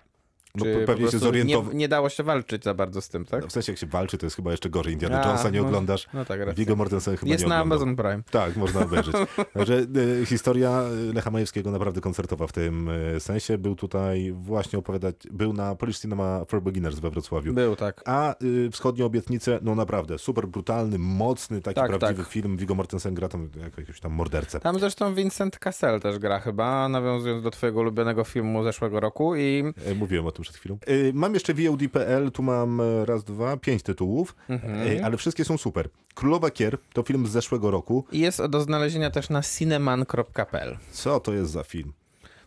No 0.55 0.65
pewnie 0.87 1.11
się 1.11 1.19
zorientował. 1.19 1.73
Nie, 1.73 1.79
nie 1.79 1.89
dało 1.89 2.09
się 2.09 2.23
walczyć 2.23 2.65
za 2.65 2.75
bardzo 2.75 3.01
z 3.01 3.09
tym, 3.09 3.25
tak? 3.25 3.43
No, 3.43 3.49
w 3.49 3.53
sensie 3.53 3.73
jak 3.73 3.79
się 3.79 3.87
walczy, 3.87 4.19
to 4.19 4.27
jest 4.27 4.37
chyba 4.37 4.51
jeszcze 4.51 4.71
gorzej. 4.71 4.93
Indiana 4.93 5.23
A, 5.23 5.27
Jonesa 5.27 5.51
nie 5.51 5.61
no, 5.61 5.67
oglądasz. 5.67 6.07
No 6.15 6.25
tak, 6.25 6.39
racja. 6.41 6.55
Viggo 6.55 6.77
Mortensen 6.77 7.17
chyba 7.17 7.33
Jest 7.33 7.45
nie 7.45 7.49
na 7.49 7.63
oglądał. 7.63 7.79
Amazon 7.79 7.97
Prime. 7.97 8.23
Tak, 8.31 8.57
można 8.57 8.81
obejrzeć. 8.81 9.17
Także 9.55 9.75
e, 10.23 10.27
historia 10.27 10.83
Lecha 11.15 11.31
Majewskiego 11.31 11.71
naprawdę 11.71 12.01
koncertowa 12.01 12.47
w 12.47 12.53
tym 12.53 12.89
e, 13.17 13.21
sensie. 13.21 13.59
Był 13.59 13.77
tutaj 13.77 14.33
właśnie 14.33 14.79
opowiadać, 14.79 15.17
był 15.31 15.53
na 15.53 15.75
Polish 15.75 15.99
Cinema 15.99 16.45
for 16.49 16.63
Beginners 16.63 16.99
we 16.99 17.11
Wrocławiu. 17.11 17.53
Był, 17.55 17.77
tak. 17.77 18.03
A 18.05 18.35
y, 18.43 18.71
Wschodnie 18.71 19.05
Obietnice, 19.05 19.59
no 19.63 19.75
naprawdę, 19.75 20.19
super 20.19 20.49
brutalny, 20.49 20.99
mocny, 20.99 21.61
taki 21.63 21.75
Tak, 21.75 21.89
prawdziwy 21.89 22.23
tak. 22.23 22.33
film. 22.33 22.57
Viggo 22.57 22.75
Mortensen 22.75 23.15
gra 23.15 23.29
tam 23.29 23.49
jakiegoś 23.63 24.01
tam 24.01 24.13
mordercę. 24.13 24.61
Tam 24.61 24.79
zresztą 24.79 25.15
Vincent 25.15 25.59
Cassel 25.59 26.01
też 26.01 26.19
gra 26.19 26.41
chyba, 26.41 26.89
nawiązując 26.89 27.43
do 27.43 27.51
twojego 27.51 27.81
ulubionego 27.81 28.25
filmu 28.25 28.65
zeszłego 28.65 29.01
roku 29.01 29.37
i 29.37 29.65
E, 29.87 29.95
Mówiłem 29.95 30.27
o 30.27 30.33
tym 30.33 30.40
przed 30.41 30.57
chwilą. 30.57 30.79
E, 30.87 31.13
Mam 31.13 31.35
jeszcze 31.35 31.55
VOD.pl, 31.55 32.31
tu 32.31 32.43
mam 32.43 32.81
e, 32.81 33.05
raz, 33.07 33.25
dwa, 33.25 33.57
pięć 33.57 33.83
tytułów, 33.83 34.37
Mhm. 34.49 34.99
e, 34.99 35.05
ale 35.05 35.17
wszystkie 35.17 35.45
są 35.45 35.59
super. 35.59 35.89
Królowa 36.15 36.51
Kier 36.51 36.79
to 36.93 37.03
film 37.03 37.27
z 37.27 37.31
zeszłego 37.31 37.71
roku. 37.71 38.05
i 38.13 38.19
jest 38.19 38.47
do 38.47 38.61
znalezienia 38.61 39.11
też 39.11 39.29
na 39.31 39.43
cineman.pl. 39.43 40.77
Co 40.93 41.21
to 41.21 41.33
jest 41.33 41.51
za 41.53 41.65
film? 41.65 41.93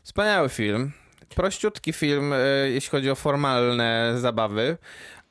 Wspaniały 0.03 0.49
film. 0.49 0.91
Prościutki 1.35 1.93
film, 1.93 2.33
e, 2.33 2.37
jeśli 2.69 2.89
chodzi 2.89 3.09
o 3.09 3.15
formalne 3.15 4.13
zabawy, 4.17 4.77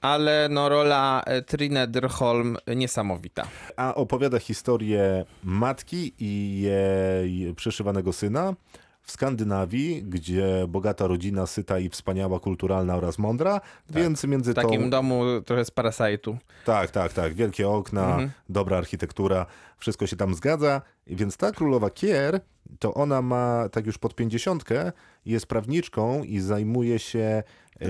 ale 0.00 0.48
no 0.50 0.68
rola 0.68 1.24
Trine 1.46 1.86
Drholm 1.86 2.56
niesamowita. 2.76 3.46
A 3.76 3.94
opowiada 3.94 4.38
historię 4.38 5.24
matki 5.44 6.12
i 6.18 6.60
jej 6.62 7.54
przyszywanego 7.54 8.12
syna, 8.12 8.54
w 9.02 9.12
Skandynawii, 9.12 10.02
gdzie 10.02 10.64
bogata 10.68 11.06
rodzina, 11.06 11.46
syta 11.46 11.78
i 11.78 11.88
wspaniała, 11.88 12.40
kulturalna 12.40 12.96
oraz 12.96 13.18
mądra, 13.18 13.60
więc 13.90 14.24
między 14.24 14.52
W 14.52 14.54
takim 14.54 14.82
tą... 14.82 14.90
domu 14.90 15.22
trochę 15.46 15.64
z 15.64 15.70
Parasite'u. 15.70 16.36
Tak, 16.64 16.90
tak, 16.90 17.12
tak. 17.12 17.34
Wielkie 17.34 17.68
okna, 17.68 18.02
Mhm. 18.10 18.30
dobra 18.48 18.78
architektura, 18.78 19.46
wszystko 19.78 20.06
się 20.06 20.16
tam 20.16 20.34
zgadza. 20.34 20.82
Więc 21.06 21.36
ta 21.36 21.50
królowa 21.52 21.90
Kier, 21.90 22.40
to 22.78 22.94
ona 22.94 23.22
ma 23.22 23.68
tak 23.72 23.86
już 23.86 23.98
pod 23.98 24.14
pięćdziesiątkę, 24.14 24.92
jest 25.26 25.46
prawniczką 25.46 26.22
i 26.24 26.40
zajmuje 26.40 26.98
się 26.98 27.42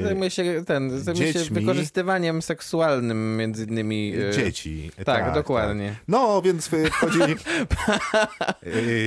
Zajmuje 0.03 0.31
się, 0.31 0.63
ten, 0.67 1.01
zajmuje 1.01 1.33
się 1.33 1.39
wykorzystywaniem 1.51 2.43
seksualnym 2.43 3.37
między 3.37 3.65
innymi. 3.65 4.15
e, 4.29 4.33
dzieci. 4.33 4.91
Tak, 5.05 5.35
dokładnie. 5.35 5.97
No, 6.09 6.43
więc 6.43 6.75
e, 6.75 6.91
wchodzi 6.91 7.21
e, 7.23 7.37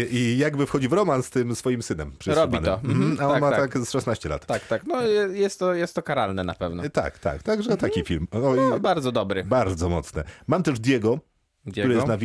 i 0.19 0.37
jakby 0.37 0.65
wchodzi 0.65 0.87
w 0.87 0.93
romans 0.93 1.25
z 1.25 1.29
tym 1.29 1.55
swoim 1.55 1.83
synem. 1.83 2.11
Robi 2.27 2.57
to. 2.57 2.61
przysuwanym. 2.79 2.91
Mhm, 2.91 3.17
A 3.19 3.27
on 3.27 3.31
tak, 3.33 3.41
ma 3.41 3.51
tak. 3.51 3.73
tak 3.73 3.85
z 3.85 3.91
16 3.91 4.29
lat. 4.29 4.45
Tak, 4.45 4.67
tak. 4.67 4.85
No 4.87 5.01
je- 5.01 5.29
jest 5.39 5.59
to, 5.59 5.73
jest 5.73 5.95
to 5.95 6.03
karalne 6.03 6.43
na 6.43 6.53
pewno. 6.53 6.83
E, 6.83 6.89
Tak, 6.89 7.19
tak. 7.19 7.43
Także 7.43 7.77
taki 7.77 8.03
film. 8.03 8.27
Oj, 8.31 8.57
No, 8.69 8.79
bardzo 8.79 9.11
dobry. 9.11 9.43
Bardzo 9.43 9.89
mocne. 9.89 10.23
Mam 10.47 10.63
też 10.63 10.79
Diego, 10.79 11.19
który 11.71 11.87
Diego. 11.87 11.93
jest 11.93 12.07
na 12.07 12.17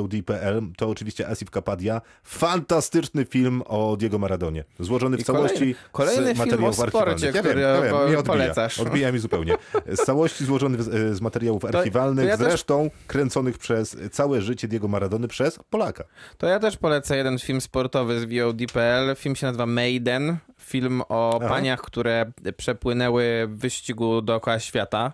VOD.pl. 0.00 0.62
To 0.76 0.88
oczywiście 0.88 1.28
Asif 1.28 1.50
Kapadia. 1.50 2.00
Fantastyczny 2.24 3.24
film 3.24 3.62
o 3.66 3.96
Diego 3.96 4.18
Maradonie. 4.18 4.64
Złożony 4.80 5.16
w 5.16 5.20
I 5.20 5.24
całości 5.24 5.56
kolejny- 5.58 5.74
kolejny 5.92 6.22
z 6.22 6.26
film 6.26 6.38
materiałów 6.38 6.78
o 6.80 6.88
sporcie, 6.88 6.98
archiwalnych. 6.98 7.34
Ja 7.34 7.40
który 7.42 7.54
wiem, 7.60 7.62
ja 7.74 7.80
wiem, 7.82 7.90
mnie 8.08 8.18
odbija. 8.18 8.22
polecasz. 8.22 8.78
Odbija 8.80 9.12
mi 9.12 9.18
zupełnie. 9.18 9.54
Z 9.86 10.04
całości 10.04 10.44
złożony 10.44 10.78
w- 10.78 11.14
z 11.16 11.20
materiałów 11.20 11.64
archiwalnych, 11.64 12.24
to 12.24 12.30
ja 12.30 12.36
też- 12.36 12.46
zresztą 12.46 12.90
kręconych 13.06 13.58
przez 13.58 13.96
całe 14.12 14.42
życie 14.42 14.68
Diego 14.68 14.88
Maradony 14.88 15.28
przez 15.28 15.58
Polaka. 15.70 16.04
To 16.38 16.46
ja 16.46 16.58
też 16.58 16.76
polecę 16.76 17.16
jeden 17.16 17.38
film 17.38 17.60
sportowy 17.60 18.20
z 18.20 18.24
VOD.pl. 18.24 19.16
Film 19.16 19.36
się 19.36 19.46
nazywa 19.46 19.66
Maiden. 19.66 20.36
Film 20.60 21.02
o 21.08 21.38
Aha. 21.40 21.48
paniach, 21.48 21.80
które 21.80 22.32
przepłynęły 22.56 23.46
w 23.48 23.58
wyścigu 23.58 24.22
dookoła 24.22 24.58
świata 24.58 25.12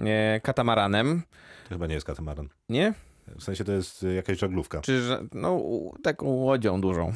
e, 0.00 0.40
katamaranem. 0.40 1.22
To 1.68 1.68
chyba 1.74 1.86
nie 1.86 1.94
jest 1.94 2.06
katamaran. 2.06 2.48
Nie? 2.68 2.94
W 3.26 3.42
sensie 3.42 3.64
to 3.64 3.72
jest 3.72 4.02
y, 4.02 4.14
jakaś 4.14 4.38
żaglówka. 4.38 4.80
Czy 4.80 5.02
no, 5.32 5.60
taką 6.02 6.26
łodzią 6.26 6.80
dużą. 6.80 7.12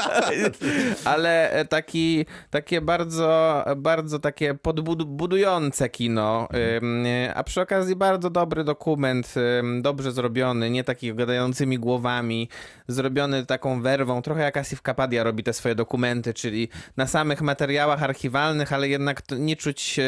Ale 1.04 1.50
e, 1.50 1.64
taki, 1.64 2.26
takie 2.50 2.80
bardzo, 2.80 3.64
bardzo 3.76 4.18
takie 4.18 4.54
podbudujące 4.54 5.88
kino, 5.88 6.48
ym, 6.82 7.06
e, 7.06 7.34
a 7.34 7.44
przy 7.44 7.60
okazji 7.60 7.96
bardzo 7.96 8.30
dobry 8.30 8.64
dokument, 8.64 9.34
dobrze 9.80 10.12
zrobiony, 10.12 10.70
nie 10.70 10.84
taki 10.84 11.14
gadającymi 11.14 11.78
głowami, 11.78 12.48
zrobiony 12.88 13.46
taką 13.46 13.82
werwą, 13.82 14.22
trochę 14.22 14.42
jak 14.42 14.56
Asif 14.56 14.82
Kapadia 14.82 15.24
robi 15.24 15.42
te 15.42 15.52
swoje 15.52 15.74
dokumenty, 15.74 16.34
czyli 16.34 16.68
na 16.96 17.06
samych 17.06 17.42
materiałach 17.42 18.02
archiwalnych, 18.02 18.72
ale 18.72 18.88
jednak 18.88 19.22
nie 19.38 19.56
czuć, 19.56 20.00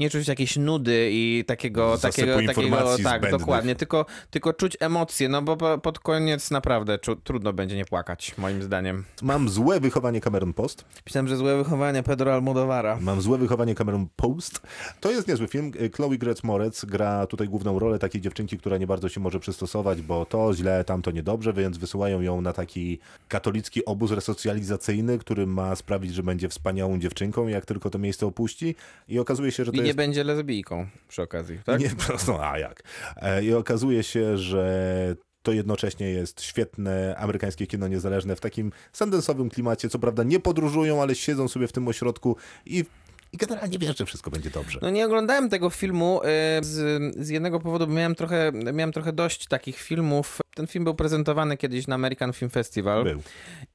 nie 0.00 0.10
czuć 0.10 0.28
jakiejś 0.28 0.56
nudy 0.56 1.08
i 1.12 1.44
takiego, 1.46 1.96
Zasypu 1.96 2.26
takiego, 2.26 2.54
takiego 2.54 2.76
tak, 2.76 2.98
zbędnych. 2.98 3.30
dokładnie, 3.30 3.74
tylko, 3.74 4.06
tylko 4.34 4.52
czuć 4.52 4.76
emocje, 4.80 5.28
no 5.28 5.42
bo 5.42 5.56
po- 5.56 5.78
pod 5.78 5.98
koniec 5.98 6.50
naprawdę 6.50 6.98
czu, 6.98 7.16
trudno 7.16 7.52
będzie 7.52 7.76
nie 7.76 7.84
płakać, 7.84 8.38
moim 8.38 8.62
zdaniem. 8.62 9.04
Mam 9.22 9.48
złe 9.48 9.80
wychowanie 9.80 10.20
Cameron 10.20 10.52
Post. 10.52 10.84
Pisałem, 11.04 11.28
że 11.28 11.36
złe 11.36 11.56
wychowanie 11.56 12.02
Pedro 12.02 12.34
Almodovara. 12.34 12.98
Mam 13.00 13.20
złe 13.20 13.38
wychowanie 13.38 13.74
Cameron 13.74 14.06
Post. 14.16 14.62
To 15.00 15.10
jest 15.10 15.28
niezły 15.28 15.48
film. 15.48 15.72
Chloe 15.96 16.18
Grace 16.18 16.40
Moretz 16.44 16.84
gra 16.84 17.26
tutaj 17.26 17.48
główną 17.48 17.78
rolę 17.78 17.98
takiej 17.98 18.20
dziewczynki, 18.20 18.58
która 18.58 18.78
nie 18.78 18.86
bardzo 18.86 19.08
się 19.08 19.20
może 19.20 19.40
przystosować, 19.40 20.02
bo 20.02 20.26
to 20.26 20.54
źle, 20.54 20.84
tamto 20.84 21.10
niedobrze, 21.10 21.52
więc 21.52 21.78
wysyłają 21.78 22.20
ją 22.20 22.40
na 22.40 22.52
taki 22.52 22.98
katolicki 23.28 23.84
obóz 23.84 24.10
resocjalizacyjny, 24.10 25.18
który 25.18 25.46
ma 25.46 25.76
sprawić, 25.76 26.14
że 26.14 26.22
będzie 26.22 26.48
wspaniałą 26.48 26.98
dziewczynką, 26.98 27.46
jak 27.48 27.66
tylko 27.66 27.90
to 27.90 27.98
miejsce 27.98 28.26
opuści. 28.26 28.74
I 29.08 29.18
okazuje 29.18 29.52
się, 29.52 29.64
że 29.64 29.72
to 29.72 29.76
I 29.76 29.80
nie 29.80 29.86
jest... 29.86 29.96
będzie 29.96 30.24
lesbijką 30.24 30.86
przy 31.08 31.22
okazji, 31.22 31.58
tak? 31.64 31.80
Nie, 31.80 31.90
prosto, 32.06 32.50
a 32.50 32.58
jak? 32.58 32.82
E, 33.16 33.44
I 33.44 33.54
okazuje 33.54 34.02
się, 34.02 34.23
że 34.34 35.16
to 35.42 35.52
jednocześnie 35.52 36.10
jest 36.10 36.42
świetne 36.42 37.16
amerykańskie 37.18 37.66
kino 37.66 37.88
niezależne 37.88 38.36
w 38.36 38.40
takim 38.40 38.72
sandensowym 38.92 39.50
klimacie. 39.50 39.88
Co 39.88 39.98
prawda 39.98 40.22
nie 40.22 40.40
podróżują, 40.40 41.02
ale 41.02 41.14
siedzą 41.14 41.48
sobie 41.48 41.68
w 41.68 41.72
tym 41.72 41.88
ośrodku 41.88 42.36
i, 42.66 42.84
i 43.32 43.36
generalnie 43.36 43.78
wiesz, 43.78 43.98
że 43.98 44.06
wszystko 44.06 44.30
będzie 44.30 44.50
dobrze. 44.50 44.78
No 44.82 44.90
nie 44.90 45.06
oglądałem 45.06 45.48
tego 45.48 45.70
filmu 45.70 46.20
y, 46.22 46.64
z, 46.64 47.02
z 47.26 47.28
jednego 47.28 47.60
powodu, 47.60 47.86
bo 47.86 47.92
miałem 47.92 48.14
trochę, 48.14 48.52
miałem 48.52 48.92
trochę 48.92 49.12
dość 49.12 49.46
takich 49.46 49.76
filmów. 49.76 50.38
Ten 50.54 50.66
film 50.66 50.84
był 50.84 50.94
prezentowany 50.94 51.56
kiedyś 51.56 51.86
na 51.86 51.94
American 51.94 52.32
Film 52.32 52.50
Festival. 52.50 53.04
Był. 53.04 53.22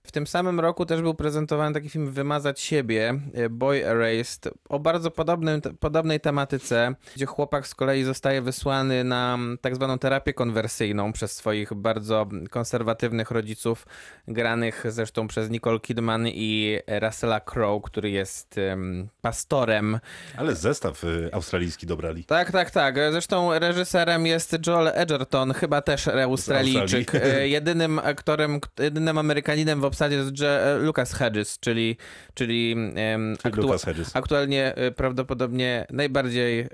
W 0.03 0.11
tym 0.11 0.27
samym 0.27 0.59
roku 0.59 0.85
też 0.85 1.01
był 1.01 1.13
prezentowany 1.13 1.73
taki 1.73 1.89
film 1.89 2.11
Wymazać 2.11 2.59
siebie, 2.59 3.19
y, 3.37 3.49
Boy 3.49 3.85
Erased, 3.85 4.49
o 4.69 4.79
bardzo 4.79 5.11
podobnym, 5.11 5.61
podobnej 5.79 6.19
tematyce, 6.19 6.95
gdzie 7.15 7.25
chłopak 7.25 7.67
z 7.67 7.75
kolei 7.75 8.03
zostaje 8.03 8.41
wysłany 8.41 9.03
na 9.03 9.37
tak 9.61 9.75
zwaną 9.75 9.99
terapię 9.99 10.33
konwersyjną 10.33 11.13
przez 11.13 11.31
swoich 11.31 11.73
bardzo 11.73 12.27
konserwatywnych 12.49 13.31
rodziców, 13.31 13.87
granych 14.27 14.85
zresztą 14.89 15.27
przez 15.27 15.49
Nicole 15.49 15.79
Kidman 15.79 16.27
i 16.27 16.79
Russella 17.01 17.39
Crowe, 17.39 17.81
który 17.83 18.09
jest 18.09 18.57
ym, 18.57 19.09
pastorem. 19.21 19.99
Ale 20.37 20.55
zestaw 20.55 21.03
y, 21.03 21.29
australijski 21.33 21.87
dobrali. 21.87 22.23
Tak, 22.23 22.51
tak, 22.51 22.71
tak. 22.71 22.95
Zresztą 23.11 23.59
reżyserem 23.59 24.25
jest 24.25 24.67
Joel 24.67 24.91
Edgerton, 24.93 25.53
chyba 25.53 25.81
też 25.81 26.07
Australijczyk. 26.77 27.15
E, 27.15 27.47
Jedynym 27.57 27.99
aktorem, 27.99 28.59
jedynym 28.79 29.17
Amerykaninem 29.17 29.81
w 29.81 29.85
obsadzie 29.85 30.15
jest 30.15 30.39
Je- 30.39 30.77
Lucas 30.81 31.13
Hedges, 31.13 31.59
czyli, 31.59 31.97
czyli, 32.33 32.75
Czyli 33.43 33.55
Lucas 33.61 33.83
Hedges. 33.83 34.15
aktualnie 34.15 34.75
e, 34.75 34.91
prawdopodobnie 34.91 35.85
najbardziej 35.89 36.67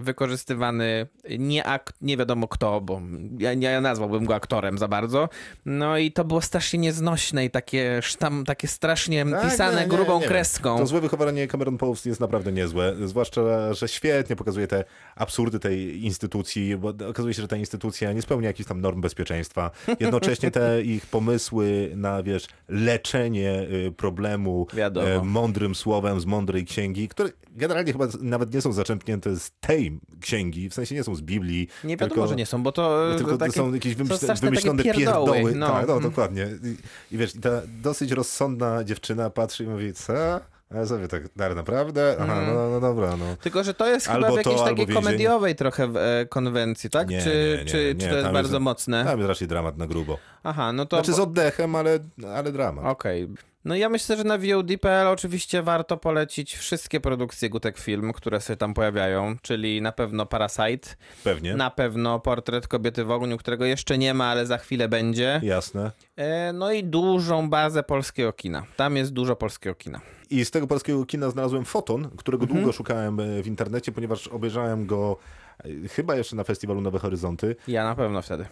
wykorzystywany 0.00 1.06
nie, 1.38 1.64
ak- 1.64 1.92
nie 2.00 2.16
wiadomo 2.16 2.48
kto, 2.48 2.80
bo 2.80 3.00
ja 3.38 3.54
nie 3.54 3.80
nazwałbym 3.80 4.24
go 4.24 4.34
aktorem 4.34 4.78
za 4.78 4.88
bardzo. 4.88 5.28
No 5.66 5.98
i 5.98 6.12
to 6.12 6.24
było 6.24 6.40
strasznie 6.40 6.78
nieznośne 6.78 7.44
i 7.44 7.50
takie, 7.50 7.98
sztam, 8.02 8.44
takie 8.44 8.68
strasznie 8.68 9.24
Tak, 9.26 9.44
pisane 9.50 9.74
nie, 9.76 9.80
nie, 9.82 9.88
grubą 9.88 10.20
nie. 10.20 10.26
kreską. 10.26 10.78
To 10.78 10.86
złe 10.86 11.00
wychowanie 11.00 11.46
Cameron 11.48 11.78
Post 11.78 12.06
jest 12.06 12.20
naprawdę 12.20 12.52
niezłe, 12.52 12.94
zwłaszcza, 13.04 13.74
że 13.74 13.88
świetnie 13.88 14.36
pokazuje 14.36 14.66
te 14.66 14.84
absurdy 15.16 15.58
tej 15.58 16.04
instytucji, 16.04 16.76
bo 16.76 16.88
okazuje 17.08 17.34
się, 17.34 17.42
że 17.42 17.48
ta 17.48 17.56
instytucja 17.56 18.12
nie 18.12 18.22
spełnia 18.22 18.48
jakichś 18.48 18.68
tam 18.68 18.80
norm 18.80 19.00
bezpieczeństwa. 19.00 19.35
Jednocześnie 20.00 20.50
te 20.50 20.82
ich 20.94 21.06
pomysły 21.06 21.92
na, 21.96 22.22
wiesz, 22.22 22.46
leczenie 22.68 23.66
y, 23.86 23.92
problemu 23.96 24.66
Wiadomo. 24.74 25.08
e, 25.08 25.24
mądrym 25.24 25.74
słowem 25.74 26.20
z 26.20 26.26
mądrej 26.26 26.64
księgi, 26.64 27.08
które 27.08 27.30
generalnie 27.50 27.92
chyba 27.92 28.06
nawet 28.20 28.54
nie 28.54 28.60
są 28.60 28.72
zaczerpnięte 28.72 29.36
z 29.36 29.50
tej 29.60 30.00
księgi, 30.20 30.68
w 30.68 30.74
sensie 30.74 30.94
nie 30.94 31.04
są 31.04 31.14
z 31.14 31.20
Biblii. 31.20 31.68
Nie 31.84 31.96
wiadomo, 31.96 32.14
tylko... 32.14 32.28
że 32.28 32.36
nie 32.36 32.46
są, 32.46 32.62
bo 32.62 32.72
to 32.72 33.14
e, 33.14 33.16
Tylko 33.16 33.38
takie, 33.38 33.52
są 33.52 33.74
jakieś 33.74 33.92
są 33.92 33.98
wymyśle, 33.98 34.18
straszne 34.18 34.48
wymyślone 34.48 34.82
pierdoły. 34.82 35.32
pierdoły. 35.32 35.54
No. 35.54 35.68
Tak, 35.68 35.88
no 35.88 36.00
dokładnie. 36.00 36.48
I, 37.10 37.14
I 37.14 37.18
wiesz, 37.18 37.32
ta 37.42 37.62
dosyć 37.82 38.10
rozsądna 38.10 38.84
dziewczyna 38.84 39.30
patrzy 39.30 39.64
i 39.64 39.66
mówi, 39.66 39.92
co? 39.94 40.40
Ja 40.74 40.86
sobie 40.86 41.08
tak, 41.08 41.22
naprawdę? 41.56 42.16
Aha, 42.20 42.42
no, 42.54 42.70
no 42.70 42.80
dobra, 42.80 43.16
no. 43.16 43.24
Tylko, 43.40 43.64
że 43.64 43.74
to 43.74 43.86
jest 43.86 44.08
Albo 44.08 44.26
chyba 44.26 44.40
w 44.40 44.44
to, 44.44 44.50
jakiejś 44.50 44.68
albo 44.68 44.80
takiej 44.80 44.94
komediowej 44.94 45.54
trochę 45.54 45.84
e, 45.84 46.26
konwencji, 46.26 46.90
tak? 46.90 47.08
Nie, 47.08 47.22
czy, 47.22 47.28
nie, 47.58 47.64
nie, 47.64 47.70
czy, 47.70 47.96
czy 47.98 48.08
to 48.08 48.16
jest 48.16 48.30
bardzo 48.30 48.54
jest- 48.54 48.62
mocne? 48.64 49.04
Tam 49.04 49.18
jest 49.18 49.28
raczej 49.28 49.48
dramat 49.48 49.76
na 49.76 49.86
grubo. 49.86 50.18
Aha, 50.42 50.72
no 50.72 50.86
to... 50.86 50.96
Znaczy 50.96 51.12
z 51.12 51.18
oddechem, 51.18 51.74
ale, 51.74 51.98
ale 52.34 52.52
dramat. 52.52 52.84
Okej. 52.84 53.28
No 53.66 53.76
ja 53.76 53.88
myślę, 53.88 54.16
że 54.16 54.24
na 54.24 54.38
VOD.pl 54.38 55.06
oczywiście 55.06 55.62
warto 55.62 55.96
polecić 55.96 56.56
wszystkie 56.56 57.00
produkcje 57.00 57.50
Gutek 57.50 57.78
Film, 57.78 58.12
które 58.12 58.40
się 58.40 58.56
tam 58.56 58.74
pojawiają, 58.74 59.36
czyli 59.42 59.82
na 59.82 59.92
pewno 59.92 60.26
Parasite, 60.26 60.88
Pewnie. 61.24 61.54
na 61.56 61.70
pewno 61.70 62.20
Portret 62.20 62.68
Kobiety 62.68 63.04
w 63.04 63.10
ogniu, 63.10 63.36
którego 63.36 63.64
jeszcze 63.64 63.98
nie 63.98 64.14
ma, 64.14 64.24
ale 64.26 64.46
za 64.46 64.58
chwilę 64.58 64.88
będzie. 64.88 65.40
Jasne. 65.42 65.90
E, 66.16 66.52
no 66.52 66.72
i 66.72 66.84
dużą 66.84 67.50
bazę 67.50 67.82
polskiego 67.82 68.32
kina. 68.32 68.62
Tam 68.76 68.96
jest 68.96 69.12
dużo 69.12 69.36
polskiego 69.36 69.74
kina. 69.74 70.00
I 70.30 70.44
z 70.44 70.50
tego 70.50 70.66
polskiego 70.66 71.06
kina 71.06 71.30
znalazłem 71.30 71.64
foton, 71.64 72.10
którego 72.16 72.42
Mhm. 72.44 72.60
długo 72.60 72.72
szukałem 72.72 73.20
e, 73.20 73.42
w 73.42 73.46
internecie, 73.46 73.92
ponieważ 73.92 74.28
obejrzałem 74.28 74.86
go 74.86 75.16
chyba 75.90 76.16
jeszcze 76.16 76.36
na 76.36 76.44
festiwalu 76.44 76.80
Nowe 76.80 76.98
Horyzonty. 76.98 77.56
Ja 77.68 77.84
na 77.84 77.94
pewno 77.94 78.22
wtedy. 78.22 78.44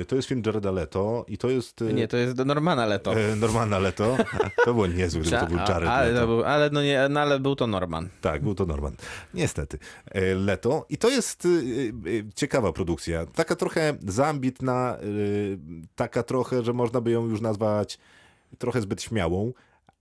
E, 0.00 0.04
To 0.04 0.16
jest 0.16 0.28
film 0.28 0.42
Jareda 0.46 0.70
Leto 0.70 1.24
i 1.28 1.38
to 1.38 1.50
jest... 1.50 1.82
e, 1.82 1.92
Nie, 1.92 2.08
to 2.08 2.16
jest 2.16 2.36
Normana 2.36 2.86
Leto. 2.86 3.14
e, 3.20 3.36
Normalna 3.36 3.78
Leto. 3.78 4.16
To 4.64 4.74
było 4.74 4.86
niezłe, 4.86 5.20
gdyby 5.20 5.36
to 5.38 5.46
był 5.46 5.56
Jared 5.58 5.88
ale, 5.88 6.08
Leto. 6.08 6.20
to 6.20 6.26
był, 6.26 6.44
ale, 6.44 6.70
no 6.70 6.82
nie, 6.82 7.06
no 7.10 7.20
ale 7.20 7.40
był 7.40 7.56
to 7.56 7.66
Norman. 7.66 8.08
Tak, 8.20 8.42
był 8.42 8.54
to 8.54 8.66
Norman. 8.66 8.92
Niestety. 9.34 9.78
E, 10.10 10.34
Leto. 10.34 10.86
I 10.88 10.98
to 10.98 11.08
jest 11.10 11.48
ciekawa 12.34 12.72
produkcja. 12.72 13.26
Taka 13.26 13.56
trochę 13.56 13.94
zaambitna, 14.08 14.96
y, 15.02 15.58
taka 15.96 16.22
trochę, 16.22 16.62
że 16.62 16.72
można 16.72 17.00
by 17.00 17.10
ją 17.10 17.26
już 17.28 17.40
nazwać 17.40 17.98
trochę 18.58 18.80
zbyt 18.80 19.02
śmiałą, 19.02 19.52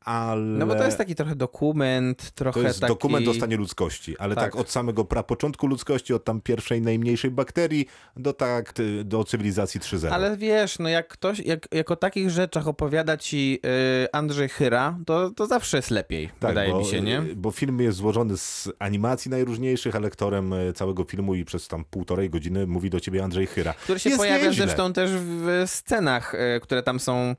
ale... 0.05 0.41
No 0.41 0.67
bo 0.67 0.75
to 0.75 0.83
jest 0.83 0.97
taki 0.97 1.15
trochę 1.15 1.35
dokument, 1.35 2.31
trochę 2.31 2.61
To 2.61 2.67
jest 2.67 2.79
taki... 2.79 2.93
dokument 2.93 3.27
o 3.27 3.33
stanie 3.33 3.57
ludzkości, 3.57 4.17
ale 4.17 4.35
tak. 4.35 4.43
Tak. 4.43 4.55
od 4.55 4.71
samego 4.71 5.05
prapoczątku 5.05 5.67
ludzkości, 5.67 6.13
od 6.13 6.23
tam 6.23 6.41
pierwszej, 6.41 6.81
najmniejszej 6.81 7.31
bakterii 7.31 7.85
do 8.17 8.33
tak, 8.33 8.73
do 9.03 9.23
cywilizacji 9.23 9.79
3.0. 9.79 10.07
Ale 10.07 10.37
wiesz, 10.37 10.79
no 10.79 10.89
jak 10.89 11.07
ktoś, 11.07 11.39
jak, 11.39 11.67
jak 11.71 11.91
o 11.91 11.95
takich 11.95 12.29
rzeczach 12.29 12.67
opowiada 12.67 13.17
ci 13.17 13.59
y, 14.05 14.11
Andrzej 14.11 14.49
Chyra, 14.49 14.97
to, 15.05 15.29
to 15.29 15.47
zawsze 15.47 15.77
jest 15.77 15.91
lepiej, 15.91 16.29
wydaje 16.41 16.69
Tak, 16.69 16.77
bo, 16.77 16.79
mi 16.79 16.85
się, 16.85 17.01
nie? 17.01 17.21
Bo 17.35 17.51
film 17.51 17.81
jest 17.81 17.97
złożony 17.97 18.37
z 18.37 18.69
animacji 18.79 19.31
najróżniejszych, 19.31 19.95
a 19.95 19.99
lektorem 19.99 20.53
e, 20.53 20.73
całego 20.73 21.03
filmu 21.03 21.35
i 21.35 21.45
przez 21.45 21.67
tam 21.67 21.85
półtorej 21.85 22.29
godziny 22.29 22.67
mówi 22.67 22.89
do 22.89 22.99
ciebie 22.99 23.23
Andrzej 23.23 23.47
Chyra. 23.47 23.73
Który 23.73 23.99
się 23.99 24.09
Jest 24.09 24.19
pojawia 24.19 24.47
nieźle. 24.47 24.65
zresztą 24.65 24.93
też 24.93 25.11
w 25.11 25.63
scenach, 25.65 26.33
y, 26.35 26.59
które 26.61 26.83
tam 26.83 26.99
są 26.99 27.35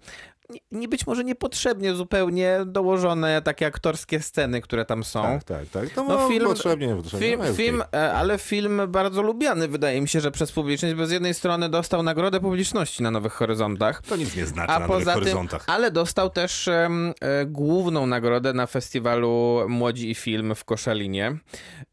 nie, 0.73 0.89
być 0.89 1.07
może 1.07 1.25
niepotrzebnie 1.25 1.95
zupełnie 1.95 2.59
dołożone 2.67 3.43
takie 3.43 3.67
aktorskie 3.67 4.21
sceny, 4.21 4.61
które 4.61 4.85
tam 4.85 5.05
są. 5.05 5.23
Tak, 5.23 5.45
tak, 5.45 5.67
tak. 5.69 5.91
To 5.91 6.05
No 6.05 6.09
no, 6.15 6.29
film- 6.29 6.45
potrzebnie, 6.45 6.87
niepotrzebnie. 6.87 7.27
Film, 7.29 7.41
no 7.47 7.55
film 7.55 7.83
e, 7.95 8.13
ale 8.13 8.39
film 8.39 8.81
bardzo 8.89 9.23
lubiany, 9.23 9.69
wydaje 9.69 10.01
mi 10.01 10.09
się, 10.09 10.21
że 10.21 10.31
przez 10.31 10.53
publiczność, 10.53 10.95
bo 10.95 11.07
z 11.07 11.11
jednej 11.11 11.35
strony 11.35 11.69
dostał 11.69 12.03
nagrodę 12.03 12.41
publiczności 12.41 13.03
na 13.03 13.11
Nowych 13.11 13.33
Horyzontach, 13.33 14.03
To 14.03 14.17
nic 14.17 14.37
nie 14.37 14.47
znaczy 14.47 14.73
a 14.73 14.79
na 14.79 14.87
Nowych 14.87 15.05
tym, 15.05 15.15
Horyzontach. 15.15 15.65
ale 15.67 15.91
dostał 15.91 16.31
też 16.31 16.69
e, 16.69 16.89
główną 17.47 18.07
nagrodę 18.07 18.53
na 18.53 18.67
festiwalu 18.67 19.61
Młodzi 19.69 20.11
i 20.11 20.15
Film 20.15 20.55
w 20.55 20.65
Koszalinie, 20.65 21.37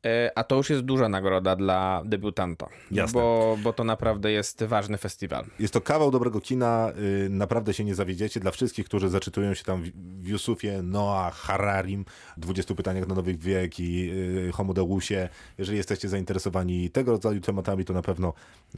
e, 0.06 0.32
a 0.36 0.44
to 0.44 0.56
już 0.56 0.70
jest 0.70 0.82
duża 0.82 1.10
nagroda 1.10 1.56
dla 1.56 2.02
debiutanta, 2.06 2.70
Jasne. 2.92 3.14
bo, 3.22 3.58
bo 3.64 3.74
to 3.74 3.84
naprawdę 3.84 4.32
jest 4.32 4.64
ważny 4.64 4.98
festiwal. 4.98 5.46
Jest 5.60 5.74
to 5.74 5.82
kawał 5.82 6.12
dobrego 6.12 6.42
kina, 6.42 6.92
y, 7.26 7.30
naprawdę 7.30 7.74
się 7.74 7.84
nie 7.84 7.96
zawiedziecie. 7.96 8.40
Dla 8.50 8.54
wszystkich, 8.54 8.86
którzy 8.86 9.10
zaczytują 9.10 9.54
się 9.54 9.64
tam 9.64 9.84
w- 9.84 10.28
Yusufie, 10.28 10.82
Noah, 10.84 11.34
Hararim, 11.36 12.06
20 12.38 12.76
pytaniach 12.76 13.08
na 13.08 13.16
nowy 13.16 13.34
wiek 13.38 13.80
i 13.80 14.12
y, 14.48 14.52
Homo 14.54 14.74
Deusie. 14.74 15.30
Jeżeli 15.58 15.78
jesteście 15.78 16.10
zainteresowani 16.10 16.90
tego 16.90 17.12
rodzaju 17.12 17.42
tematami, 17.42 17.86
to 17.86 17.94
na 17.94 18.02
pewno 18.02 18.34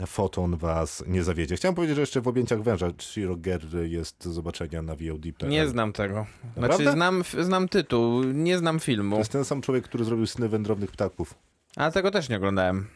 Foton 0.07 0.57
was 0.57 1.03
nie 1.07 1.23
zawiedzie. 1.23 1.55
Chciałem 1.55 1.75
powiedzieć, 1.75 1.95
że 1.95 2.01
jeszcze 2.01 2.21
w 2.21 2.27
objęciach 2.27 2.61
węża 2.63 2.87
Shiro 3.01 3.35
Gerry 3.37 3.89
jest 3.89 4.23
do 4.23 4.33
zobaczenia 4.33 4.81
na 4.81 4.95
VOD. 4.95 5.47
Nie 5.49 5.67
znam 5.67 5.93
tego. 5.93 6.25
Naprawdę? 6.55 6.75
Znaczy 6.83 6.91
znam, 6.97 7.23
znam 7.39 7.67
tytuł, 7.69 8.23
nie 8.23 8.57
znam 8.57 8.79
To 8.79 8.85
filmu, 8.85 9.17
jest 9.17 9.31
ten 9.31 9.45
sam 9.45 9.61
człowiek, 9.61 9.83
który 9.83 10.03
zrobił 10.05 10.27
Sny 10.27 10.49
wędrownych 10.49 10.91
ptaków. 10.91 11.35
a 11.75 11.91
tego 11.91 12.11
też 12.11 12.29
nie 12.29 12.37
oglądałem. 12.37 12.87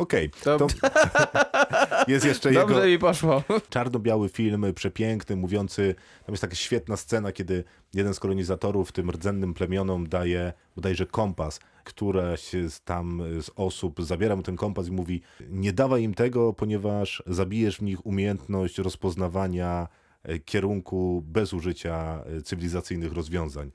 Okej, 0.00 0.30
To- 0.44 0.58
to 0.58 0.66
jest 2.12 2.26
jeszcze 2.26 2.48
jego 2.52 2.66
Dobrze 2.66 2.88
mi 2.88 2.98
poszło. 2.98 3.42
czarno-biały 3.70 4.28
film, 4.28 4.66
przepiękny, 4.74 5.36
mówiący, 5.36 5.94
tam 6.26 6.32
jest 6.32 6.40
taka 6.40 6.54
świetna 6.54 6.96
scena, 6.96 7.32
kiedy 7.32 7.64
jeden 7.94 8.14
z 8.14 8.20
kolonizatorów 8.20 8.92
tym 8.92 9.10
rdzennym 9.10 9.54
plemionom 9.54 10.08
daje 10.08 10.52
bodajże 10.76 11.06
kompas, 11.06 11.60
któraś 11.84 12.40
z 12.68 12.80
tam 12.80 13.22
z 13.42 13.50
osób 13.56 14.02
zabiera 14.04 14.36
mu 14.36 14.42
ten 14.42 14.56
kompas 14.56 14.88
i 14.88 14.92
mówi, 14.92 15.22
nie 15.50 15.72
dawaj 15.72 16.02
im 16.02 16.14
tego, 16.14 16.52
ponieważ 16.52 17.22
zabijesz 17.26 17.76
w 17.76 17.82
nich 17.82 18.06
umiejętność 18.06 18.78
rozpoznawania 18.78 19.88
e, 20.22 20.38
kierunku 20.38 21.22
bez 21.26 21.52
użycia 21.52 22.22
e, 22.38 22.42
cywilizacyjnych 22.42 23.12
rozwiązań. 23.12 23.70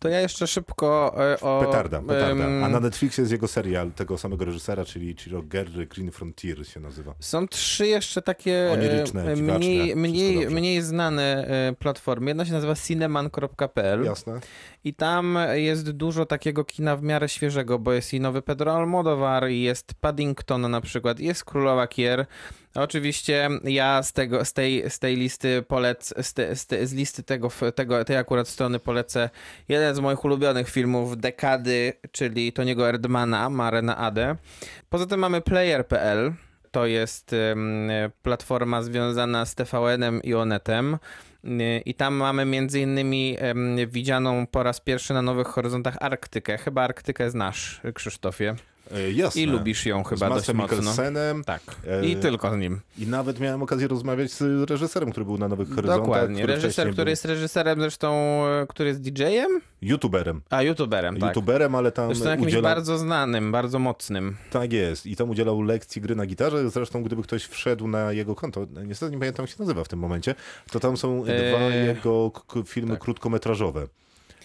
To 0.00 0.08
ja 0.08 0.20
jeszcze 0.20 0.46
szybko 0.46 1.14
e, 1.32 1.40
o... 1.40 1.60
Petarda, 1.66 2.02
petarda. 2.02 2.44
A 2.44 2.68
na 2.68 2.80
Netflixie 2.80 3.22
jest 3.22 3.32
jego 3.32 3.48
serial 3.48 3.92
tego 3.92 4.18
samego 4.18 4.44
reżysera, 4.44 4.84
czyli 4.84 5.16
Chiro 5.16 5.42
Gerry, 5.42 5.86
Green 5.86 6.10
Frontier 6.10 6.66
się 6.66 6.80
nazywa. 6.80 7.14
Są 7.20 7.48
trzy 7.48 7.86
jeszcze 7.86 8.22
takie 8.22 8.68
e, 8.68 8.72
Oniryczne, 8.72 9.36
dziwaczne, 9.36 9.58
mniej, 9.58 9.96
mniej, 9.96 10.50
mniej 10.50 10.82
znane 10.82 11.46
e, 11.46 11.72
platformy. 11.78 12.30
Jedna 12.30 12.44
się 12.44 12.52
nazywa 12.52 12.74
cineman.pl 12.74 14.04
Jasne? 14.04 14.40
i 14.84 14.94
tam 14.94 15.38
jest 15.52 15.90
dużo 15.90 16.26
takiego 16.26 16.64
kina 16.64 16.96
w 16.96 17.02
miarę 17.02 17.28
świeżego, 17.28 17.78
bo 17.78 17.92
jest 17.92 18.14
i 18.14 18.20
nowy 18.20 18.42
Pedro 18.42 18.76
Almodovar, 18.76 19.50
i 19.50 19.62
jest 19.62 19.94
Paddington 19.94 20.70
na 20.70 20.80
przykład, 20.80 21.20
jest 21.20 21.44
Królowa 21.44 21.86
Kier. 21.86 22.26
Oczywiście 22.74 23.48
ja 23.64 24.02
z, 24.02 24.12
tego, 24.12 24.44
z, 24.44 24.52
tej, 24.52 24.90
z 24.90 24.98
tej 24.98 25.16
listy 25.16 25.62
polec, 25.62 26.14
z, 26.22 26.34
te, 26.34 26.56
z, 26.56 26.66
te, 26.66 26.86
z 26.86 26.92
listy 26.92 27.22
tego, 27.22 27.50
tego, 27.74 28.04
tej 28.04 28.16
akurat 28.16 28.48
strony 28.48 28.78
polecę 28.78 29.30
jeden 29.68 29.94
z 29.94 30.00
moich 30.00 30.24
ulubionych 30.24 30.70
filmów 30.70 31.16
dekady, 31.16 31.92
czyli 32.12 32.52
Toniego 32.52 32.88
Erdmana, 32.88 33.50
Marena 33.50 33.96
Ade. 33.96 34.36
Poza 34.90 35.06
tym 35.06 35.20
mamy 35.20 35.40
player.pl, 35.40 36.32
to 36.70 36.86
jest 36.86 37.34
platforma 38.22 38.82
związana 38.82 39.46
z 39.46 39.54
TVN-em 39.54 40.22
i 40.22 40.34
Onetem. 40.34 40.98
Y, 41.44 41.82
I 41.84 41.94
tam 41.94 42.14
mamy 42.14 42.44
między 42.44 42.80
innymi 42.80 43.36
widzianą 43.86 44.46
po 44.46 44.62
raz 44.62 44.80
pierwszy 44.80 45.14
na 45.14 45.22
Nowych 45.22 45.46
Horyzontach 45.46 45.96
Arktykę. 46.00 46.58
Chyba 46.58 46.82
Arktykę 46.82 47.30
znasz, 47.30 47.80
Krzysztofie. 47.94 48.54
E, 48.94 49.12
Jasne. 49.12 49.40
I 49.42 49.46
lubisz 49.46 49.86
ją 49.86 50.04
z 50.04 50.08
chyba 50.08 50.28
dość 50.28 50.52
Madsem 50.52 50.56
mocno. 50.56 51.44
Tak. 51.44 51.62
E, 51.86 52.06
I 52.06 52.16
tylko 52.16 52.54
z 52.54 52.58
nim. 52.58 52.80
I 52.98 53.06
nawet 53.06 53.40
miałem 53.40 53.62
okazję 53.62 53.88
rozmawiać 53.88 54.32
z 54.32 54.70
reżyserem, 54.70 55.10
który 55.10 55.26
był 55.26 55.38
na 55.38 55.48
Nowych 55.48 55.68
Horyzontach. 55.68 56.06
Dokładnie. 56.06 56.36
który 56.36 56.54
Reżyser, 56.54 56.90
który 56.90 57.04
był 57.04 57.10
jest 57.10 57.24
reżyserem 57.24 57.80
zresztą, 57.80 58.12
e, 58.46 58.66
który 58.68 58.88
jest 58.88 59.00
DJ-em? 59.00 59.60
YouTuberem. 59.82 60.42
A, 60.50 60.62
YouTuberem, 60.62 61.16
tak. 61.16 61.28
YouTuberem, 61.28 61.74
ale 61.74 61.92
tam 61.92 62.06
Zresztą 62.06 62.30
jakimś 62.30 62.46
udzielał... 62.46 62.62
bardzo 62.62 62.98
znanym, 62.98 63.52
bardzo 63.52 63.78
mocnym. 63.78 64.36
Tak 64.50 64.72
jest. 64.72 65.06
I 65.06 65.16
tam 65.16 65.30
udzielał 65.30 65.62
lekcji 65.62 66.02
gry 66.02 66.16
na 66.16 66.26
gitarze. 66.26 66.70
Zresztą 66.70 67.02
gdyby 67.02 67.22
ktoś 67.22 67.44
wszedł 67.44 67.88
na 67.88 68.12
jego 68.12 68.34
konto, 68.34 68.66
niestety 68.86 69.12
nie 69.12 69.18
pamiętam 69.18 69.42
jak 69.42 69.50
się 69.50 69.56
nazywa 69.58 69.84
w 69.84 69.88
tym 69.88 69.98
momencie, 69.98 70.34
to 70.70 70.80
tam 70.80 70.96
są 70.96 71.22
dwa 71.22 71.32
Eee, 71.32 71.86
jego 71.86 72.32
filmy 72.66 72.90
tak. 72.90 73.00
krótkometrażowe. 73.00 73.86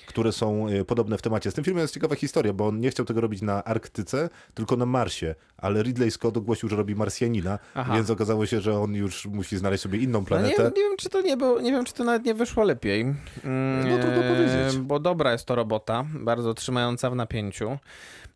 Które 0.07 0.31
są 0.31 0.67
e, 0.67 0.85
podobne 0.85 1.17
w 1.17 1.21
temacie. 1.21 1.51
Z 1.51 1.53
tym 1.53 1.63
filmem 1.63 1.81
jest 1.81 1.93
ciekawa 1.93 2.15
historia, 2.15 2.53
bo 2.53 2.67
on 2.67 2.79
nie 2.79 2.89
chciał 2.89 3.05
tego 3.05 3.21
robić 3.21 3.41
na 3.41 3.63
Arktyce, 3.63 4.29
tylko 4.53 4.75
na 4.75 4.85
Marsie. 4.85 5.35
Ale 5.57 5.83
Ridley 5.83 6.11
Scott 6.11 6.37
ogłosił, 6.37 6.69
że 6.69 6.75
robi 6.75 6.95
Marsjanina, 6.95 7.59
Aha. 7.75 7.93
więc 7.95 8.09
okazało 8.09 8.45
się, 8.45 8.61
że 8.61 8.79
on 8.79 8.93
już 8.95 9.25
musi 9.25 9.57
znaleźć 9.57 9.83
sobie 9.83 9.99
inną 9.99 10.13
No 10.13 10.19
nie, 10.19 10.25
planetę. 10.27 10.71
nie 10.75 10.81
wiem, 10.83 10.97
czy 10.97 11.09
to 11.09 11.21
nie 11.21 11.37
było, 11.37 11.61
nie 11.61 11.71
wiem, 11.71 11.85
czy 11.85 11.93
to 11.93 12.03
nawet 12.03 12.25
nie 12.25 12.33
wyszło 12.33 12.63
lepiej. 12.63 13.01
Mm, 13.01 13.89
No, 13.89 13.97
trudno 13.97 14.23
e, 14.23 14.29
powiedzieć. 14.35 14.77
Bo 14.79 14.99
dobra 14.99 15.31
jest 15.31 15.45
to 15.45 15.55
robota, 15.55 16.05
bardzo 16.13 16.53
trzymająca 16.53 17.09
w 17.09 17.15
napięciu. 17.15 17.77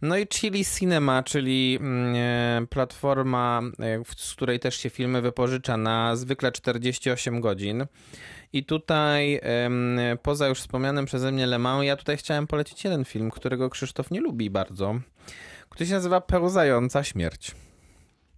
No 0.02 0.18
i 0.18 0.28
Chili 0.28 0.66
Cinema, 0.66 1.24
czyli 1.24 1.78
mm, 1.82 2.16
e, 2.64 2.68
platforma, 2.68 3.62
z 4.18 4.34
której 4.36 4.60
też 4.60 4.76
się 4.76 4.90
filmy 4.90 5.22
wypożycza 5.22 5.78
na 5.78 6.16
zwykle 6.16 6.52
48 6.52 7.42
godzin. 7.42 7.86
I 8.54 8.66
tutaj, 8.66 9.42
poza 10.24 10.48
już 10.48 10.60
wspomnianym 10.60 11.06
przeze 11.06 11.32
mnie 11.32 11.48
Le 11.48 11.60
Mans, 11.60 11.86
ja 11.86 11.96
tutaj 11.96 12.18
chciałem 12.18 12.48
polecić 12.48 12.84
jeden 12.84 13.06
film, 13.06 13.32
którego 13.32 13.70
Krzysztof 13.70 14.12
nie 14.12 14.22
lubi 14.22 14.50
bardzo, 14.50 15.00
który 15.70 15.86
się 15.86 15.94
nazywa 15.94 16.22
Pełzająca 16.22 17.04
Śmierć. 17.04 17.52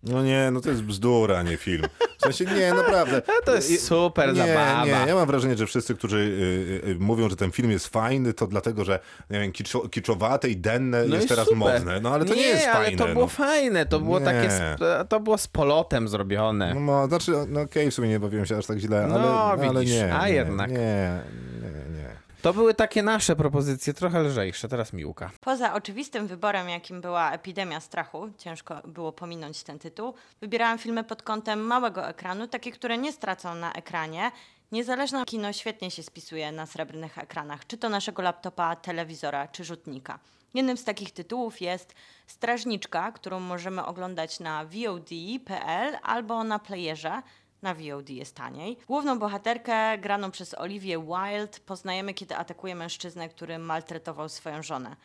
No 0.03 0.23
nie, 0.23 0.49
no 0.51 0.61
to 0.61 0.69
jest 0.69 0.83
bzdura, 0.83 1.43
nie 1.43 1.57
film. 1.57 1.83
W 2.17 2.21
sensie, 2.21 2.45
nie, 2.55 2.73
naprawdę. 2.73 3.21
To 3.45 3.55
jest 3.55 3.85
super 3.87 4.29
nie, 4.29 4.35
zabawa. 4.35 4.85
Nie, 4.85 4.91
ja 5.07 5.15
mam 5.15 5.27
wrażenie, 5.27 5.57
że 5.57 5.65
wszyscy, 5.67 5.95
którzy 5.95 6.17
y, 6.17 6.89
y, 6.89 6.95
mówią, 6.99 7.29
że 7.29 7.35
ten 7.35 7.51
film 7.51 7.71
jest 7.71 7.87
fajny, 7.87 8.33
to 8.33 8.47
dlatego, 8.47 8.85
że 8.85 8.99
nie 9.29 9.39
wiem, 9.39 9.51
kiczo, 9.51 9.79
kiczowate 9.89 10.49
i 10.49 10.57
denne 10.57 11.03
No 11.05 11.15
jest 11.15 11.27
teraz 11.29 11.45
super. 11.45 11.57
modne. 11.59 11.99
No 11.99 12.13
ale 12.13 12.25
to 12.25 12.33
nie, 12.33 12.41
jest 12.41 12.67
ale 12.67 12.85
fajne. 12.85 12.97
to 12.97 13.07
było 13.07 13.21
no. 13.25 13.27
fajne, 13.27 13.85
to 13.85 13.99
było 13.99 14.19
Nie. 14.19 14.25
takie, 14.25 14.49
to 15.09 15.19
było 15.19 15.37
z 15.37 15.47
polotem 15.47 16.07
zrobione. 16.07 16.73
No, 16.73 16.79
no, 16.79 17.07
znaczy, 17.07 17.31
no 17.47 17.61
okej, 17.61 17.91
w 17.91 17.93
sumie 17.93 18.09
nie 18.09 18.19
bawiłem 18.19 18.45
się 18.45 18.57
aż 18.57 18.65
tak 18.65 18.77
źle, 18.77 19.03
ale, 19.03 19.13
No, 19.13 19.41
ale 19.43 19.79
widzisz, 19.79 19.95
nie. 19.95 20.15
a 20.15 20.27
nie, 20.27 20.33
jednak. 20.33 20.71
Nie, 20.71 20.77
nie, 21.61 21.97
nie. 21.99 22.20
To 22.41 22.53
były 22.53 22.73
takie 22.73 23.03
nasze 23.03 23.35
propozycje, 23.35 23.93
trochę 23.93 24.19
lżejsze, 24.19 24.67
teraz 24.67 24.93
Miłka. 24.93 25.31
Poza 25.39 25.73
oczywistym 25.73 26.27
wyborem, 26.27 26.69
jakim 26.69 27.01
była 27.01 27.31
epidemia 27.31 27.79
strachu, 27.79 28.29
ciężko 28.37 28.81
było 28.85 29.11
pominąć 29.11 29.63
ten 29.63 29.79
tytuł, 29.79 30.13
wybierałam 30.41 30.77
filmy 30.77 31.03
pod 31.03 31.23
kątem 31.23 31.59
małego 31.59 32.07
ekranu, 32.07 32.47
takie, 32.47 32.71
które 32.71 32.97
nie 32.97 33.11
stracą 33.11 33.55
na 33.55 33.73
ekranie. 33.73 34.31
Niezależne 34.71 35.25
kino 35.25 35.53
świetnie 35.53 35.91
się 35.91 36.03
spisuje 36.03 36.51
na 36.51 36.65
srebrnych 36.65 37.17
ekranach, 37.17 37.67
czy 37.67 37.77
to 37.77 37.89
naszego 37.89 38.21
laptopa, 38.21 38.75
telewizora, 38.75 39.47
czy 39.47 39.63
rzutnika. 39.63 40.19
Jednym 40.53 40.77
z 40.77 40.83
takich 40.83 41.11
tytułów 41.11 41.61
jest 41.61 41.95
Strażniczka, 42.27 43.11
którą 43.11 43.39
możemy 43.39 43.85
oglądać 43.85 44.39
na 44.39 44.65
VOD.pl 44.65 45.97
albo 46.03 46.43
na 46.43 46.59
playerze. 46.59 47.21
Na 47.61 47.73
VOD 47.73 48.09
jest 48.09 48.35
taniej. 48.35 48.77
Główną 48.87 49.19
bohaterkę, 49.19 49.97
graną 49.97 50.31
przez 50.31 50.53
Olivię 50.53 50.99
Wilde, 50.99 51.59
poznajemy, 51.65 52.13
kiedy 52.13 52.35
atakuje 52.35 52.75
mężczyznę, 52.75 53.29
który 53.29 53.59
maltretował 53.59 54.29
swoją 54.29 54.63
żonę. 54.63 54.95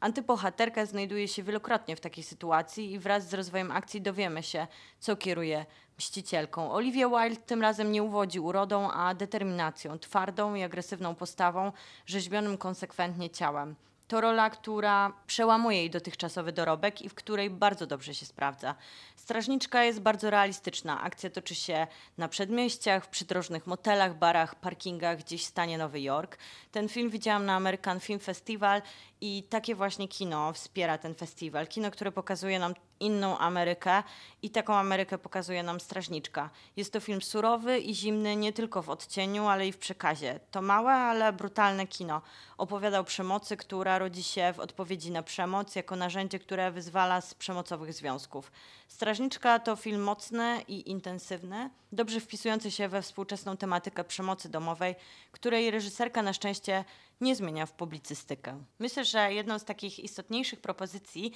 Antybohaterka 0.00 0.86
znajduje 0.86 1.28
się 1.28 1.42
wielokrotnie 1.42 1.96
w 1.96 2.00
takiej 2.00 2.24
sytuacji 2.24 2.92
i 2.92 2.98
wraz 2.98 3.28
z 3.28 3.34
rozwojem 3.34 3.70
akcji 3.70 4.00
dowiemy 4.00 4.42
się, 4.42 4.66
co 4.98 5.16
kieruje 5.16 5.66
mścicielką. 5.98 6.72
Olivia 6.72 7.08
Wilde 7.08 7.42
tym 7.46 7.62
razem 7.62 7.92
nie 7.92 8.02
uwodzi 8.02 8.40
urodą, 8.40 8.90
a 8.90 9.14
determinacją, 9.14 9.98
twardą 9.98 10.54
i 10.54 10.62
agresywną 10.62 11.14
postawą, 11.14 11.72
rzeźbionym 12.06 12.58
konsekwentnie 12.58 13.30
ciałem. 13.30 13.74
To 14.08 14.20
rola, 14.20 14.50
która 14.50 15.12
przełamuje 15.26 15.78
jej 15.78 15.90
dotychczasowy 15.90 16.52
dorobek 16.52 17.02
i 17.02 17.08
w 17.08 17.14
której 17.14 17.50
bardzo 17.50 17.86
dobrze 17.86 18.14
się 18.14 18.26
sprawdza. 18.26 18.74
Strażniczka 19.16 19.84
jest 19.84 20.00
bardzo 20.00 20.30
realistyczna. 20.30 21.00
Akcja 21.00 21.30
toczy 21.30 21.54
się 21.54 21.86
na 22.18 22.28
przedmieściach, 22.28 23.04
w 23.04 23.08
przydrożnych 23.08 23.66
motelach, 23.66 24.18
barach, 24.18 24.54
parkingach 24.54 25.18
gdzieś 25.18 25.42
w 25.42 25.48
stanie 25.48 25.78
Nowy 25.78 26.00
Jork. 26.00 26.38
Ten 26.72 26.88
film 26.88 27.10
widziałam 27.10 27.46
na 27.46 27.54
American 27.56 28.00
Film 28.00 28.20
Festival 28.20 28.82
i 29.20 29.42
takie 29.42 29.74
właśnie 29.74 30.08
kino 30.08 30.52
wspiera 30.52 30.98
ten 30.98 31.14
festiwal. 31.14 31.66
Kino, 31.66 31.90
które 31.90 32.12
pokazuje 32.12 32.58
nam 32.58 32.74
inną 33.04 33.38
Amerykę 33.38 34.02
i 34.42 34.50
taką 34.50 34.74
Amerykę 34.74 35.18
pokazuje 35.18 35.62
nam 35.62 35.80
Strażniczka. 35.80 36.50
Jest 36.76 36.92
to 36.92 37.00
film 37.00 37.22
surowy 37.22 37.78
i 37.78 37.94
zimny 37.94 38.36
nie 38.36 38.52
tylko 38.52 38.82
w 38.82 38.90
odcieniu, 38.90 39.46
ale 39.46 39.68
i 39.68 39.72
w 39.72 39.78
przekazie. 39.78 40.40
To 40.50 40.62
małe, 40.62 40.92
ale 40.92 41.32
brutalne 41.32 41.86
kino. 41.86 42.22
Opowiada 42.58 42.98
o 43.00 43.04
przemocy, 43.04 43.56
która 43.56 43.98
rodzi 43.98 44.22
się 44.22 44.52
w 44.52 44.60
odpowiedzi 44.60 45.10
na 45.10 45.22
przemoc 45.22 45.76
jako 45.76 45.96
narzędzie, 45.96 46.38
które 46.38 46.70
wyzwala 46.70 47.20
z 47.20 47.34
przemocowych 47.34 47.92
związków. 47.92 48.52
Strażniczka 48.88 49.58
to 49.58 49.76
film 49.76 50.02
mocny 50.02 50.62
i 50.68 50.90
intensywny, 50.90 51.70
dobrze 51.92 52.20
wpisujący 52.20 52.70
się 52.70 52.88
we 52.88 53.02
współczesną 53.02 53.56
tematykę 53.56 54.04
przemocy 54.04 54.48
domowej, 54.48 54.94
której 55.32 55.70
reżyserka 55.70 56.22
na 56.22 56.32
szczęście 56.32 56.84
nie 57.20 57.36
zmienia 57.36 57.66
w 57.66 57.72
publicystykę. 57.72 58.64
Myślę, 58.78 59.04
że 59.04 59.32
jedną 59.32 59.58
z 59.58 59.64
takich 59.64 59.98
istotniejszych 59.98 60.60
propozycji 60.60 61.32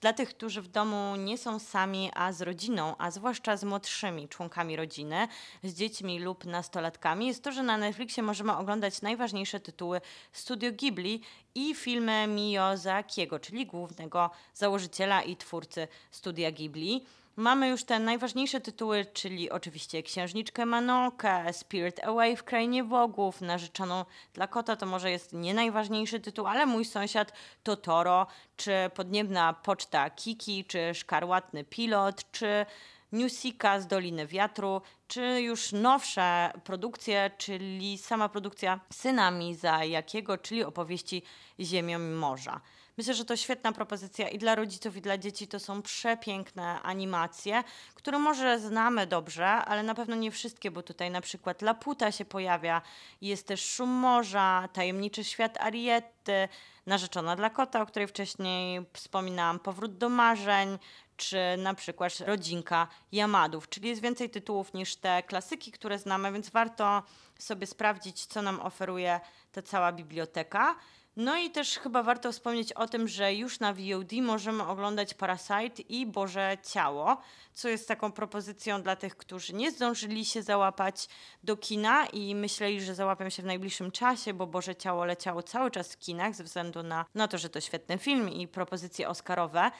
dla 0.00 0.12
tych, 0.12 0.28
którzy 0.28 0.62
w 0.62 0.68
domu 0.68 1.16
nie 1.16 1.38
są 1.38 1.58
sami, 1.58 2.10
a 2.14 2.32
z 2.32 2.42
rodziną, 2.42 2.94
a 2.98 3.10
zwłaszcza 3.10 3.56
z 3.56 3.64
młodszymi 3.64 4.28
członkami 4.28 4.76
rodziny, 4.76 5.28
z 5.62 5.74
dziećmi 5.74 6.18
lub 6.20 6.44
nastolatkami, 6.44 7.26
jest 7.26 7.42
to, 7.42 7.52
że 7.52 7.62
na 7.62 7.76
Netflixie 7.76 8.22
możemy 8.22 8.56
oglądać 8.56 9.02
najważniejsze 9.02 9.60
tytuły 9.60 10.00
Studio 10.32 10.72
Ghibli 10.72 11.20
i 11.54 11.74
filmy 11.74 12.26
Miyazakiego, 12.26 13.38
czyli 13.38 13.66
głównego 13.66 14.30
założyciela 14.54 15.22
i 15.22 15.36
twórcy 15.36 15.88
Studia 16.10 16.52
Ghibli. 16.52 17.06
Mamy 17.36 17.68
już 17.68 17.84
te 17.84 17.98
najważniejsze 17.98 18.60
tytuły, 18.60 19.06
czyli 19.12 19.50
oczywiście 19.50 20.02
Księżniczkę 20.02 20.66
Manokę, 20.66 21.52
Spirit 21.52 22.04
Away 22.04 22.36
w 22.36 22.44
Krainie 22.44 22.84
Bogów, 22.84 23.40
Narzeczoną 23.40 24.04
dla 24.34 24.46
kota, 24.46 24.76
to 24.76 24.86
może 24.86 25.10
jest 25.10 25.32
nie 25.32 25.54
najważniejszy 25.54 26.20
tytuł, 26.20 26.46
ale 26.46 26.66
Mój 26.66 26.84
sąsiad 26.84 27.32
Totoro, 27.62 28.26
czy 28.56 28.72
Podniebna 28.94 29.52
Poczta 29.52 30.10
Kiki, 30.10 30.64
czy 30.64 30.94
Szkarłatny 30.94 31.64
Pilot, 31.64 32.30
czy 32.32 32.66
Newsika 33.12 33.80
z 33.80 33.86
Doliny 33.86 34.26
Wiatru, 34.26 34.82
czy 35.08 35.40
już 35.40 35.72
nowsze 35.72 36.52
produkcje, 36.64 37.30
czyli 37.38 37.98
sama 37.98 38.28
produkcja 38.28 38.80
Syna 38.92 39.30
Miza 39.30 39.84
Jakiego, 39.84 40.38
czyli 40.38 40.64
opowieści 40.64 41.22
Ziemią 41.60 41.98
Morza. 41.98 42.60
Myślę, 42.96 43.14
że 43.14 43.24
to 43.24 43.36
świetna 43.36 43.72
propozycja 43.72 44.28
i 44.28 44.38
dla 44.38 44.54
rodziców, 44.54 44.96
i 44.96 45.00
dla 45.00 45.18
dzieci 45.18 45.48
to 45.48 45.60
są 45.60 45.82
przepiękne 45.82 46.82
animacje, 46.82 47.64
które 47.94 48.18
może 48.18 48.60
znamy 48.60 49.06
dobrze, 49.06 49.46
ale 49.46 49.82
na 49.82 49.94
pewno 49.94 50.16
nie 50.16 50.30
wszystkie, 50.30 50.70
bo 50.70 50.82
tutaj 50.82 51.10
na 51.10 51.20
przykład 51.20 51.62
Laputa 51.62 52.12
się 52.12 52.24
pojawia, 52.24 52.82
jest 53.20 53.46
też 53.46 53.64
Szum 53.70 53.90
Morza, 53.90 54.68
Tajemniczy 54.72 55.24
Świat 55.24 55.58
Ariety, 55.60 56.48
Narzeczona 56.86 57.36
dla 57.36 57.50
kota, 57.50 57.82
o 57.82 57.86
której 57.86 58.08
wcześniej 58.08 58.86
wspominałam, 58.92 59.58
Powrót 59.58 59.96
do 59.96 60.08
marzeń, 60.08 60.78
czy 61.16 61.38
na 61.58 61.74
przykład 61.74 62.20
Rodzinka 62.20 62.88
Jamadów, 63.12 63.68
czyli 63.68 63.88
jest 63.88 64.02
więcej 64.02 64.30
tytułów 64.30 64.74
niż 64.74 64.96
te 64.96 65.22
klasyki, 65.22 65.72
które 65.72 65.98
znamy, 65.98 66.32
więc 66.32 66.50
warto 66.50 67.02
sobie 67.38 67.66
sprawdzić, 67.66 68.26
co 68.26 68.42
nam 68.42 68.60
oferuje 68.60 69.20
ta 69.52 69.62
cała 69.62 69.92
biblioteka. 69.92 70.76
No 71.16 71.36
i 71.36 71.50
też 71.50 71.78
chyba 71.78 72.02
warto 72.02 72.32
wspomnieć 72.32 72.72
o 72.72 72.88
tym, 72.88 73.08
że 73.08 73.34
już 73.34 73.60
na 73.60 73.72
VOD 73.72 74.12
możemy 74.22 74.66
oglądać 74.66 75.14
Parasite 75.14 75.82
i 75.88 76.06
Boże 76.06 76.56
Ciało, 76.72 77.16
co 77.52 77.68
jest 77.68 77.88
taką 77.88 78.12
propozycją 78.12 78.82
dla 78.82 78.96
tych, 78.96 79.16
którzy 79.16 79.52
nie 79.52 79.70
zdążyli 79.70 80.24
się 80.24 80.42
załapać 80.42 81.08
do 81.44 81.56
kina 81.56 82.06
i 82.06 82.34
myśleli, 82.34 82.80
że 82.80 82.94
załapią 82.94 83.30
się 83.30 83.42
w 83.42 83.46
najbliższym 83.46 83.90
czasie, 83.90 84.34
bo 84.34 84.46
Boże 84.46 84.76
Ciało 84.76 85.04
leciało 85.04 85.42
cały 85.42 85.70
czas 85.70 85.92
w 85.92 85.98
kinach 85.98 86.34
ze 86.34 86.44
względu 86.44 86.82
na, 86.82 87.04
na 87.14 87.28
to, 87.28 87.38
że 87.38 87.48
to 87.48 87.60
świetny 87.60 87.98
film 87.98 88.28
i 88.28 88.48
propozycje 88.48 89.08
oscarowe. 89.08 89.70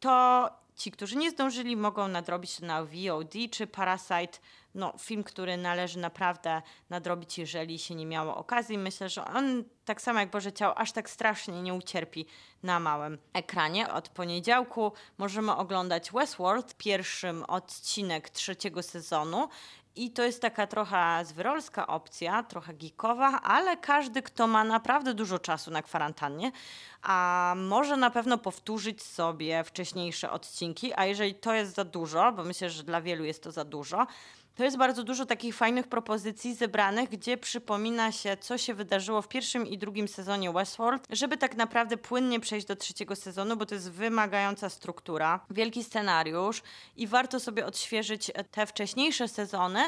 To 0.00 0.48
ci, 0.78 0.90
którzy 0.90 1.16
nie 1.16 1.30
zdążyli, 1.30 1.76
mogą 1.76 2.08
nadrobić 2.08 2.56
to 2.56 2.66
na 2.66 2.84
VOD 2.84 3.34
czy 3.50 3.66
Parasite 3.66 4.38
no, 4.74 4.92
film, 4.98 5.24
który 5.24 5.56
należy 5.56 5.98
naprawdę 5.98 6.62
nadrobić, 6.90 7.38
jeżeli 7.38 7.78
się 7.78 7.94
nie 7.94 8.06
miało 8.06 8.36
okazji. 8.36 8.78
Myślę, 8.78 9.08
że 9.08 9.24
on, 9.24 9.64
tak 9.84 10.02
samo 10.02 10.20
jak 10.20 10.30
Boże 10.30 10.52
Ciało, 10.52 10.78
aż 10.78 10.92
tak 10.92 11.10
strasznie 11.10 11.62
nie 11.62 11.74
ucierpi 11.74 12.26
na 12.62 12.80
małym 12.80 13.18
ekranie. 13.32 13.92
Od 13.92 14.08
poniedziałku 14.08 14.92
możemy 15.18 15.56
oglądać 15.56 16.12
Westworld, 16.12 16.74
pierwszym 16.74 17.44
odcinek 17.44 18.30
trzeciego 18.30 18.82
sezonu. 18.82 19.48
I 19.98 20.10
to 20.10 20.22
jest 20.22 20.42
taka 20.42 20.66
trochę 20.66 21.24
zwyrolska 21.24 21.86
opcja, 21.86 22.42
trochę 22.42 22.74
geekowa, 22.74 23.40
ale 23.42 23.76
każdy, 23.76 24.22
kto 24.22 24.46
ma 24.46 24.64
naprawdę 24.64 25.14
dużo 25.14 25.38
czasu 25.38 25.70
na 25.70 25.82
kwarantannie, 25.82 26.52
a 27.02 27.54
może 27.56 27.96
na 27.96 28.10
pewno 28.10 28.38
powtórzyć 28.38 29.02
sobie 29.02 29.64
wcześniejsze 29.64 30.30
odcinki, 30.30 30.92
a 30.96 31.04
jeżeli 31.04 31.34
to 31.34 31.54
jest 31.54 31.74
za 31.74 31.84
dużo, 31.84 32.32
bo 32.32 32.44
myślę, 32.44 32.70
że 32.70 32.82
dla 32.82 33.00
wielu 33.00 33.24
jest 33.24 33.42
to 33.42 33.52
za 33.52 33.64
dużo, 33.64 34.06
to 34.58 34.64
jest 34.64 34.76
bardzo 34.76 35.04
dużo 35.04 35.26
takich 35.26 35.54
fajnych 35.54 35.86
propozycji 35.86 36.54
zebranych, 36.54 37.08
gdzie 37.08 37.36
przypomina 37.36 38.12
się, 38.12 38.36
co 38.36 38.58
się 38.58 38.74
wydarzyło 38.74 39.22
w 39.22 39.28
pierwszym 39.28 39.66
i 39.66 39.78
drugim 39.78 40.08
sezonie 40.08 40.52
Westworld, 40.52 41.06
żeby 41.10 41.36
tak 41.36 41.56
naprawdę 41.56 41.96
płynnie 41.96 42.40
przejść 42.40 42.66
do 42.66 42.76
trzeciego 42.76 43.16
sezonu, 43.16 43.56
bo 43.56 43.66
to 43.66 43.74
jest 43.74 43.90
wymagająca 43.90 44.68
struktura, 44.68 45.40
wielki 45.50 45.84
scenariusz 45.84 46.62
i 46.96 47.06
warto 47.06 47.40
sobie 47.40 47.66
odświeżyć 47.66 48.30
te 48.50 48.66
wcześniejsze 48.66 49.28
sezony. 49.28 49.80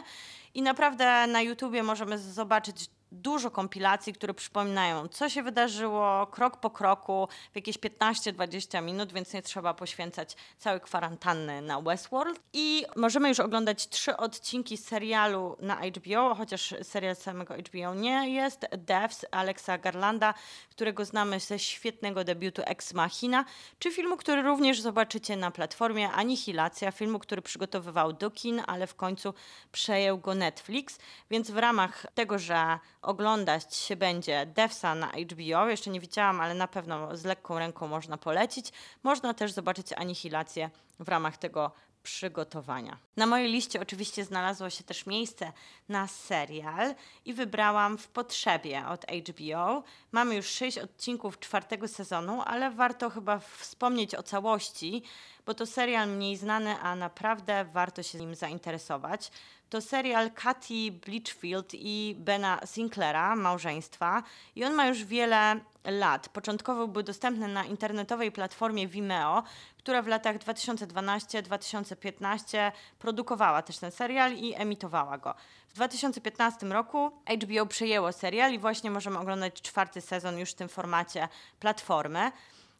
I 0.54 0.62
naprawdę 0.62 1.26
na 1.26 1.42
YouTubie 1.42 1.82
możemy 1.82 2.18
zobaczyć 2.18 2.90
dużo 3.12 3.50
kompilacji, 3.50 4.12
które 4.12 4.34
przypominają, 4.34 5.08
co 5.08 5.28
się 5.28 5.42
wydarzyło 5.42 6.26
krok 6.26 6.56
po 6.56 6.70
kroku 6.70 7.28
w 7.52 7.56
jakieś 7.56 7.78
15-20 7.78 8.82
minut, 8.82 9.12
więc 9.12 9.32
nie 9.32 9.42
trzeba 9.42 9.74
poświęcać 9.74 10.36
całej 10.58 10.80
kwarantanny 10.80 11.62
na 11.62 11.80
Westworld. 11.80 12.40
I 12.52 12.86
możemy 12.96 13.28
już 13.28 13.40
oglądać 13.40 13.88
trzy 13.88 14.16
odcinki 14.16 14.76
serialu 14.76 15.56
na 15.60 15.76
HBO, 15.76 16.34
chociaż 16.34 16.74
serial 16.82 17.16
samego 17.16 17.54
HBO 17.54 17.94
nie 17.94 18.30
jest. 18.30 18.66
Devs 18.78 19.26
Alexa 19.30 19.78
Garlanda, 19.78 20.34
którego 20.70 21.04
znamy 21.04 21.40
ze 21.40 21.58
świetnego 21.58 22.24
debiutu 22.24 22.62
Ex 22.64 22.94
Machina, 22.94 23.44
czy 23.78 23.92
filmu, 23.92 24.16
który 24.16 24.42
również 24.42 24.80
zobaczycie 24.80 25.36
na 25.36 25.50
platformie 25.50 26.10
Anihilacja, 26.10 26.92
filmu, 26.92 27.18
który 27.18 27.42
przygotowywał 27.42 28.12
do 28.12 28.30
kin, 28.30 28.62
ale 28.66 28.86
w 28.86 28.94
końcu 28.94 29.34
przejął 29.72 30.18
go 30.18 30.34
Netflix. 30.34 30.98
Więc 31.30 31.50
w 31.50 31.58
ramach 31.58 32.06
tego, 32.14 32.38
że 32.38 32.78
oglądać 33.02 33.76
się 33.76 33.96
będzie 33.96 34.46
Devsa 34.46 34.94
na 34.94 35.06
HBO. 35.06 35.68
Jeszcze 35.68 35.90
nie 35.90 36.00
widziałam, 36.00 36.40
ale 36.40 36.54
na 36.54 36.68
pewno 36.68 37.16
z 37.16 37.24
lekką 37.24 37.58
ręką 37.58 37.88
można 37.88 38.16
polecić. 38.16 38.72
Można 39.02 39.34
też 39.34 39.52
zobaczyć 39.52 39.92
Anihilację 39.92 40.70
w 41.00 41.08
ramach 41.08 41.36
tego 41.36 41.70
przygotowania. 42.02 42.96
Na 43.16 43.26
mojej 43.26 43.52
liście 43.52 43.80
oczywiście 43.80 44.24
znalazło 44.24 44.70
się 44.70 44.84
też 44.84 45.06
miejsce 45.06 45.52
na 45.88 46.06
serial 46.06 46.94
i 47.24 47.34
wybrałam 47.34 47.98
w 47.98 48.08
potrzebie 48.08 48.86
od 48.86 49.06
HBO. 49.06 49.82
Mamy 50.12 50.34
już 50.34 50.46
sześć 50.46 50.78
odcinków 50.78 51.38
czwartego 51.38 51.88
sezonu, 51.88 52.42
ale 52.46 52.70
warto 52.70 53.10
chyba 53.10 53.38
wspomnieć 53.38 54.14
o 54.14 54.22
całości, 54.22 55.02
bo 55.46 55.54
to 55.54 55.66
serial 55.66 56.08
mniej 56.08 56.36
znany, 56.36 56.78
a 56.78 56.96
naprawdę 56.96 57.64
warto 57.64 58.02
się 58.02 58.18
nim 58.18 58.34
zainteresować. 58.34 59.30
To 59.70 59.80
serial 59.80 60.30
Katy 60.30 60.92
Bleachfield 61.06 61.74
i 61.74 62.16
Bena 62.18 62.60
Sinclaira, 62.64 63.36
małżeństwa, 63.36 64.22
i 64.56 64.64
on 64.64 64.74
ma 64.74 64.86
już 64.86 65.04
wiele 65.04 65.60
lat. 65.84 66.28
Początkowo 66.28 66.88
był 66.88 67.02
dostępny 67.02 67.48
na 67.48 67.64
internetowej 67.64 68.32
platformie 68.32 68.88
Vimeo, 68.88 69.42
która 69.78 70.02
w 70.02 70.06
latach 70.06 70.38
2012-2015 70.38 72.72
produkowała 72.98 73.62
też 73.62 73.78
ten 73.78 73.90
serial 73.90 74.32
i 74.32 74.54
emitowała 74.54 75.18
go. 75.18 75.34
W 75.68 75.74
2015 75.74 76.66
roku 76.66 77.10
HBO 77.42 77.66
przejęło 77.66 78.12
serial 78.12 78.52
i 78.52 78.58
właśnie 78.58 78.90
możemy 78.90 79.18
oglądać 79.18 79.62
czwarty 79.62 80.00
sezon 80.00 80.38
już 80.38 80.50
w 80.50 80.54
tym 80.54 80.68
formacie 80.68 81.28
platformy. 81.60 82.32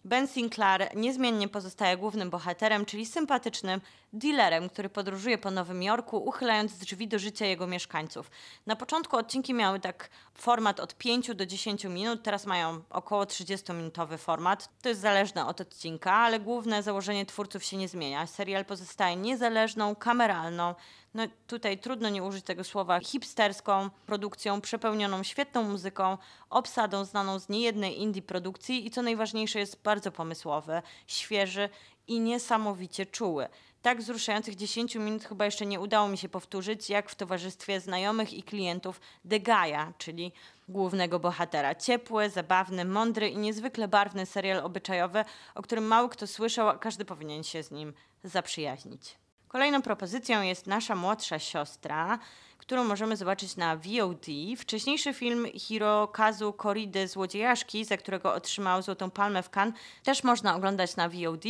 Ben 0.05 0.29
Sinclair 0.29 0.97
niezmiennie 0.97 1.49
pozostaje 1.49 1.97
głównym 1.97 2.31
bohaterem, 2.31 2.87
czyli 2.87 3.07
sympatycznym 3.07 3.81
dealerem, 4.13 4.69
który 4.69 4.89
podróżuje 4.89 5.39
po 5.39 5.51
Nowym 5.51 5.83
Jorku, 5.83 6.17
uchylając 6.17 6.79
drzwi 6.79 7.09
do 7.09 7.19
życia 7.19 7.47
jego 7.47 7.67
mieszkańców. 7.67 8.31
Na 8.67 8.77
początku 8.77 9.17
odcinki 9.17 9.55
miały 9.55 9.81
tak 9.81 10.11
format 10.35 10.81
od 10.81 10.95
5 10.95 11.35
do 11.35 11.47
10 11.47 11.85
minut, 11.85 12.23
teraz 12.23 12.47
mają 12.47 12.83
około 12.91 13.25
30-minutowy 13.25 14.19
format. 14.19 14.69
To 14.83 14.89
jest 14.89 15.01
zależne 15.01 15.47
od 15.47 15.61
odcinka, 15.61 16.13
ale 16.13 16.41
główne 16.41 16.83
założenie 16.83 17.27
twórców 17.27 17.65
się 17.65 17.77
nie 17.77 17.89
zmienia. 17.89 18.27
Serial 18.27 18.65
pozostaje 18.65 19.17
niezależną, 19.17 19.97
kameralną, 19.97 20.75
no 21.15 21.23
tutaj 21.47 21.79
trudno 21.79 22.09
nie 22.09 22.23
użyć 22.23 22.45
tego 22.45 22.65
słowa, 22.65 23.01
hipsterską 23.01 23.91
produkcją, 24.07 24.61
przepełnioną 24.61 25.23
świetną 25.23 25.63
muzyką, 25.63 26.19
obsadą 26.51 27.05
znaną 27.05 27.39
z 27.39 27.49
niejednej 27.49 28.01
indie 28.01 28.23
produkcji 28.23 28.87
i 28.87 28.91
co 28.91 29.03
najważniejsze 29.03 29.59
jest 29.59 29.83
bardzo 29.83 30.13
pomysłowy, 30.13 30.83
świeży 31.07 31.69
i 32.07 32.21
niesamowicie 32.21 33.07
czuły. 33.07 33.49
Tak 33.83 34.01
wzruszających 34.01 34.57
10 34.57 34.95
minut 34.95 35.25
chyba 35.25 35.45
jeszcze 35.45 35.67
nie 35.67 35.81
udało 35.81 36.09
mi 36.09 36.19
się 36.19 36.29
powtórzyć, 36.29 36.91
jak 36.91 37.11
w 37.11 37.15
towarzystwie 37.15 37.81
znajomych 37.81 38.33
i 38.33 38.43
klientów 38.43 39.01
Guy'a, 39.27 39.93
czyli 39.99 40.33
głównego 40.69 41.19
bohatera. 41.19 41.75
Ciepły, 41.75 42.31
zabawny, 42.31 42.85
mądry 42.85 43.29
i 43.29 43.39
niezwykle 43.39 43.89
barwny 43.89 44.27
serial 44.27 44.65
obyczajowy, 44.65 45.25
o 45.55 45.63
którym 45.63 45.85
mało 45.85 46.09
kto 46.09 46.27
słyszał, 46.27 46.69
a 46.69 46.79
każdy 46.79 47.05
powinien 47.05 47.45
się 47.45 47.63
z 47.63 47.71
nim 47.71 47.93
zaprzyjaźnić. 48.25 49.20
Kolejną 49.53 49.83
propozycją 49.83 50.43
jest 50.43 50.67
nasza 50.67 50.95
młodsza 50.95 51.39
siostra, 51.39 52.19
którą 52.59 52.85
możemy 52.85 53.17
zobaczyć 53.17 53.57
na 53.57 53.77
VOD. 53.77 54.27
Wcześniejszy 54.59 55.15
film 55.15 55.47
Hirokazu 55.55 56.53
Koridy 56.53 57.09
Złodziejaszki, 57.09 57.85
za 57.85 57.97
którego 57.97 58.35
otrzymał 58.35 58.83
Złotą 58.83 59.11
Palmę 59.11 59.43
w 59.43 59.51
Cannes, 59.51 59.75
też 60.03 60.25
można 60.25 60.57
oglądać 60.57 60.97
na 60.97 61.09
VOD, 61.09 61.45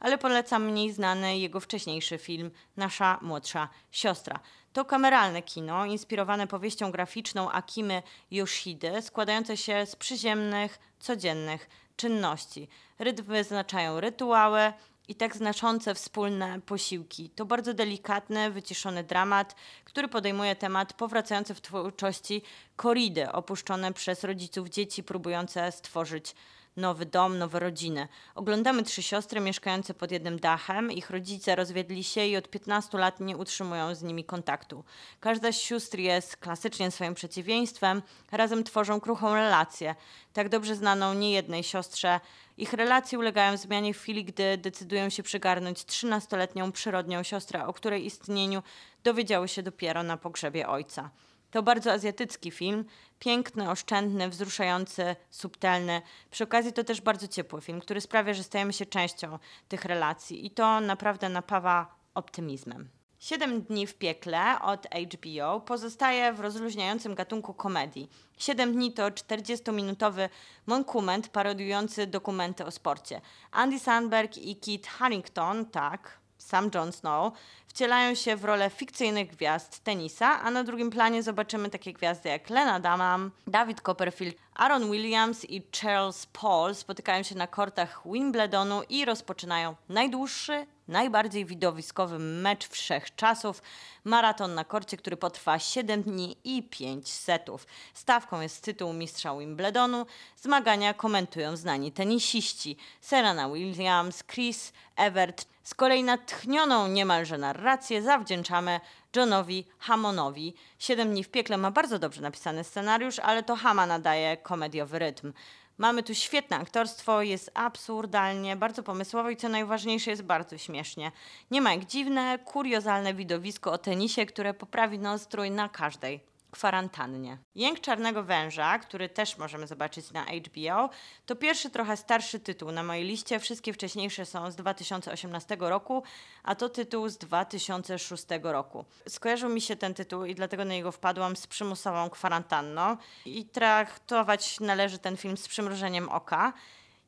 ale 0.00 0.18
polecam 0.18 0.64
mniej 0.64 0.92
znany 0.92 1.38
jego 1.38 1.60
wcześniejszy 1.60 2.18
film 2.18 2.50
Nasza 2.76 3.18
młodsza 3.22 3.68
siostra. 3.90 4.40
To 4.72 4.84
kameralne 4.84 5.42
kino, 5.42 5.84
inspirowane 5.84 6.46
powieścią 6.46 6.90
graficzną 6.90 7.50
Akimy 7.50 8.02
Yoshidy, 8.30 9.02
składające 9.02 9.56
się 9.56 9.86
z 9.86 9.96
przyziemnych, 9.96 10.78
codziennych 10.98 11.68
czynności. 11.96 12.68
Rytmy 12.98 13.24
wyznaczają 13.24 14.00
rytuały, 14.00 14.72
i 15.08 15.14
tak 15.14 15.36
znaczące 15.36 15.94
wspólne 15.94 16.60
posiłki. 16.60 17.30
To 17.30 17.44
bardzo 17.44 17.74
delikatny, 17.74 18.50
wyciszony 18.50 19.04
dramat, 19.04 19.54
który 19.84 20.08
podejmuje 20.08 20.56
temat 20.56 20.92
powracający 20.92 21.54
w 21.54 21.60
twórczości 21.60 22.42
koridy, 22.76 23.32
opuszczone 23.32 23.92
przez 23.92 24.24
rodziców 24.24 24.68
dzieci 24.68 25.02
próbujące 25.02 25.72
stworzyć 25.72 26.34
nowy 26.76 27.06
dom, 27.06 27.38
nowe 27.38 27.58
rodziny. 27.58 28.08
Oglądamy 28.34 28.82
trzy 28.82 29.02
siostry 29.02 29.40
mieszkające 29.40 29.94
pod 29.94 30.10
jednym 30.10 30.38
dachem. 30.38 30.92
Ich 30.92 31.10
rodzice 31.10 31.56
rozwiedli 31.56 32.04
się 32.04 32.26
i 32.26 32.36
od 32.36 32.48
15 32.48 32.98
lat 32.98 33.20
nie 33.20 33.36
utrzymują 33.36 33.94
z 33.94 34.02
nimi 34.02 34.24
kontaktu. 34.24 34.84
Każda 35.20 35.52
z 35.52 35.56
sióstr 35.56 35.98
jest 35.98 36.36
klasycznie 36.36 36.90
swoim 36.90 37.14
przeciwieństwem. 37.14 38.02
Razem 38.32 38.64
tworzą 38.64 39.00
kruchą 39.00 39.34
relację. 39.34 39.94
Tak 40.32 40.48
dobrze 40.48 40.74
znaną 40.74 41.14
niejednej 41.14 41.62
siostrze. 41.62 42.20
Ich 42.58 42.72
relacje 42.72 43.18
ulegają 43.18 43.56
zmianie 43.56 43.94
w 43.94 43.98
chwili, 43.98 44.24
gdy 44.24 44.58
decydują 44.58 45.10
się 45.10 45.22
przygarnąć 45.22 45.78
13-letnią 45.78 46.72
przyrodnią 46.72 47.22
siostrę, 47.22 47.66
o 47.66 47.72
której 47.72 48.06
istnieniu 48.06 48.62
dowiedziały 49.04 49.48
się 49.48 49.62
dopiero 49.62 50.02
na 50.02 50.16
pogrzebie 50.16 50.68
ojca. 50.68 51.10
To 51.50 51.62
bardzo 51.62 51.92
azjatycki 51.92 52.50
film, 52.50 52.84
piękny, 53.18 53.70
oszczędny, 53.70 54.28
wzruszający, 54.28 55.16
subtelny. 55.30 56.02
Przy 56.30 56.44
okazji 56.44 56.72
to 56.72 56.84
też 56.84 57.00
bardzo 57.00 57.28
ciepły 57.28 57.60
film, 57.60 57.80
który 57.80 58.00
sprawia, 58.00 58.34
że 58.34 58.42
stajemy 58.42 58.72
się 58.72 58.86
częścią 58.86 59.38
tych 59.68 59.84
relacji 59.84 60.46
i 60.46 60.50
to 60.50 60.80
naprawdę 60.80 61.28
napawa 61.28 61.94
optymizmem. 62.14 62.95
Siedem 63.20 63.62
dni 63.62 63.86
w 63.86 63.94
piekle 63.94 64.62
od 64.62 64.86
HBO 64.86 65.60
pozostaje 65.60 66.32
w 66.32 66.40
rozluźniającym 66.40 67.14
gatunku 67.14 67.54
komedii. 67.54 68.10
Siedem 68.38 68.72
dni 68.72 68.92
to 68.92 69.08
40-minutowy 69.08 70.28
monkument 70.66 71.28
parodiujący 71.28 72.06
dokumenty 72.06 72.64
o 72.64 72.70
sporcie. 72.70 73.20
Andy 73.52 73.78
Sandberg 73.78 74.36
i 74.36 74.56
Kit 74.56 74.86
Harington, 74.86 75.66
tak, 75.66 76.18
sam 76.38 76.70
Jon 76.74 76.92
Snow, 76.92 77.32
wcielają 77.66 78.14
się 78.14 78.36
w 78.36 78.44
rolę 78.44 78.70
fikcyjnych 78.70 79.28
gwiazd 79.28 79.78
tenisa, 79.78 80.40
a 80.40 80.50
na 80.50 80.64
drugim 80.64 80.90
planie 80.90 81.22
zobaczymy 81.22 81.70
takie 81.70 81.92
gwiazdy 81.92 82.28
jak 82.28 82.50
Lena 82.50 82.80
Dunham, 82.80 83.30
David 83.46 83.80
Copperfield, 83.80 84.36
Aaron 84.56 84.90
Williams 84.90 85.50
i 85.50 85.62
Charles 85.80 86.26
Paul 86.26 86.74
spotykają 86.74 87.22
się 87.22 87.34
na 87.34 87.46
kortach 87.46 88.02
Wimbledonu 88.06 88.82
i 88.88 89.04
rozpoczynają 89.04 89.74
najdłuższy, 89.88 90.66
najbardziej 90.88 91.44
widowiskowy 91.44 92.18
mecz 92.18 92.68
wszechczasów. 92.68 93.62
Maraton 94.04 94.54
na 94.54 94.64
korcie, 94.64 94.96
który 94.96 95.16
potrwa 95.16 95.58
7 95.58 96.02
dni 96.02 96.36
i 96.44 96.62
5 96.62 97.08
setów. 97.08 97.66
Stawką 97.94 98.40
jest 98.40 98.64
tytuł 98.64 98.92
mistrza 98.92 99.36
Wimbledonu. 99.38 100.06
Zmagania 100.36 100.94
komentują 100.94 101.56
znani 101.56 101.92
tenisiści 101.92 102.76
Serena 103.00 103.48
Williams, 103.48 104.24
Chris 104.24 104.72
Evert. 104.96 105.46
Z 105.62 105.74
kolei 105.74 106.02
natchnioną 106.02 106.88
niemalże 106.88 107.38
narrację 107.38 108.02
zawdzięczamy 108.02 108.80
Johnowi 109.16 109.66
Hammonowi. 109.78 110.54
Siedem 110.78 111.10
dni 111.10 111.24
w 111.24 111.28
piekle 111.28 111.56
ma 111.56 111.70
bardzo 111.70 111.98
dobrze 111.98 112.22
napisany 112.22 112.64
scenariusz, 112.64 113.18
ale 113.18 113.42
to 113.42 113.56
Hama 113.56 113.86
nadaje 113.86 114.36
komediowy 114.36 114.98
rytm. 114.98 115.32
Mamy 115.78 116.02
tu 116.02 116.14
świetne 116.14 116.56
aktorstwo, 116.56 117.22
jest 117.22 117.50
absurdalnie, 117.54 118.56
bardzo 118.56 118.82
pomysłowo 118.82 119.30
i 119.30 119.36
co 119.36 119.48
najważniejsze 119.48 120.10
jest 120.10 120.22
bardzo 120.22 120.58
śmiesznie. 120.58 121.12
Nie 121.50 121.60
ma 121.60 121.72
jak 121.72 121.84
dziwne, 121.84 122.38
kuriozalne 122.44 123.14
widowisko 123.14 123.72
o 123.72 123.78
tenisie, 123.78 124.26
które 124.26 124.54
poprawi 124.54 124.98
nastrój 124.98 125.50
na 125.50 125.68
każdej 125.68 126.35
kwarantannie. 126.50 127.38
Jęk 127.54 127.80
Czarnego 127.80 128.22
Węża, 128.22 128.78
który 128.78 129.08
też 129.08 129.38
możemy 129.38 129.66
zobaczyć 129.66 130.10
na 130.10 130.24
HBO, 130.24 130.90
to 131.26 131.36
pierwszy 131.36 131.70
trochę 131.70 131.96
starszy 131.96 132.40
tytuł 132.40 132.72
na 132.72 132.82
mojej 132.82 133.04
liście. 133.04 133.40
Wszystkie 133.40 133.72
wcześniejsze 133.72 134.26
są 134.26 134.50
z 134.50 134.56
2018 134.56 135.56
roku, 135.60 136.02
a 136.42 136.54
to 136.54 136.68
tytuł 136.68 137.08
z 137.08 137.18
2006 137.18 138.24
roku. 138.42 138.84
Skojarzył 139.08 139.50
mi 139.50 139.60
się 139.60 139.76
ten 139.76 139.94
tytuł 139.94 140.24
i 140.24 140.34
dlatego 140.34 140.64
na 140.64 140.74
niego 140.74 140.92
wpadłam 140.92 141.36
z 141.36 141.46
przymusową 141.46 142.10
kwarantanną 142.10 142.96
i 143.26 143.44
traktować 143.44 144.60
należy 144.60 144.98
ten 144.98 145.16
film 145.16 145.36
z 145.36 145.48
przymrużeniem 145.48 146.08
oka. 146.08 146.52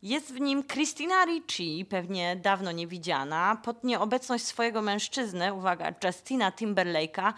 Jest 0.02 0.34
w 0.34 0.40
nim 0.40 0.64
Christina 0.64 1.24
Ricci, 1.24 1.86
pewnie 1.90 2.36
dawno 2.36 2.72
niewidziana, 2.72 3.56
pod 3.64 3.84
nieobecność 3.84 4.44
swojego 4.44 4.82
mężczyzny, 4.82 5.54
uwaga, 5.54 5.94
Justina 6.04 6.50
Timberlake'a, 6.50 7.32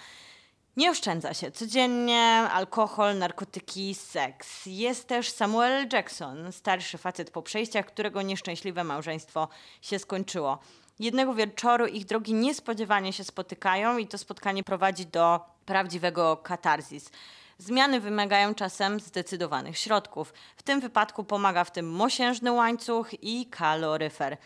nie 0.77 0.91
oszczędza 0.91 1.35
się. 1.35 1.51
Codziennie 1.51 2.23
alkohol, 2.53 3.19
narkotyki, 3.19 3.95
seks. 3.95 4.67
Jest 4.67 5.09
też 5.09 5.31
Samuel 5.31 5.89
Jackson, 5.93 6.53
starszy 6.53 6.99
facet 6.99 7.31
po 7.31 7.43
przejściach, 7.43 7.87
którego 7.87 8.23
nieszczęśliwe 8.23 8.85
małżeństwo 8.85 9.49
się 9.83 9.99
skończyło. 9.99 10.59
Jednego 10.99 11.35
wieczoru 11.35 11.87
ich 11.87 12.05
drogi 12.05 12.35
niespodziewanie 12.35 13.13
się 13.13 13.25
spotykają 13.25 13.99
i 13.99 14.07
to 14.07 14.19
spotkanie 14.19 14.65
prowadzi 14.65 15.07
do 15.07 15.41
prawdziwego 15.67 16.37
katarzis. 16.37 17.11
Zmiany 17.59 18.01
wymagają 18.01 18.55
czasem 18.55 19.01
zdecydowanych 19.01 19.79
środków. 19.79 20.35
W 20.57 20.63
tym 20.63 20.81
wypadku 20.81 21.25
pomaga 21.25 21.65
w 21.65 21.73
tym 21.73 21.91
mosiężny 21.91 22.53
łańcuch 22.53 23.23
i 23.23 23.47
kaloryfer. 23.47 24.37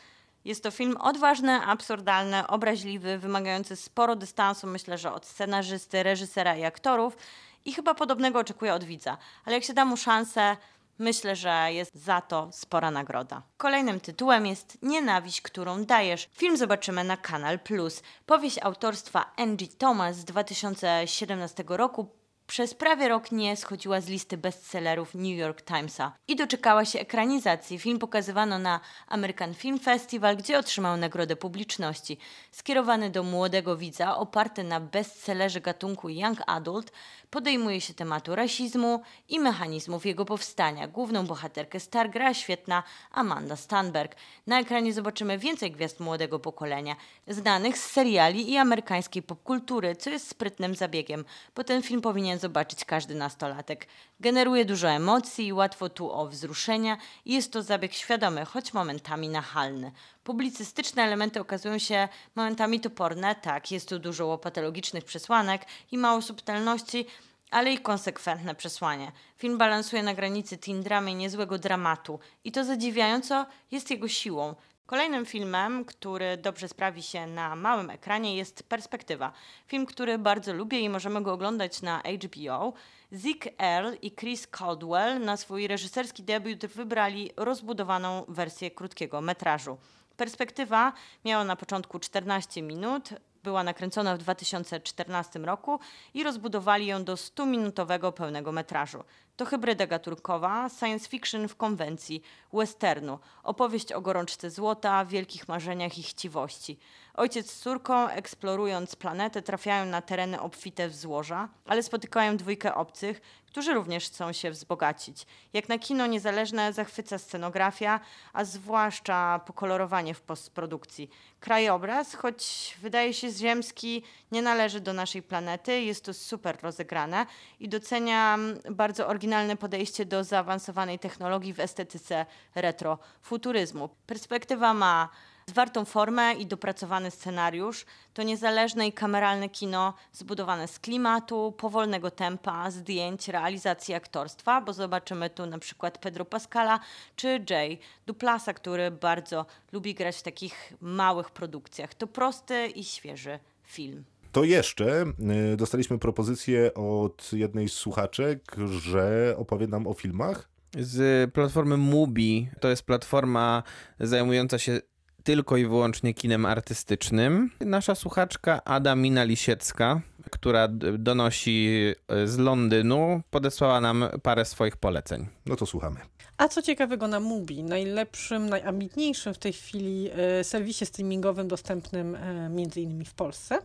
Jest 0.44 0.62
to 0.62 0.70
film 0.70 0.96
odważny, 0.96 1.52
absurdalny, 1.52 2.46
obraźliwy, 2.46 3.18
wymagający 3.18 3.76
sporo 3.76 4.16
dystansu, 4.16 4.66
myślę, 4.66 4.98
że 4.98 5.12
od 5.12 5.26
scenarzysty, 5.26 6.02
reżysera 6.02 6.56
i 6.56 6.64
aktorów. 6.64 7.16
I 7.64 7.72
chyba 7.72 7.94
podobnego 7.94 8.38
oczekuję 8.38 8.74
od 8.74 8.84
widza. 8.84 9.18
Ale 9.44 9.54
jak 9.54 9.64
się 9.64 9.74
da 9.74 9.84
mu 9.84 9.96
szansę, 9.96 10.56
myślę, 10.98 11.36
że 11.36 11.66
jest 11.68 11.94
za 11.94 12.20
to 12.20 12.48
spora 12.52 12.90
nagroda. 12.90 13.42
Kolejnym 13.56 14.00
tytułem 14.00 14.46
jest 14.46 14.78
Nienawiść, 14.82 15.40
którą 15.40 15.84
dajesz. 15.84 16.28
Film 16.32 16.56
zobaczymy 16.56 17.04
na 17.04 17.16
Kanal 17.16 17.58
Plus. 17.58 18.02
Powieść 18.26 18.58
autorstwa 18.62 19.32
Angie 19.36 19.68
Thomas 19.78 20.16
z 20.16 20.24
2017 20.24 21.64
roku 21.68 22.23
przez 22.46 22.74
prawie 22.74 23.08
rok 23.08 23.32
nie 23.32 23.56
schodziła 23.56 24.00
z 24.00 24.08
listy 24.08 24.36
bestsellerów 24.36 25.14
New 25.14 25.38
York 25.38 25.62
Timesa 25.62 26.12
i 26.28 26.36
doczekała 26.36 26.84
się 26.84 27.00
ekranizacji. 27.00 27.78
Film 27.78 27.98
pokazywano 27.98 28.58
na 28.58 28.80
American 29.08 29.54
Film 29.54 29.78
Festival, 29.78 30.36
gdzie 30.36 30.58
otrzymał 30.58 30.96
nagrodę 30.96 31.36
publiczności. 31.36 32.18
Skierowany 32.50 33.10
do 33.10 33.22
młodego 33.22 33.76
widza, 33.76 34.16
oparty 34.16 34.64
na 34.64 34.80
bestsellerze 34.80 35.60
gatunku 35.60 36.08
Young 36.08 36.38
Adult, 36.46 36.92
podejmuje 37.30 37.80
się 37.80 37.94
tematu 37.94 38.34
rasizmu 38.34 39.02
i 39.28 39.40
mechanizmów 39.40 40.06
jego 40.06 40.24
powstania. 40.24 40.88
Główną 40.88 41.26
bohaterkę 41.26 41.80
Star 41.80 42.10
gra 42.10 42.34
świetna 42.34 42.82
Amanda 43.10 43.56
Stanberg. 43.56 44.16
Na 44.46 44.60
ekranie 44.60 44.92
zobaczymy 44.92 45.38
więcej 45.38 45.72
gwiazd 45.72 46.00
młodego 46.00 46.38
pokolenia, 46.38 46.96
znanych 47.28 47.78
z 47.78 47.90
seriali 47.90 48.50
i 48.50 48.56
amerykańskiej 48.56 49.22
popkultury, 49.22 49.96
co 49.96 50.10
jest 50.10 50.28
sprytnym 50.28 50.74
zabiegiem, 50.74 51.24
bo 51.54 51.64
ten 51.64 51.82
film 51.82 52.00
powinien 52.00 52.33
zobaczyć 52.38 52.84
każdy 52.84 53.14
nastolatek. 53.14 53.86
Generuje 54.20 54.64
dużo 54.64 54.90
emocji 54.90 55.46
i 55.46 55.52
łatwo 55.52 55.88
tu 55.88 56.12
o 56.12 56.26
wzruszenia 56.26 56.96
i 57.24 57.34
jest 57.34 57.52
to 57.52 57.62
zabieg 57.62 57.92
świadomy, 57.92 58.44
choć 58.44 58.74
momentami 58.74 59.28
nachalny. 59.28 59.92
Publicystyczne 60.24 61.02
elementy 61.02 61.40
okazują 61.40 61.78
się 61.78 62.08
momentami 62.34 62.80
toporne, 62.80 63.34
tak, 63.34 63.70
jest 63.70 63.88
tu 63.88 63.98
dużo 63.98 64.26
łopatologicznych 64.26 65.04
przesłanek 65.04 65.62
i 65.92 65.98
mało 65.98 66.22
subtelności, 66.22 67.06
ale 67.50 67.72
i 67.72 67.78
konsekwentne 67.78 68.54
przesłanie. 68.54 69.12
Film 69.38 69.58
balansuje 69.58 70.02
na 70.02 70.14
granicy 70.14 70.58
teen 70.58 70.82
dramy 70.82 71.14
niezłego 71.14 71.58
dramatu 71.58 72.18
i 72.44 72.52
to 72.52 72.64
zadziwiająco 72.64 73.46
jest 73.70 73.90
jego 73.90 74.08
siłą. 74.08 74.54
Kolejnym 74.86 75.26
filmem, 75.26 75.84
który 75.84 76.36
dobrze 76.36 76.68
sprawi 76.68 77.02
się 77.02 77.26
na 77.26 77.56
małym 77.56 77.90
ekranie 77.90 78.36
jest 78.36 78.62
Perspektywa. 78.62 79.32
Film, 79.66 79.86
który 79.86 80.18
bardzo 80.18 80.52
lubię 80.52 80.80
i 80.80 80.88
możemy 80.88 81.22
go 81.22 81.32
oglądać 81.32 81.82
na 81.82 82.02
HBO. 82.24 82.72
Zeke 83.12 83.50
Earl 83.58 83.96
i 84.02 84.10
Chris 84.10 84.46
Caldwell 84.46 85.20
na 85.20 85.36
swój 85.36 85.66
reżyserski 85.66 86.22
debiut 86.22 86.66
wybrali 86.66 87.30
rozbudowaną 87.36 88.24
wersję 88.28 88.70
krótkiego 88.70 89.20
metrażu. 89.20 89.78
Perspektywa 90.16 90.92
miała 91.24 91.44
na 91.44 91.56
początku 91.56 91.98
14 91.98 92.62
minut, 92.62 93.08
była 93.44 93.64
nakręcona 93.64 94.14
w 94.14 94.18
2014 94.18 95.38
roku 95.38 95.80
i 96.14 96.24
rozbudowali 96.24 96.86
ją 96.86 97.04
do 97.04 97.14
100-minutowego 97.14 98.12
pełnego 98.12 98.52
metrażu. 98.52 99.04
To 99.36 99.44
hybryda 99.44 99.86
gatunkowa, 99.86 100.68
science 100.78 101.08
fiction 101.08 101.48
w 101.48 101.56
konwencji, 101.56 102.22
westernu, 102.52 103.18
opowieść 103.42 103.92
o 103.92 104.00
gorączce 104.00 104.50
złota, 104.50 105.04
wielkich 105.04 105.48
marzeniach 105.48 105.98
i 105.98 106.02
chciwości. 106.02 106.78
Ojciec 107.14 107.50
z 107.50 107.58
córką, 107.60 108.08
eksplorując 108.08 108.96
planetę, 108.96 109.42
trafiają 109.42 109.86
na 109.86 110.02
tereny 110.02 110.40
obfite 110.40 110.88
w 110.88 110.96
złoża, 110.96 111.48
ale 111.66 111.82
spotykają 111.82 112.36
dwójkę 112.36 112.74
obcych, 112.74 113.20
którzy 113.54 113.74
również 113.74 114.06
chcą 114.06 114.32
się 114.32 114.50
wzbogacić. 114.50 115.26
Jak 115.52 115.68
na 115.68 115.78
kino 115.78 116.06
niezależne 116.06 116.72
zachwyca 116.72 117.18
scenografia, 117.18 118.00
a 118.32 118.44
zwłaszcza 118.44 119.40
pokolorowanie 119.46 120.14
w 120.14 120.20
postprodukcji. 120.20 121.10
Krajobraz, 121.40 122.14
choć 122.14 122.74
wydaje 122.82 123.14
się 123.14 123.30
ziemski, 123.30 124.02
nie 124.32 124.42
należy 124.42 124.80
do 124.80 124.92
naszej 124.92 125.22
planety, 125.22 125.82
jest 125.82 126.04
to 126.04 126.14
super 126.14 126.58
rozegrane 126.62 127.26
i 127.60 127.68
doceniam 127.68 128.54
bardzo 128.70 129.06
oryginalne 129.06 129.56
podejście 129.56 130.04
do 130.04 130.24
zaawansowanej 130.24 130.98
technologii 130.98 131.52
w 131.52 131.60
estetyce 131.60 132.26
retro-futuryzmu. 132.54 133.88
Perspektywa 134.06 134.74
ma 134.74 135.08
zwartą 135.46 135.84
formę 135.84 136.34
i 136.34 136.46
dopracowany 136.46 137.10
scenariusz. 137.10 137.84
To 138.14 138.22
niezależne 138.22 138.86
i 138.86 138.92
kameralne 138.92 139.48
kino 139.48 139.94
zbudowane 140.12 140.68
z 140.68 140.78
klimatu, 140.78 141.54
powolnego 141.58 142.10
tempa, 142.10 142.70
zdjęć, 142.70 143.28
realizacji 143.28 143.94
aktorstwa, 143.94 144.60
bo 144.60 144.72
zobaczymy 144.72 145.30
tu 145.30 145.46
na 145.46 145.58
przykład 145.58 145.98
Pedro 145.98 146.24
Pascala 146.24 146.80
czy 147.16 147.44
Jay 147.50 147.78
Duplasa, 148.06 148.54
który 148.54 148.90
bardzo 148.90 149.46
lubi 149.72 149.94
grać 149.94 150.16
w 150.16 150.22
takich 150.22 150.72
małych 150.80 151.30
produkcjach. 151.30 151.94
To 151.94 152.06
prosty 152.06 152.66
i 152.66 152.84
świeży 152.84 153.38
film. 153.64 154.04
To 154.32 154.44
jeszcze 154.44 155.04
y, 155.52 155.56
dostaliśmy 155.56 155.98
propozycję 155.98 156.74
od 156.74 157.32
jednej 157.32 157.68
z 157.68 157.72
słuchaczek, 157.72 158.56
że 158.66 159.34
opowie 159.38 159.66
nam 159.66 159.86
o 159.86 159.94
filmach. 159.94 160.48
Z 160.78 161.32
platformy 161.32 161.76
Mubi, 161.76 162.48
to 162.60 162.68
jest 162.68 162.82
platforma 162.82 163.62
zajmująca 164.00 164.58
się 164.58 164.80
tylko 165.24 165.56
i 165.56 165.66
wyłącznie 165.66 166.14
kinem 166.14 166.46
artystycznym. 166.46 167.50
Nasza 167.60 167.94
słuchaczka 167.94 168.64
Adamina 168.64 169.24
Lisiecka, 169.24 170.00
która 170.30 170.68
donosi 170.98 171.68
e, 172.08 172.26
z 172.26 172.38
Londynu, 172.38 173.22
podesłała 173.30 173.80
nam 173.80 174.04
parę 174.22 174.44
swoich 174.44 174.76
poleceń. 174.76 175.26
No 175.46 175.56
to 175.56 175.66
słuchamy. 175.66 176.00
A 176.36 176.48
co 176.48 176.62
ciekawego 176.62 177.08
na 177.08 177.20
Mubi, 177.20 177.62
najlepszym, 177.62 178.48
najambitniejszym 178.48 179.34
w 179.34 179.38
tej 179.38 179.52
chwili 179.52 180.10
e, 180.12 180.44
serwisie 180.44 180.86
streamingowym 180.86 181.48
dostępnym 181.48 182.14
e, 182.14 182.48
między 182.48 182.80
innymi 182.80 183.04
w 183.04 183.14
Polsce. 183.14 183.58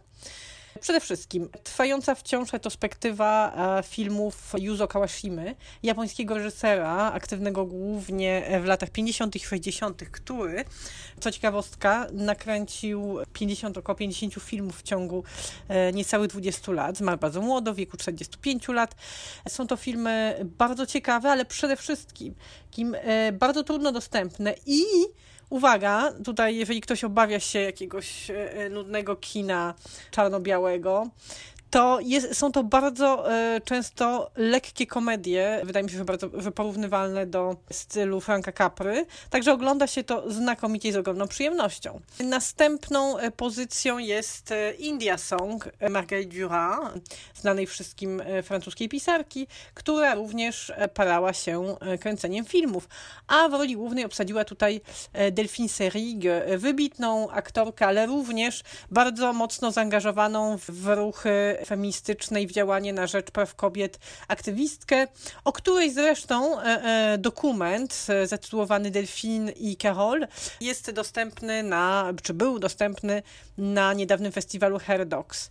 Przede 0.81 0.99
wszystkim 0.99 1.49
trwająca 1.63 2.15
wciąż 2.15 2.53
retrospektywa 2.53 3.53
e, 3.79 3.83
filmów 3.83 4.53
Yuzo 4.57 4.87
Kawashimy, 4.87 5.55
japońskiego 5.83 6.35
reżysera, 6.35 7.11
aktywnego 7.11 7.65
głównie 7.65 8.59
w 8.61 8.65
latach 8.65 8.89
50. 8.89 9.35
i 9.35 9.39
60., 9.39 10.03
który, 10.11 10.65
co 11.19 11.31
ciekawostka, 11.31 12.07
nakręcił 12.11 13.17
50, 13.33 13.77
około 13.77 13.95
50 13.95 14.33
filmów 14.33 14.79
w 14.79 14.83
ciągu 14.83 15.23
e, 15.67 15.93
niecałych 15.93 16.27
20 16.27 16.71
lat. 16.71 16.97
Zmarł 16.97 17.17
bardzo 17.17 17.41
młodo, 17.41 17.73
w 17.73 17.75
wieku 17.75 17.97
45 17.97 18.67
lat. 18.67 18.95
Są 19.49 19.67
to 19.67 19.77
filmy 19.77 20.39
bardzo 20.57 20.85
ciekawe, 20.85 21.31
ale 21.31 21.45
przede 21.45 21.75
wszystkim 21.75 22.35
kim, 22.71 22.95
e, 22.95 23.31
bardzo 23.31 23.63
trudno 23.63 23.91
dostępne 23.91 24.55
i 24.65 24.83
Uwaga, 25.49 26.13
tutaj 26.25 26.55
jeżeli 26.55 26.81
ktoś 26.81 27.03
obawia 27.03 27.39
się 27.39 27.59
jakiegoś 27.59 28.29
e, 28.29 28.53
e, 28.53 28.69
nudnego 28.69 29.15
kina 29.15 29.73
czarno-białego, 30.11 31.07
to 31.69 31.99
jest, 31.99 32.37
są 32.37 32.51
to 32.51 32.63
bardzo 32.63 33.33
e, 33.33 33.61
często 33.61 34.31
lekkie 34.35 34.87
komedie, 34.87 35.61
wydaje 35.63 35.83
mi 35.83 35.91
się, 35.91 35.97
że 35.97 36.05
bardzo 36.05 36.29
że 36.41 36.51
porównywalne 36.51 37.25
do 37.25 37.55
stylu 37.71 38.21
Franka 38.21 38.51
Capry, 38.51 39.05
także 39.29 39.53
ogląda 39.53 39.87
się 39.87 40.03
to 40.03 40.31
znakomicie 40.31 40.89
i 40.89 40.91
z 40.91 40.95
ogromną 40.95 41.27
przyjemnością. 41.27 41.99
Następną 42.19 43.17
e, 43.17 43.31
pozycją 43.31 43.97
jest 43.97 44.51
e, 44.51 44.73
India 44.73 45.17
Song 45.17 45.69
Marguerite 45.89 46.39
Duras, 46.39 46.79
znanej 47.35 47.67
wszystkim 47.67 48.21
francuskiej 48.43 48.89
pisarki, 48.89 49.47
która 49.73 50.15
również 50.15 50.71
parała 50.93 51.33
się 51.33 51.75
kręceniem 51.99 52.45
filmów, 52.45 52.89
a 53.27 53.49
w 53.49 53.53
roli 53.53 53.75
głównej 53.75 54.05
obsadziła 54.05 54.45
tutaj 54.45 54.81
Delphine 55.31 55.69
Seyrig, 55.69 56.25
e, 56.25 56.57
wybitną 56.57 57.29
aktorkę, 57.29 57.87
ale 57.87 58.05
również 58.05 58.63
bardzo 58.91 59.33
mocno 59.33 59.71
zaangażowaną 59.71 60.57
w 60.57 60.87
ruchy 60.87 61.57
feministyczne 61.65 62.41
i 62.41 62.47
w 62.47 62.51
działanie 62.51 62.93
na 62.93 63.07
rzecz 63.07 63.31
praw 63.31 63.55
kobiet 63.55 63.99
aktywistkę, 64.27 65.07
o 65.43 65.53
której 65.53 65.91
zresztą 65.91 66.61
e, 66.61 66.63
e, 66.63 67.17
dokument 67.17 68.05
e, 68.09 68.27
zatytułowany 68.27 68.91
Delphine 68.91 69.51
i 69.51 69.77
Carol 69.77 70.27
jest 70.61 70.91
dostępny 70.91 71.63
na, 71.63 72.13
czy 72.23 72.33
był 72.33 72.59
dostępny 72.59 73.23
na 73.57 73.93
niedawnym 73.93 74.31
festiwalu. 74.31 74.79
Mm, 74.87 75.49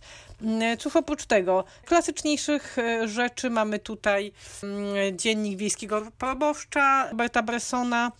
Cóż 0.79 0.95
oprócz 0.95 1.25
tego, 1.25 1.63
klasyczniejszych 1.85 2.77
e, 2.77 3.07
rzeczy 3.07 3.49
mamy 3.49 3.79
tutaj 3.79 4.31
mm, 4.63 5.17
Dziennik 5.17 5.57
Wiejskiego 5.57 6.01
Proboszcza 6.17 7.09
Roberta 7.09 7.43
Bressona, 7.43 8.11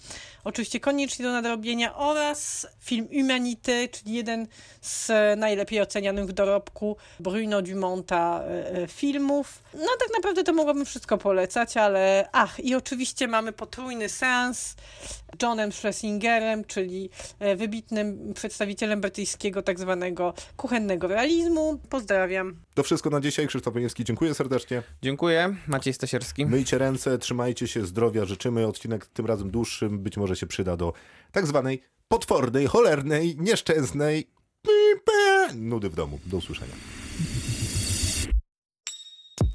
oczywiście 0.44 0.80
koniecznie 0.80 1.26
do 1.26 1.32
nadrobienia 1.32 1.96
oraz 1.96 2.68
film 2.80 3.08
Humanité, 3.20 3.88
czyli 3.88 4.14
jeden 4.14 4.48
z 4.82 5.10
e, 5.10 5.36
najlepiej 5.36 5.82
ocenianych 5.82 6.26
w 6.26 6.32
dorobku 6.32 6.98
Bruno 7.20 7.62
Dumonta 7.62 8.42
e, 8.44 8.88
filmów. 8.88 9.64
No 9.74 9.90
tak 10.00 10.10
naprawdę 10.18 10.44
to 10.44 10.54
mogłabym 10.54 10.86
wszystko 10.86 11.18
polecać, 11.18 11.78
ale 11.78 12.30
ach, 12.32 12.60
i 12.60 12.76
oczywiście 12.76 13.28
mamy 13.28 13.52
potrójny 13.52 14.10
seans 14.10 14.76
Johnem 15.42 15.72
Schlesingerem, 15.72 16.66
czyli 16.66 17.10
e, 17.40 17.56
wybitnym 17.56 18.34
przedstawicielem 18.34 19.02
brytyjskiego 19.02 19.62
tak 19.62 19.80
zwanego 19.80 20.34
kuchennego 20.58 21.08
realizmu. 21.08 21.80
Pozdrawiam. 21.90 22.56
To 22.74 22.84
wszystko 22.84 23.10
na 23.10 23.22
dzisiaj. 23.22 23.48
Krzysztof 23.48 23.74
Boniewski, 23.74 24.04
dziękuję 24.04 24.34
serdecznie. 24.34 24.84
Dziękuję, 25.02 25.56
Maciej 25.68 25.94
Stasierski. 25.94 26.46
Myjcie 26.46 26.78
ręce, 26.78 27.18
trzymajcie 27.18 27.68
się, 27.68 27.86
zdrowia, 27.86 28.26
życzymy. 28.26 28.68
Odcinek 28.68 29.06
tym 29.06 29.26
razem 29.26 29.52
dłuższym 29.52 30.00
być 30.00 30.18
może 30.18 30.36
się 30.36 30.48
przyda 30.48 30.78
do 30.78 30.94
tak 31.32 31.48
zwanej 31.48 31.82
potwornej, 32.08 32.68
cholernej, 32.68 33.36
nieszczęsnej 33.40 34.28
nudy 35.56 35.90
w 35.90 35.96
domu. 35.96 36.20
Do 36.26 36.38
usłyszenia. 36.38 36.74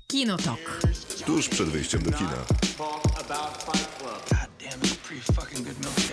Kinotok. 0.06 0.80
Tuż 1.26 1.48
przed 1.48 1.68
wyjściem 1.68 2.02
do 2.02 2.12
kina. 2.12 2.44
pretty 5.14 5.32
fucking 5.32 5.62
good 5.62 5.80
milk. 5.80 6.03